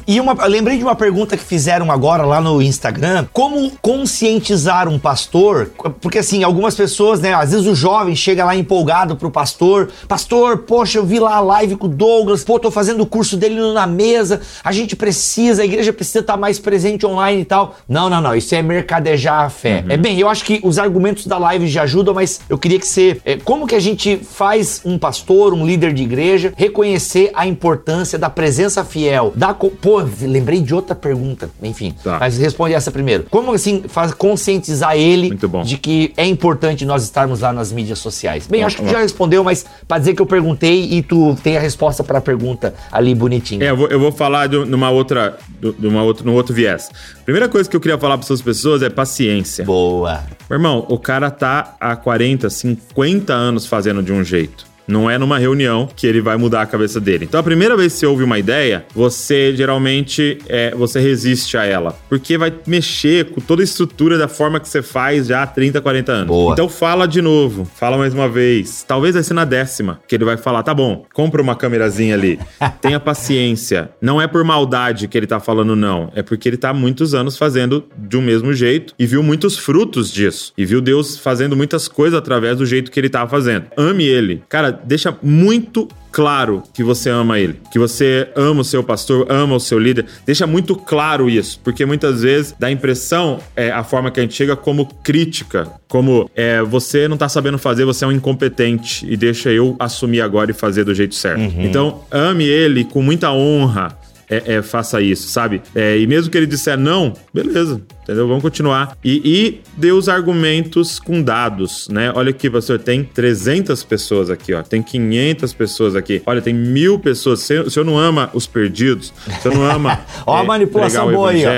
E 0.08 0.20
uma, 0.20 0.46
lembrei 0.46 0.78
de 0.78 0.84
uma 0.84 0.96
pergunta 0.96 1.36
que 1.36 1.44
fizeram 1.44 1.92
agora 1.92 2.24
lá 2.24 2.40
no 2.40 2.62
Instagram. 2.62 3.26
Como 3.34 3.63
conscientizar 3.82 4.88
um 4.88 5.00
pastor? 5.00 5.72
Porque 6.02 6.20
assim, 6.20 6.44
algumas 6.44 6.76
pessoas, 6.76 7.20
né? 7.20 7.34
Às 7.34 7.52
vezes 7.52 7.66
o 7.68 7.76
jovem 7.76 8.16
chega 8.16 8.46
lá 8.46 8.56
empolgado 8.56 9.16
pro 9.16 9.32
pastor. 9.32 9.90
Pastor, 10.08 10.60
poxa, 10.60 10.98
eu 11.00 11.06
vi 11.06 11.20
lá 11.20 11.36
a 11.36 11.40
live 11.40 11.76
com 11.76 11.88
o 11.88 11.90
Douglas. 11.90 12.44
Pô, 12.44 12.60
tô 12.60 12.70
fazendo 12.70 13.02
o 13.02 13.06
curso 13.06 13.36
dele 13.38 13.60
na 13.74 13.88
mesa. 13.88 14.42
A 14.64 14.72
gente 14.72 14.96
precisa, 14.96 15.62
a 15.62 15.66
igreja 15.66 15.92
precisa 15.94 16.20
estar 16.20 16.38
mais 16.38 16.60
presente 16.60 17.06
online 17.06 17.42
e 17.42 17.46
tal. 17.46 17.76
Não, 17.88 18.10
não, 18.10 18.22
não. 18.22 18.36
Isso 18.36 18.54
é 18.56 18.62
mercadejar 18.62 19.46
a 19.46 19.50
fé. 19.50 19.84
É 19.90 19.98
bem, 19.98 20.20
eu 20.20 20.30
acho 20.30 20.44
que 20.44 20.60
os 20.64 20.78
argumentos 20.78 21.26
da 21.28 21.38
live 21.38 21.68
já 21.68 21.84
ajudam, 21.84 22.14
mas 22.14 22.42
eu 22.50 22.58
queria 22.58 22.80
que 22.80 22.88
você. 22.88 23.20
é, 23.26 23.38
como 23.38 23.68
que 23.68 23.76
a 23.76 23.80
gente 23.80 24.18
faz 24.18 24.82
um 24.86 24.98
pastor, 24.98 25.54
um 25.54 25.66
líder 25.66 25.94
de 25.94 26.04
igreja, 26.04 26.54
reconhecer 26.56 27.32
a 27.34 27.46
importância 27.48 28.18
da 28.20 28.30
presença 28.30 28.84
fiel? 28.84 29.34
Da, 29.36 29.54
pô, 29.54 30.04
lembrei 30.22 30.62
de 30.62 30.74
outra 30.74 30.96
pergunta. 30.96 31.50
Enfim, 31.62 31.94
Tá. 32.04 32.18
mas 32.20 32.38
responde 32.38 32.74
essa 32.74 32.92
primeiro. 32.92 33.26
Como 33.30 33.43
assim 33.52 33.84
faz 33.88 34.14
conscientizar 34.14 34.96
ele 34.96 35.38
de 35.64 35.78
que 35.78 36.14
é 36.16 36.26
importante 36.26 36.86
nós 36.86 37.04
estarmos 37.04 37.42
lá 37.42 37.52
nas 37.52 37.72
mídias 37.72 38.00
sociais? 38.00 38.48
Bem, 38.48 38.62
Bom, 38.62 38.68
acho 38.68 38.78
que 38.78 38.84
bom. 38.84 38.90
já 38.90 39.00
respondeu, 39.00 39.44
mas 39.44 39.66
pra 39.88 39.98
dizer 40.00 40.14
que 40.14 40.22
eu 40.22 40.26
perguntei 40.26 40.84
e 40.92 41.02
tu 41.02 41.36
tem 41.44 41.58
a 41.58 41.60
resposta 41.60 42.04
pra 42.04 42.22
pergunta 42.22 42.74
ali 42.92 43.14
bonitinho. 43.14 43.64
É, 43.64 43.70
eu 43.72 43.78
vou, 43.78 43.88
eu 43.88 44.00
vou 44.00 44.12
falar 44.12 44.48
de 44.48 44.64
numa 44.66 44.90
outra, 44.90 45.38
de 45.60 45.88
uma 45.88 46.04
outra, 46.04 46.26
num 46.26 46.34
outro 46.34 46.54
viés. 46.54 46.90
Primeira 47.26 47.50
coisa 47.50 47.70
que 47.70 47.76
eu 47.76 47.82
queria 47.82 47.98
falar 47.98 48.18
para 48.18 48.26
essas 48.26 48.42
pessoas 48.42 48.82
é 48.82 48.90
paciência. 48.90 49.66
Boa. 49.66 50.24
Meu 50.50 50.58
irmão, 50.58 50.86
o 50.90 50.98
cara 50.98 51.32
tá 51.32 51.76
há 51.80 51.96
40, 51.96 52.50
50 52.50 53.34
anos 53.34 53.66
fazendo 53.66 54.02
de 54.04 54.12
um 54.12 54.24
jeito. 54.24 54.73
Não 54.88 55.10
é 55.10 55.18
numa 55.18 55.38
reunião 55.38 55.88
que 55.96 56.06
ele 56.06 56.22
vai 56.22 56.38
mudar 56.38 56.62
a 56.62 56.66
cabeça 56.66 57.00
dele. 57.00 57.26
Então, 57.26 57.40
a 57.40 57.44
primeira 57.44 57.76
vez 57.76 57.94
que 57.94 58.00
você 58.00 58.06
ouve 58.06 58.24
uma 58.24 58.40
ideia, 58.40 58.86
você 58.94 59.56
geralmente 59.56 60.40
é, 60.48 60.74
você 60.76 61.00
resiste 61.00 61.58
a 61.58 61.66
ela. 61.66 61.98
Porque 62.10 62.38
vai 62.38 62.54
mexer 62.68 63.26
com 63.26 63.42
toda 63.42 63.62
a 63.62 63.64
estrutura 63.64 64.18
da 64.18 64.28
forma 64.28 64.60
que 64.60 64.68
você 64.68 64.82
faz 64.82 65.28
já 65.28 65.44
há 65.44 65.48
30, 65.48 65.82
40 65.82 66.12
anos. 66.12 66.28
Boa. 66.28 66.54
Então, 66.54 66.68
fala 66.68 67.08
de 67.08 67.22
novo. 67.22 67.66
Fala 67.76 67.98
mais 67.98 68.14
uma 68.14 68.28
vez. 68.28 68.84
Talvez 68.88 69.14
vai 69.16 69.24
ser 69.24 69.34
na 69.34 69.46
décima 69.46 70.00
que 70.08 70.16
ele 70.16 70.26
vai 70.26 70.38
falar: 70.38 70.64
tá 70.64 70.74
bom, 70.74 71.06
compra 71.14 71.42
uma 71.42 71.56
câmerazinha 71.56 72.16
ali. 72.16 72.40
Tenha 72.82 73.00
paciência. 73.00 73.90
Não 74.02 74.22
é 74.22 74.28
por 74.28 74.44
maldade 74.44 75.08
que 75.08 75.18
ele 75.18 75.28
tá 75.28 75.40
falando, 75.40 75.76
não. 75.76 76.12
É 76.16 76.22
porque 76.22 76.50
ele 76.50 76.58
tá 76.58 76.70
há 76.70 76.74
muitos 76.74 77.14
anos 77.14 77.38
fazendo 77.38 77.86
de 77.98 78.18
um 78.18 78.22
mesmo 78.22 78.54
jeito 78.54 78.94
e 78.98 79.06
viu 79.06 79.24
muitos 79.24 79.58
frutos 79.58 80.12
disso. 80.12 80.54
E 80.58 80.66
viu 80.66 80.82
Deus 80.82 81.18
fazendo 81.18 81.56
muitas 81.56 81.88
coisas 81.88 82.18
através 82.18 82.58
do 82.58 82.66
jeito 82.66 82.92
que 82.92 83.00
ele 83.00 83.10
tava 83.10 83.30
fazendo. 83.30 83.66
Ame 83.78 84.06
ele. 84.06 84.44
Cara, 84.50 84.73
deixa 84.84 85.16
muito 85.22 85.88
claro 86.12 86.62
que 86.74 86.84
você 86.84 87.10
ama 87.10 87.40
ele, 87.40 87.60
que 87.72 87.80
você 87.80 88.30
ama 88.36 88.62
o 88.62 88.64
seu 88.64 88.84
pastor, 88.84 89.26
ama 89.30 89.56
o 89.56 89.60
seu 89.60 89.80
líder. 89.80 90.06
Deixa 90.26 90.46
muito 90.46 90.76
claro 90.76 91.30
isso, 91.30 91.60
porque 91.64 91.86
muitas 91.86 92.22
vezes 92.22 92.56
dá 92.58 92.68
a 92.68 92.72
impressão, 92.72 93.40
é, 93.56 93.72
a 93.72 93.84
forma 93.84 94.12
que 94.12 94.20
a 94.20 94.24
gente 94.24 94.36
chega, 94.36 94.56
como 94.56 94.86
crítica, 95.04 95.68
como 95.88 96.30
é, 96.36 96.62
você 96.62 97.08
não 97.08 97.18
tá 97.18 97.28
sabendo 97.28 97.58
fazer, 97.58 97.84
você 97.84 98.06
é 98.06 98.08
um 98.08 98.12
incompetente 98.12 99.06
e 99.12 99.18
deixa 99.18 99.50
eu 99.50 99.76
assumir 99.80 100.22
agora 100.22 100.52
e 100.52 100.54
fazer 100.54 100.84
do 100.84 100.94
jeito 100.94 101.16
certo. 101.16 101.42
Então, 101.58 102.04
ame 102.12 102.46
ele 102.46 102.84
com 102.84 103.02
muita 103.02 103.32
honra. 103.32 103.98
É, 104.30 104.56
é, 104.56 104.62
faça 104.62 105.02
isso, 105.02 105.28
sabe? 105.28 105.62
É, 105.76 106.00
e 106.00 106.08
mesmo 106.08 106.32
que 106.32 106.38
ele 106.38 106.48
disser 106.48 106.78
não, 106.78 107.14
beleza, 107.32 107.82
entendeu? 108.04 108.28
Vamos 108.28 108.42
continuar. 108.44 108.98
E, 109.04 109.22
e 109.26 109.62
dê 109.78 109.92
os 109.92 110.08
argumentos 110.10 111.00
com 111.00 111.22
dados, 111.22 111.88
né? 111.90 112.12
Olha 112.16 112.30
aqui, 112.30 112.50
pastor, 112.50 112.80
tem 112.80 113.04
300 113.04 113.84
pessoas 113.84 114.30
aqui, 114.30 114.54
ó. 114.54 114.62
Tem 114.62 114.82
500 114.82 115.54
pessoas 115.54 115.96
aqui. 115.96 116.22
Olha, 116.26 116.42
tem 116.42 116.54
mil 116.54 117.00
pessoas. 117.00 117.42
Se, 117.42 117.58
o 117.60 117.70
senhor 117.70 117.86
não 117.86 117.98
ama 117.98 118.30
os 118.34 118.46
perdidos, 118.48 119.14
se 119.42 119.48
eu 119.48 119.54
não 119.54 119.64
ama. 119.70 120.00
Ó 120.26 120.38
a 120.38 120.44
manipulação 120.44 121.08
o 121.08 121.12
boa 121.12 121.32
aí, 121.32 121.44
ó. 121.46 121.50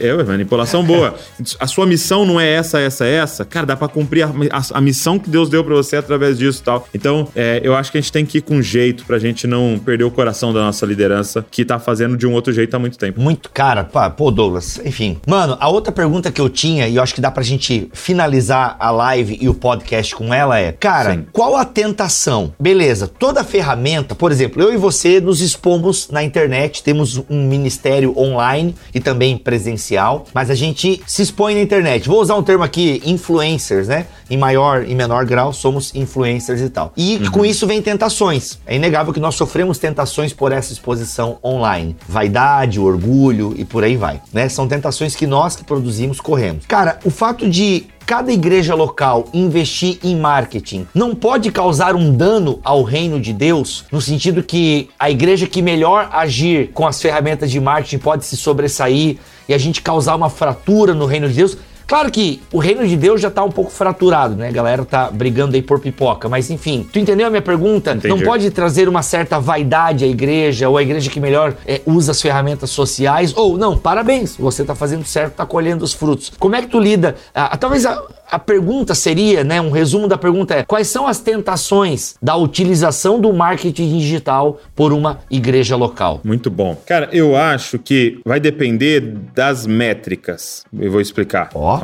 é, 0.00 0.22
manipulação 0.24 0.84
boa. 0.84 1.14
A 1.60 1.66
sua 1.66 1.86
missão 1.86 2.24
não 2.24 2.40
é 2.40 2.48
essa, 2.52 2.78
essa, 2.80 3.04
essa. 3.06 3.44
Cara, 3.44 3.66
dá 3.66 3.76
pra 3.76 3.88
cumprir 3.88 4.22
a, 4.22 4.28
a- 4.50 4.78
a 4.78 4.80
missão 4.80 5.18
que 5.18 5.28
Deus 5.28 5.48
deu 5.48 5.62
pra 5.64 5.74
você 5.74 5.96
através 5.96 6.38
disso 6.38 6.60
e 6.60 6.64
tal. 6.64 6.88
Então, 6.94 7.28
é, 7.34 7.60
eu 7.62 7.74
acho 7.74 7.90
que 7.92 7.98
a 7.98 8.00
gente 8.00 8.12
tem 8.12 8.24
que 8.24 8.38
ir 8.38 8.42
com 8.42 8.60
jeito 8.62 9.04
pra 9.04 9.18
gente 9.18 9.46
não 9.46 9.78
perder 9.82 10.04
o 10.04 10.10
coração 10.10 10.52
da 10.52 10.60
nossa 10.60 10.84
liderança, 10.86 11.44
que 11.50 11.64
tá 11.64 11.78
fazendo 11.78 12.16
de 12.16 12.26
um 12.26 12.32
outro 12.32 12.52
jeito 12.52 12.74
há 12.74 12.78
muito 12.78 12.98
tempo. 12.98 13.20
Muito 13.20 13.50
cara, 13.50 13.84
pô, 14.16 14.30
Douglas, 14.30 14.80
enfim. 14.84 15.18
Mano, 15.26 15.53
Mano, 15.54 15.56
a 15.60 15.68
outra 15.68 15.92
pergunta 15.92 16.30
que 16.30 16.40
eu 16.40 16.48
tinha, 16.48 16.88
e 16.88 16.96
eu 16.96 17.02
acho 17.02 17.14
que 17.14 17.20
dá 17.20 17.30
pra 17.30 17.42
gente 17.42 17.88
finalizar 17.92 18.76
a 18.78 18.90
live 18.90 19.38
e 19.40 19.48
o 19.48 19.54
podcast 19.54 20.14
com 20.14 20.32
ela 20.32 20.58
é: 20.58 20.72
cara, 20.72 21.14
Sim. 21.14 21.26
qual 21.32 21.56
a 21.56 21.64
tentação? 21.64 22.52
Beleza, 22.58 23.06
toda 23.06 23.44
ferramenta, 23.44 24.14
por 24.14 24.32
exemplo, 24.32 24.62
eu 24.62 24.72
e 24.72 24.76
você 24.76 25.20
nos 25.20 25.40
expomos 25.40 26.08
na 26.10 26.22
internet, 26.22 26.82
temos 26.82 27.18
um 27.30 27.46
ministério 27.46 28.16
online 28.18 28.74
e 28.94 29.00
também 29.00 29.36
presencial, 29.36 30.24
mas 30.34 30.50
a 30.50 30.54
gente 30.54 31.02
se 31.06 31.22
expõe 31.22 31.54
na 31.54 31.60
internet. 31.60 32.08
Vou 32.08 32.20
usar 32.20 32.34
um 32.34 32.42
termo 32.42 32.64
aqui, 32.64 33.02
influencers, 33.04 33.88
né? 33.88 34.06
Em 34.28 34.36
maior 34.36 34.84
e 34.88 34.94
menor 34.94 35.26
grau, 35.26 35.52
somos 35.52 35.94
influencers 35.94 36.60
e 36.60 36.70
tal. 36.70 36.92
E 36.96 37.18
com 37.30 37.44
isso 37.44 37.66
vem 37.66 37.82
tentações. 37.82 38.58
É 38.66 38.74
inegável 38.74 39.12
que 39.12 39.20
nós 39.20 39.34
sofremos 39.34 39.78
tentações 39.78 40.32
por 40.32 40.50
essa 40.50 40.72
exposição 40.72 41.38
online. 41.44 41.94
Vaidade, 42.08 42.80
orgulho 42.80 43.54
e 43.56 43.64
por 43.64 43.84
aí 43.84 43.96
vai, 43.96 44.20
né? 44.32 44.48
São 44.48 44.66
tentações 44.66 45.14
que 45.14 45.26
nós 45.26 45.43
que 45.54 45.64
produzimos 45.64 46.20
corremos. 46.20 46.64
Cara, 46.66 46.98
o 47.04 47.10
fato 47.10 47.48
de 47.48 47.86
cada 48.06 48.32
igreja 48.32 48.74
local 48.74 49.26
investir 49.32 49.98
em 50.02 50.16
marketing 50.16 50.86
não 50.94 51.14
pode 51.14 51.50
causar 51.50 51.94
um 51.94 52.14
dano 52.14 52.60
ao 52.62 52.82
reino 52.82 53.20
de 53.20 53.32
Deus, 53.32 53.84
no 53.90 54.00
sentido 54.00 54.42
que 54.42 54.90
a 54.98 55.10
igreja 55.10 55.46
que 55.46 55.62
melhor 55.62 56.08
agir 56.12 56.70
com 56.72 56.86
as 56.86 57.00
ferramentas 57.00 57.50
de 57.50 57.60
marketing 57.60 57.98
pode 57.98 58.24
se 58.24 58.36
sobressair 58.36 59.18
e 59.48 59.54
a 59.54 59.58
gente 59.58 59.82
causar 59.82 60.14
uma 60.16 60.30
fratura 60.30 60.94
no 60.94 61.06
reino 61.06 61.28
de 61.28 61.34
Deus. 61.34 61.56
Claro 61.86 62.10
que 62.10 62.40
o 62.52 62.58
reino 62.58 62.86
de 62.86 62.96
Deus 62.96 63.20
já 63.20 63.30
tá 63.30 63.42
um 63.44 63.50
pouco 63.50 63.70
fraturado, 63.70 64.34
né? 64.34 64.48
A 64.48 64.52
galera 64.52 64.84
tá 64.84 65.10
brigando 65.10 65.54
aí 65.54 65.62
por 65.62 65.80
pipoca, 65.80 66.28
mas 66.28 66.50
enfim, 66.50 66.86
tu 66.92 66.98
entendeu 66.98 67.26
a 67.26 67.30
minha 67.30 67.42
pergunta? 67.42 67.92
Entendi. 67.92 68.08
Não 68.08 68.20
pode 68.20 68.50
trazer 68.50 68.88
uma 68.88 69.02
certa 69.02 69.38
vaidade 69.38 70.04
à 70.04 70.08
igreja, 70.08 70.68
ou 70.68 70.76
a 70.76 70.82
igreja 70.82 71.10
que 71.10 71.20
melhor 71.20 71.54
é, 71.66 71.80
usa 71.86 72.12
as 72.12 72.20
ferramentas 72.20 72.70
sociais, 72.70 73.34
ou 73.36 73.58
não, 73.58 73.76
parabéns, 73.76 74.36
você 74.36 74.64
tá 74.64 74.74
fazendo 74.74 75.04
certo, 75.04 75.34
tá 75.34 75.46
colhendo 75.46 75.84
os 75.84 75.92
frutos. 75.92 76.32
Como 76.38 76.56
é 76.56 76.62
que 76.62 76.68
tu 76.68 76.78
lida? 76.78 77.16
Ah, 77.34 77.56
talvez 77.56 77.84
a, 77.84 78.02
a 78.30 78.38
pergunta 78.38 78.94
seria, 78.94 79.44
né? 79.44 79.60
Um 79.60 79.70
resumo 79.70 80.08
da 80.08 80.16
pergunta 80.18 80.54
é: 80.54 80.64
quais 80.64 80.88
são 80.88 81.06
as 81.06 81.20
tentações 81.20 82.16
da 82.22 82.36
utilização 82.36 83.20
do 83.20 83.32
marketing 83.32 83.98
digital 83.98 84.60
por 84.74 84.92
uma 84.92 85.20
igreja 85.30 85.76
local? 85.76 86.20
Muito 86.24 86.50
bom. 86.50 86.76
Cara, 86.86 87.08
eu 87.12 87.36
acho 87.36 87.78
que 87.78 88.20
vai 88.24 88.40
depender 88.40 89.00
das 89.34 89.66
métricas. 89.66 90.64
Eu 90.76 90.90
vou 90.90 91.00
explicar. 91.00 91.50
Ó. 91.54 91.78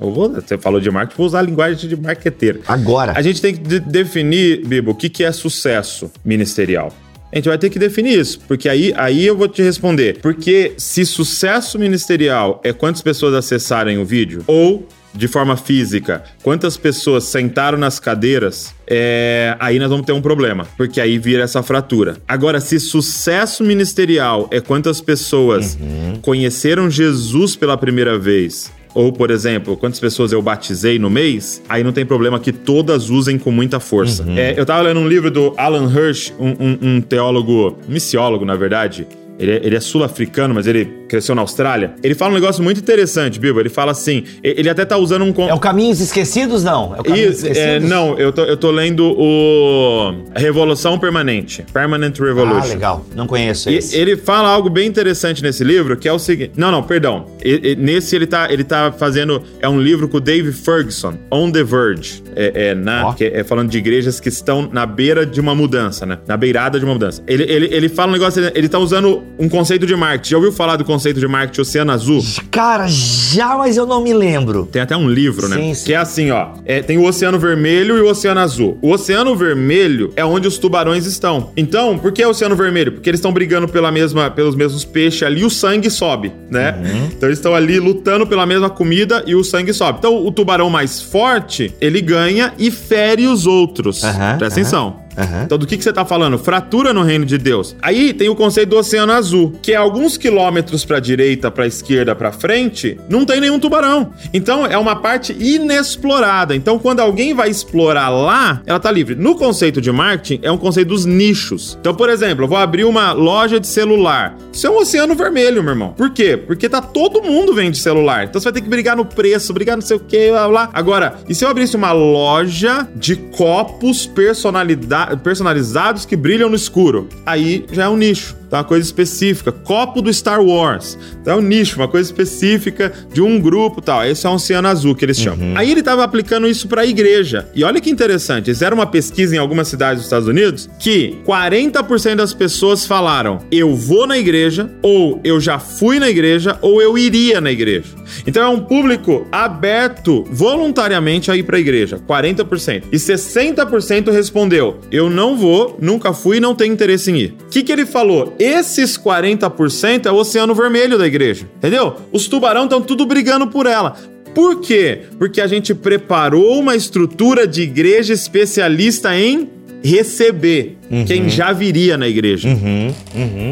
Eu 0.00 0.12
vou, 0.12 0.30
você 0.30 0.56
falou 0.56 0.80
de 0.80 0.88
marketing, 0.90 1.16
vou 1.18 1.26
usar 1.26 1.40
a 1.40 1.42
linguagem 1.42 1.88
de 1.88 1.96
marqueteiro. 1.96 2.60
Agora. 2.68 3.12
A 3.16 3.22
gente 3.22 3.40
tem 3.42 3.54
que 3.54 3.60
de- 3.60 3.80
definir, 3.80 4.64
Bibo, 4.64 4.92
o 4.92 4.94
que, 4.94 5.08
que 5.08 5.24
é 5.24 5.32
sucesso 5.32 6.10
ministerial. 6.24 6.92
A 7.32 7.36
gente 7.36 7.48
vai 7.48 7.58
ter 7.58 7.68
que 7.68 7.78
definir 7.78 8.18
isso, 8.18 8.40
porque 8.46 8.68
aí, 8.68 8.92
aí 8.96 9.26
eu 9.26 9.36
vou 9.36 9.48
te 9.48 9.60
responder. 9.62 10.18
Porque 10.22 10.72
se 10.78 11.04
sucesso 11.04 11.78
ministerial 11.78 12.60
é 12.64 12.72
quantas 12.72 13.02
pessoas 13.02 13.34
acessarem 13.34 13.98
o 13.98 14.04
vídeo, 14.04 14.42
ou 14.46 14.86
de 15.12 15.26
forma 15.26 15.56
física, 15.56 16.22
quantas 16.42 16.76
pessoas 16.76 17.24
sentaram 17.24 17.76
nas 17.76 17.98
cadeiras, 17.98 18.72
é, 18.86 19.56
aí 19.58 19.78
nós 19.78 19.90
vamos 19.90 20.06
ter 20.06 20.12
um 20.12 20.22
problema, 20.22 20.66
porque 20.76 21.00
aí 21.00 21.18
vira 21.18 21.42
essa 21.42 21.62
fratura. 21.62 22.18
Agora, 22.28 22.60
se 22.60 22.78
sucesso 22.78 23.64
ministerial 23.64 24.48
é 24.52 24.60
quantas 24.60 25.00
pessoas 25.00 25.76
conheceram 26.22 26.88
Jesus 26.88 27.56
pela 27.56 27.76
primeira 27.76 28.18
vez, 28.18 28.70
ou, 28.94 29.12
por 29.12 29.30
exemplo, 29.30 29.76
quantas 29.76 30.00
pessoas 30.00 30.32
eu 30.32 30.40
batizei 30.42 30.98
no 30.98 31.08
mês, 31.10 31.62
aí 31.68 31.84
não 31.84 31.92
tem 31.92 32.04
problema 32.06 32.38
que 32.40 32.52
todas 32.52 33.10
usem 33.10 33.38
com 33.38 33.50
muita 33.50 33.78
força. 33.78 34.24
É, 34.36 34.54
eu 34.56 34.66
tava 34.66 34.82
lendo 34.82 35.00
um 35.00 35.08
livro 35.08 35.30
do 35.30 35.52
Alan 35.56 35.90
Hirsch, 35.92 36.32
um, 36.38 36.48
um- 36.58 36.78
um 36.96 37.00
teólogo, 37.00 37.78
missiólogo, 37.88 38.44
na 38.44 38.56
verdade. 38.56 39.06
Ele 39.38 39.52
é, 39.52 39.60
ele 39.62 39.76
é 39.76 39.80
sul-africano, 39.80 40.52
mas 40.54 40.66
ele 40.66 40.97
cresceu 41.08 41.34
na 41.34 41.40
Austrália. 41.42 41.94
Ele 42.02 42.14
fala 42.14 42.30
um 42.32 42.34
negócio 42.34 42.62
muito 42.62 42.78
interessante, 42.80 43.38
Bibo. 43.40 43.58
Ele 43.60 43.68
fala 43.68 43.92
assim: 43.92 44.24
e- 44.44 44.54
ele 44.58 44.68
até 44.68 44.84
tá 44.84 44.96
usando 44.96 45.24
um. 45.24 45.48
É 45.48 45.54
o 45.54 45.58
Caminhos 45.58 46.00
Esquecidos, 46.00 46.62
não? 46.62 46.94
É 46.96 47.00
o 47.00 47.04
Caminhos 47.04 47.42
Isso, 47.42 47.46
é, 47.58 47.80
não, 47.80 48.18
eu 48.18 48.32
tô, 48.32 48.42
eu 48.42 48.56
tô 48.56 48.70
lendo 48.70 49.04
o 49.18 50.14
Revolução 50.36 50.98
Permanente. 50.98 51.64
Permanent 51.72 52.18
Revolution. 52.18 52.60
Ah, 52.62 52.66
legal. 52.66 53.06
Não 53.14 53.26
conheço 53.26 53.70
E 53.70 53.76
esse. 53.76 53.96
ele 53.96 54.16
fala 54.16 54.48
algo 54.48 54.68
bem 54.68 54.86
interessante 54.86 55.42
nesse 55.42 55.64
livro, 55.64 55.96
que 55.96 56.08
é 56.08 56.12
o 56.12 56.18
seguinte. 56.18 56.52
Não, 56.56 56.70
não, 56.70 56.82
perdão. 56.82 57.26
E- 57.44 57.72
e- 57.72 57.76
nesse 57.76 58.14
ele 58.14 58.26
tá, 58.26 58.48
ele 58.50 58.64
tá 58.64 58.92
fazendo. 58.92 59.42
É 59.60 59.68
um 59.68 59.80
livro 59.80 60.08
com 60.08 60.18
o 60.18 60.20
Dave 60.20 60.52
Ferguson, 60.52 61.14
On 61.30 61.50
the 61.50 61.62
Verge. 61.64 62.22
É, 62.36 62.68
é 62.70 62.74
na, 62.74 63.08
Ó. 63.08 63.12
que 63.14 63.24
é 63.24 63.42
falando 63.42 63.68
de 63.70 63.78
igrejas 63.78 64.20
que 64.20 64.28
estão 64.28 64.68
na 64.72 64.86
beira 64.86 65.24
de 65.26 65.40
uma 65.40 65.54
mudança, 65.54 66.04
né? 66.06 66.18
Na 66.26 66.36
beirada 66.36 66.78
de 66.78 66.84
uma 66.84 66.92
mudança. 66.94 67.22
Ele, 67.26 67.42
ele, 67.44 67.68
ele 67.72 67.88
fala 67.88 68.10
um 68.10 68.12
negócio, 68.12 68.40
ele, 68.40 68.52
ele 68.54 68.68
tá 68.68 68.78
usando 68.78 69.22
um 69.38 69.48
conceito 69.48 69.86
de 69.86 69.96
marketing. 69.96 70.30
Já 70.30 70.36
ouviu 70.36 70.52
falar 70.52 70.76
do 70.76 70.84
conceito 70.84 70.97
de 70.98 71.28
marketing 71.28 71.60
Oceano 71.60 71.92
Azul? 71.92 72.22
Cara, 72.50 72.86
já, 72.88 73.56
mas 73.56 73.76
eu 73.76 73.86
não 73.86 74.02
me 74.02 74.12
lembro. 74.12 74.66
Tem 74.70 74.82
até 74.82 74.96
um 74.96 75.08
livro, 75.08 75.48
né? 75.48 75.56
Sim, 75.56 75.74
sim. 75.74 75.86
Que 75.86 75.94
é 75.94 75.96
assim, 75.96 76.30
ó. 76.30 76.48
é, 76.64 76.82
tem 76.82 76.98
o 76.98 77.04
Oceano 77.04 77.38
Vermelho 77.38 77.96
e 77.96 78.00
o 78.00 78.08
Oceano 78.10 78.40
Azul. 78.40 78.78
O 78.82 78.90
Oceano 78.92 79.34
Vermelho 79.36 80.12
é 80.16 80.24
onde 80.24 80.46
os 80.48 80.58
tubarões 80.58 81.06
estão. 81.06 81.50
Então, 81.56 81.98
por 81.98 82.12
que 82.12 82.24
o 82.24 82.30
Oceano 82.30 82.56
Vermelho? 82.56 82.92
Porque 82.92 83.08
eles 83.08 83.18
estão 83.18 83.32
brigando 83.32 83.68
pela 83.68 83.90
mesma, 83.90 84.30
pelos 84.30 84.54
mesmos 84.54 84.84
peixes 84.84 85.22
ali, 85.22 85.44
o 85.44 85.50
sangue 85.50 85.90
sobe, 85.90 86.32
né? 86.50 86.74
Uhum. 86.78 87.08
Então 87.16 87.28
eles 87.28 87.38
estão 87.38 87.54
ali 87.54 87.78
lutando 87.78 88.26
pela 88.26 88.46
mesma 88.46 88.68
comida 88.70 89.22
e 89.26 89.34
o 89.34 89.42
sangue 89.44 89.72
sobe. 89.72 89.98
Então 89.98 90.24
o 90.26 90.30
tubarão 90.30 90.68
mais 90.70 91.00
forte, 91.00 91.74
ele 91.80 92.00
ganha 92.00 92.52
e 92.58 92.70
fere 92.70 93.26
os 93.26 93.46
outros. 93.46 94.02
Aham, 94.04 94.38
Presta 94.38 94.44
aham. 94.44 94.46
atenção. 94.52 95.07
Aham. 95.18 95.42
Então, 95.44 95.58
do 95.58 95.66
que, 95.66 95.76
que 95.76 95.82
você 95.84 95.92
tá 95.92 96.04
falando? 96.04 96.38
Fratura 96.38 96.92
no 96.92 97.02
reino 97.02 97.24
de 97.24 97.36
Deus. 97.36 97.74
Aí 97.82 98.12
tem 98.12 98.28
o 98.28 98.36
conceito 98.36 98.70
do 98.70 98.76
Oceano 98.78 99.12
Azul, 99.12 99.52
que 99.60 99.72
é 99.72 99.76
alguns 99.76 100.16
quilômetros 100.16 100.84
pra 100.84 101.00
direita, 101.00 101.50
pra 101.50 101.66
esquerda, 101.66 102.14
pra 102.14 102.30
frente, 102.32 102.98
não 103.08 103.24
tem 103.24 103.40
nenhum 103.40 103.58
tubarão. 103.58 104.12
Então, 104.32 104.64
é 104.66 104.78
uma 104.78 104.96
parte 104.96 105.32
inexplorada. 105.38 106.54
Então, 106.54 106.78
quando 106.78 107.00
alguém 107.00 107.34
vai 107.34 107.48
explorar 107.48 108.08
lá, 108.08 108.62
ela 108.66 108.78
tá 108.80 108.90
livre. 108.90 109.14
No 109.14 109.34
conceito 109.36 109.80
de 109.80 109.90
marketing, 109.90 110.40
é 110.42 110.50
um 110.50 110.58
conceito 110.58 110.88
dos 110.88 111.04
nichos. 111.04 111.76
Então, 111.80 111.94
por 111.94 112.08
exemplo, 112.08 112.44
eu 112.44 112.48
vou 112.48 112.58
abrir 112.58 112.84
uma 112.84 113.12
loja 113.12 113.58
de 113.60 113.66
celular. 113.66 114.36
Isso 114.52 114.66
é 114.66 114.70
um 114.70 114.78
oceano 114.78 115.14
vermelho, 115.14 115.62
meu 115.62 115.72
irmão. 115.72 115.92
Por 115.96 116.10
quê? 116.10 116.36
Porque 116.36 116.68
tá 116.68 116.80
todo 116.80 117.22
mundo 117.22 117.54
vende 117.54 117.78
celular. 117.78 118.24
Então, 118.24 118.40
você 118.40 118.44
vai 118.46 118.52
ter 118.52 118.60
que 118.62 118.68
brigar 118.68 118.96
no 118.96 119.04
preço, 119.04 119.52
brigar 119.52 119.76
não 119.76 119.82
sei 119.82 119.96
o 119.96 120.00
que, 120.00 120.30
blá, 120.30 120.48
blá. 120.48 120.70
Agora, 120.72 121.14
e 121.28 121.34
se 121.34 121.44
eu 121.44 121.48
abrisse 121.48 121.76
uma 121.76 121.92
loja 121.92 122.88
de 122.94 123.16
copos 123.16 124.06
personalida- 124.06 125.07
personalizados 125.16 126.04
que 126.04 126.16
brilham 126.16 126.48
no 126.48 126.56
escuro? 126.56 127.08
Aí 127.24 127.64
já 127.72 127.84
é 127.84 127.88
um 127.88 127.96
nicho. 127.96 128.36
Tá 128.50 128.58
uma 128.58 128.64
coisa 128.64 128.84
específica. 128.84 129.52
Copo 129.52 130.00
do 130.00 130.12
Star 130.12 130.42
Wars. 130.42 130.98
Então 131.20 131.34
é 131.34 131.36
um 131.36 131.40
nicho, 131.40 131.76
uma 131.76 131.88
coisa 131.88 132.08
específica 132.08 132.92
de 133.12 133.20
um 133.20 133.40
grupo 133.40 133.80
tal. 133.80 134.04
Esse 134.04 134.26
é 134.26 134.30
um 134.30 134.34
oceano 134.34 134.68
azul 134.68 134.94
que 134.94 135.04
eles 135.04 135.18
chamam. 135.18 135.56
Aí 135.56 135.70
ele 135.70 135.82
tava 135.82 136.04
aplicando 136.04 136.48
isso 136.48 136.68
pra 136.68 136.86
igreja. 136.86 137.48
E 137.54 137.64
olha 137.64 137.80
que 137.80 137.90
interessante. 137.90 138.48
Eles 138.48 138.58
fizeram 138.58 138.76
uma 138.76 138.86
pesquisa 138.86 139.34
em 139.36 139.38
algumas 139.38 139.68
cidades 139.68 139.98
dos 139.98 140.06
Estados 140.06 140.28
Unidos 140.28 140.68
que 140.78 141.18
40% 141.26 142.16
das 142.16 142.32
pessoas 142.32 142.86
falaram: 142.86 143.38
eu 143.50 143.74
vou 143.74 144.06
na 144.06 144.18
igreja, 144.18 144.70
ou 144.82 145.20
eu 145.22 145.40
já 145.40 145.58
fui 145.58 145.98
na 145.98 146.08
igreja, 146.08 146.58
ou 146.62 146.80
eu 146.80 146.96
iria 146.96 147.40
na 147.40 147.50
igreja. 147.50 147.88
Então 148.26 148.42
é 148.42 148.48
um 148.48 148.60
público 148.60 149.26
aberto 149.30 150.24
voluntariamente 150.30 151.30
a 151.30 151.36
ir 151.36 151.42
pra 151.42 151.58
igreja. 151.58 151.98
40%. 152.08 152.84
E 152.90 152.96
60% 152.96 154.10
respondeu: 154.10 154.78
eu 154.90 155.10
não 155.10 155.36
vou, 155.36 155.76
nunca 155.80 156.12
fui 156.12 156.38
e 156.38 156.40
não 156.40 156.54
tenho 156.54 156.72
interesse 156.72 157.10
em 157.10 157.18
ir. 157.18 157.34
O 157.46 157.50
que, 157.50 157.62
que 157.62 157.72
ele 157.72 157.86
falou? 157.86 158.34
Esses 158.38 158.96
40% 158.96 160.06
é 160.06 160.12
o 160.12 160.16
oceano 160.16 160.54
vermelho 160.54 160.96
da 160.96 161.06
igreja. 161.06 161.48
Entendeu? 161.56 161.96
Os 162.12 162.28
tubarão 162.28 162.64
estão 162.64 162.80
tudo 162.80 163.04
brigando 163.04 163.48
por 163.48 163.66
ela. 163.66 163.96
Por 164.34 164.60
quê? 164.60 165.02
Porque 165.18 165.40
a 165.40 165.46
gente 165.46 165.74
preparou 165.74 166.58
uma 166.58 166.76
estrutura 166.76 167.46
de 167.46 167.62
igreja 167.62 168.12
especialista 168.12 169.16
em 169.16 169.50
receber 169.82 170.77
quem 171.06 171.28
já 171.28 171.52
viria 171.52 171.96
na 171.96 172.08
igreja. 172.08 172.48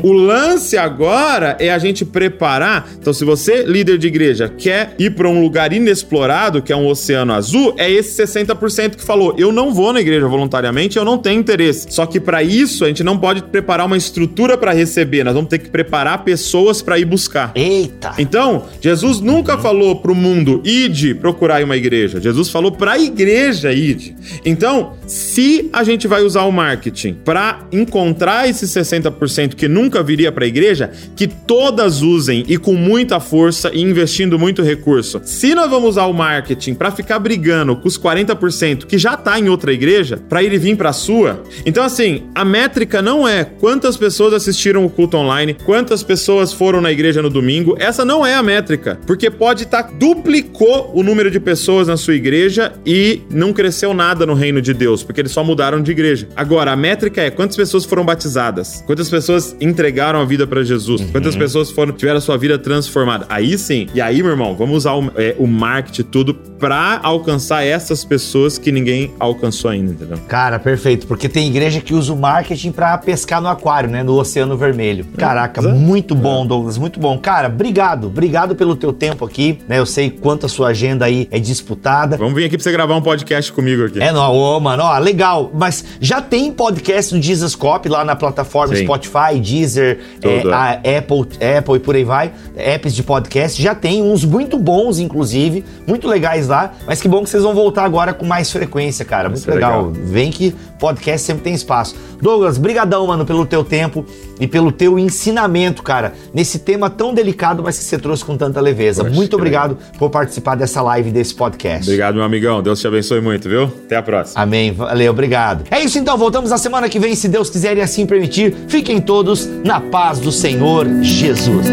O 0.02 0.12
lance 0.12 0.76
agora 0.76 1.56
é 1.58 1.70
a 1.70 1.78
gente 1.78 2.04
preparar. 2.04 2.88
Então, 2.98 3.12
se 3.12 3.24
você, 3.24 3.62
líder 3.62 3.98
de 3.98 4.06
igreja, 4.06 4.48
quer 4.48 4.94
ir 4.98 5.10
para 5.10 5.28
um 5.28 5.40
lugar 5.42 5.72
inexplorado, 5.72 6.62
que 6.62 6.72
é 6.72 6.76
um 6.76 6.86
oceano 6.86 7.32
azul, 7.32 7.74
é 7.76 7.90
esse 7.90 8.22
60% 8.22 8.96
que 8.96 9.04
falou: 9.04 9.34
eu 9.38 9.52
não 9.52 9.72
vou 9.72 9.92
na 9.92 10.00
igreja 10.00 10.26
voluntariamente, 10.26 10.96
eu 10.96 11.04
não 11.04 11.18
tenho 11.18 11.40
interesse. 11.40 11.86
Só 11.90 12.06
que 12.06 12.20
para 12.20 12.42
isso 12.42 12.84
a 12.84 12.88
gente 12.88 13.04
não 13.04 13.18
pode 13.18 13.42
preparar 13.42 13.86
uma 13.86 13.96
estrutura 13.96 14.56
para 14.56 14.72
receber, 14.72 15.24
nós 15.24 15.34
vamos 15.34 15.50
ter 15.50 15.58
que 15.58 15.68
preparar 15.68 16.24
pessoas 16.24 16.82
para 16.82 16.98
ir 16.98 17.04
buscar. 17.04 17.52
Eita! 17.54 18.14
Então, 18.18 18.64
Jesus 18.80 19.20
nunca 19.20 19.58
falou 19.58 19.96
pro 19.96 20.14
mundo, 20.14 20.60
ide 20.64 21.14
procurar 21.14 21.62
uma 21.62 21.76
igreja. 21.76 22.20
Jesus 22.20 22.48
falou 22.50 22.72
pra 22.72 22.98
igreja, 22.98 23.72
ide. 23.72 24.14
Então, 24.44 24.94
se 25.06 25.68
a 25.72 25.82
gente 25.84 26.06
vai 26.06 26.22
usar 26.22 26.42
o 26.42 26.52
marketing 26.52 27.16
para 27.26 27.66
encontrar 27.72 28.48
esses 28.48 28.70
60% 28.70 29.56
que 29.56 29.66
nunca 29.66 30.00
viria 30.00 30.30
para 30.30 30.44
a 30.44 30.48
igreja, 30.48 30.92
que 31.16 31.26
todas 31.26 32.00
usem 32.00 32.44
e 32.46 32.56
com 32.56 32.74
muita 32.74 33.18
força 33.18 33.72
e 33.74 33.82
investindo 33.82 34.38
muito 34.38 34.62
recurso. 34.62 35.20
Se 35.24 35.52
nós 35.52 35.68
vamos 35.68 35.90
usar 35.90 36.06
o 36.06 36.12
marketing 36.12 36.74
para 36.74 36.92
ficar 36.92 37.18
brigando 37.18 37.74
com 37.74 37.88
os 37.88 37.98
40% 37.98 38.86
que 38.86 38.96
já 38.96 39.16
tá 39.16 39.40
em 39.40 39.48
outra 39.48 39.72
igreja, 39.72 40.22
para 40.28 40.44
ele 40.44 40.56
vir 40.56 40.76
para 40.76 40.90
a 40.90 40.92
sua, 40.92 41.42
então 41.66 41.82
assim, 41.82 42.22
a 42.32 42.44
métrica 42.44 43.02
não 43.02 43.26
é 43.26 43.42
quantas 43.44 43.96
pessoas 43.96 44.32
assistiram 44.32 44.84
o 44.84 44.90
culto 44.90 45.16
online, 45.16 45.56
quantas 45.64 46.04
pessoas 46.04 46.52
foram 46.52 46.80
na 46.80 46.92
igreja 46.92 47.20
no 47.20 47.28
domingo, 47.28 47.76
essa 47.80 48.04
não 48.04 48.24
é 48.24 48.36
a 48.36 48.42
métrica, 48.42 49.00
porque 49.04 49.28
pode 49.28 49.64
estar 49.64 49.82
tá, 49.82 49.90
duplicou 49.98 50.92
o 50.94 51.02
número 51.02 51.28
de 51.28 51.40
pessoas 51.40 51.88
na 51.88 51.96
sua 51.96 52.14
igreja 52.14 52.72
e 52.86 53.22
não 53.28 53.52
cresceu 53.52 53.92
nada 53.92 54.24
no 54.24 54.34
reino 54.34 54.62
de 54.62 54.72
Deus, 54.72 55.02
porque 55.02 55.20
eles 55.20 55.32
só 55.32 55.42
mudaram 55.42 55.82
de 55.82 55.90
igreja. 55.90 56.28
Agora, 56.36 56.70
a 56.70 56.76
métrica 56.76 57.15
é 57.20 57.30
quantas 57.30 57.56
pessoas 57.56 57.84
foram 57.84 58.04
batizadas, 58.04 58.82
quantas 58.86 59.08
pessoas 59.08 59.56
entregaram 59.60 60.20
a 60.20 60.24
vida 60.24 60.46
para 60.46 60.62
Jesus, 60.62 61.00
uhum. 61.00 61.08
quantas 61.08 61.36
pessoas 61.36 61.70
foram 61.70 61.92
tiveram 61.92 62.18
a 62.18 62.20
sua 62.20 62.36
vida 62.36 62.58
transformada. 62.58 63.26
Aí 63.28 63.56
sim. 63.58 63.86
E 63.94 64.00
aí, 64.00 64.22
meu 64.22 64.32
irmão, 64.32 64.54
vamos 64.56 64.78
usar 64.78 64.94
o, 64.94 65.10
é, 65.16 65.34
o 65.38 65.46
marketing 65.46 66.02
tudo 66.04 66.34
para 66.34 67.00
alcançar 67.02 67.64
essas 67.64 68.04
pessoas 68.04 68.58
que 68.58 68.72
ninguém 68.72 69.12
alcançou 69.18 69.70
ainda, 69.70 69.92
entendeu? 69.92 70.18
Cara, 70.28 70.58
perfeito, 70.58 71.06
porque 71.06 71.28
tem 71.28 71.48
igreja 71.48 71.80
que 71.80 71.94
usa 71.94 72.12
o 72.12 72.16
marketing 72.16 72.72
para 72.72 72.96
pescar 72.98 73.40
no 73.40 73.48
aquário, 73.48 73.90
né, 73.90 74.02
no 74.02 74.18
Oceano 74.18 74.56
Vermelho. 74.56 75.06
Caraca, 75.16 75.60
é. 75.60 75.72
muito 75.72 76.14
bom, 76.14 76.44
é. 76.44 76.48
Douglas, 76.48 76.78
muito 76.78 76.98
bom. 76.98 77.18
Cara, 77.18 77.48
obrigado, 77.48 78.06
obrigado 78.06 78.54
pelo 78.54 78.74
teu 78.76 78.92
tempo 78.92 79.24
aqui, 79.24 79.58
né? 79.68 79.78
Eu 79.78 79.86
sei 79.86 80.10
quanto 80.10 80.46
a 80.46 80.48
sua 80.48 80.68
agenda 80.68 81.04
aí 81.04 81.28
é 81.30 81.38
disputada. 81.38 82.16
Vamos 82.16 82.34
vir 82.34 82.44
aqui 82.44 82.56
pra 82.56 82.64
você 82.64 82.72
gravar 82.72 82.96
um 82.96 83.02
podcast 83.02 83.52
comigo 83.52 83.84
aqui. 83.84 84.00
É, 84.00 84.12
não, 84.12 84.34
ô, 84.34 84.58
mano, 84.60 84.82
ó, 84.82 84.98
legal. 84.98 85.50
Mas 85.54 85.84
já 86.00 86.20
tem 86.20 86.52
podcast 86.52 87.05
do 87.10 87.20
Jesus 87.20 87.54
Cop 87.54 87.88
lá 87.88 88.04
na 88.04 88.16
plataforma 88.16 88.74
Sim. 88.74 88.84
Spotify, 88.84 89.38
Deezer, 89.40 89.98
é, 90.22 90.52
a 90.52 90.72
Apple, 90.72 91.26
Apple 91.58 91.76
e 91.76 91.78
por 91.78 91.94
aí 91.94 92.04
vai, 92.04 92.32
apps 92.56 92.94
de 92.94 93.02
podcast. 93.02 93.60
Já 93.60 93.74
tem 93.74 94.02
uns 94.02 94.24
muito 94.24 94.58
bons, 94.58 94.98
inclusive, 94.98 95.64
muito 95.86 96.06
legais 96.08 96.48
lá. 96.48 96.72
Mas 96.86 97.00
que 97.00 97.08
bom 97.08 97.22
que 97.22 97.30
vocês 97.30 97.42
vão 97.42 97.54
voltar 97.54 97.84
agora 97.84 98.12
com 98.12 98.26
mais 98.26 98.50
frequência, 98.50 99.04
cara. 99.04 99.28
Muito 99.28 99.48
legal. 99.50 99.86
legal. 99.88 100.04
Vem 100.06 100.30
que 100.30 100.54
podcast 100.78 101.26
sempre 101.26 101.42
tem 101.42 101.54
espaço. 101.54 101.96
Douglas, 102.20 102.58
brigadão, 102.58 103.06
mano, 103.06 103.24
pelo 103.24 103.44
teu 103.44 103.64
tempo 103.64 104.04
e 104.38 104.46
pelo 104.46 104.70
teu 104.70 104.98
ensinamento, 104.98 105.82
cara, 105.82 106.12
nesse 106.32 106.58
tema 106.58 106.88
tão 106.90 107.12
delicado, 107.14 107.62
mas 107.62 107.78
que 107.78 107.84
você 107.84 107.98
trouxe 107.98 108.24
com 108.24 108.36
tanta 108.36 108.60
leveza. 108.60 109.02
Poxa, 109.02 109.14
muito 109.14 109.36
obrigado 109.36 109.76
legal. 109.76 109.92
por 109.98 110.10
participar 110.10 110.54
dessa 110.54 110.82
live, 110.82 111.10
desse 111.10 111.34
podcast. 111.34 111.84
Obrigado, 111.84 112.14
meu 112.14 112.24
amigão. 112.24 112.62
Deus 112.62 112.80
te 112.80 112.86
abençoe 112.86 113.20
muito, 113.20 113.48
viu? 113.48 113.64
Até 113.64 113.96
a 113.96 114.02
próxima. 114.02 114.42
Amém. 114.42 114.72
Valeu, 114.72 115.12
obrigado. 115.12 115.64
É 115.70 115.80
isso 115.80 115.98
então, 115.98 116.16
voltamos 116.16 116.50
na 116.50 116.58
semana 116.58 116.86
que 116.96 117.00
vem, 117.00 117.14
se 117.14 117.28
Deus 117.28 117.50
quiser 117.50 117.76
e 117.76 117.82
assim 117.82 118.06
permitir. 118.06 118.54
Fiquem 118.68 119.02
todos 119.02 119.44
na 119.62 119.78
paz 119.78 120.18
do 120.18 120.32
Senhor 120.32 120.86
Jesus. 121.02 121.66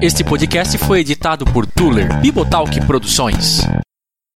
Este 0.00 0.24
podcast 0.24 0.76
foi 0.78 1.00
editado 1.00 1.44
por 1.44 1.64
Tuller 1.64 2.20
Bibotalk 2.20 2.84
Produções. 2.86 3.60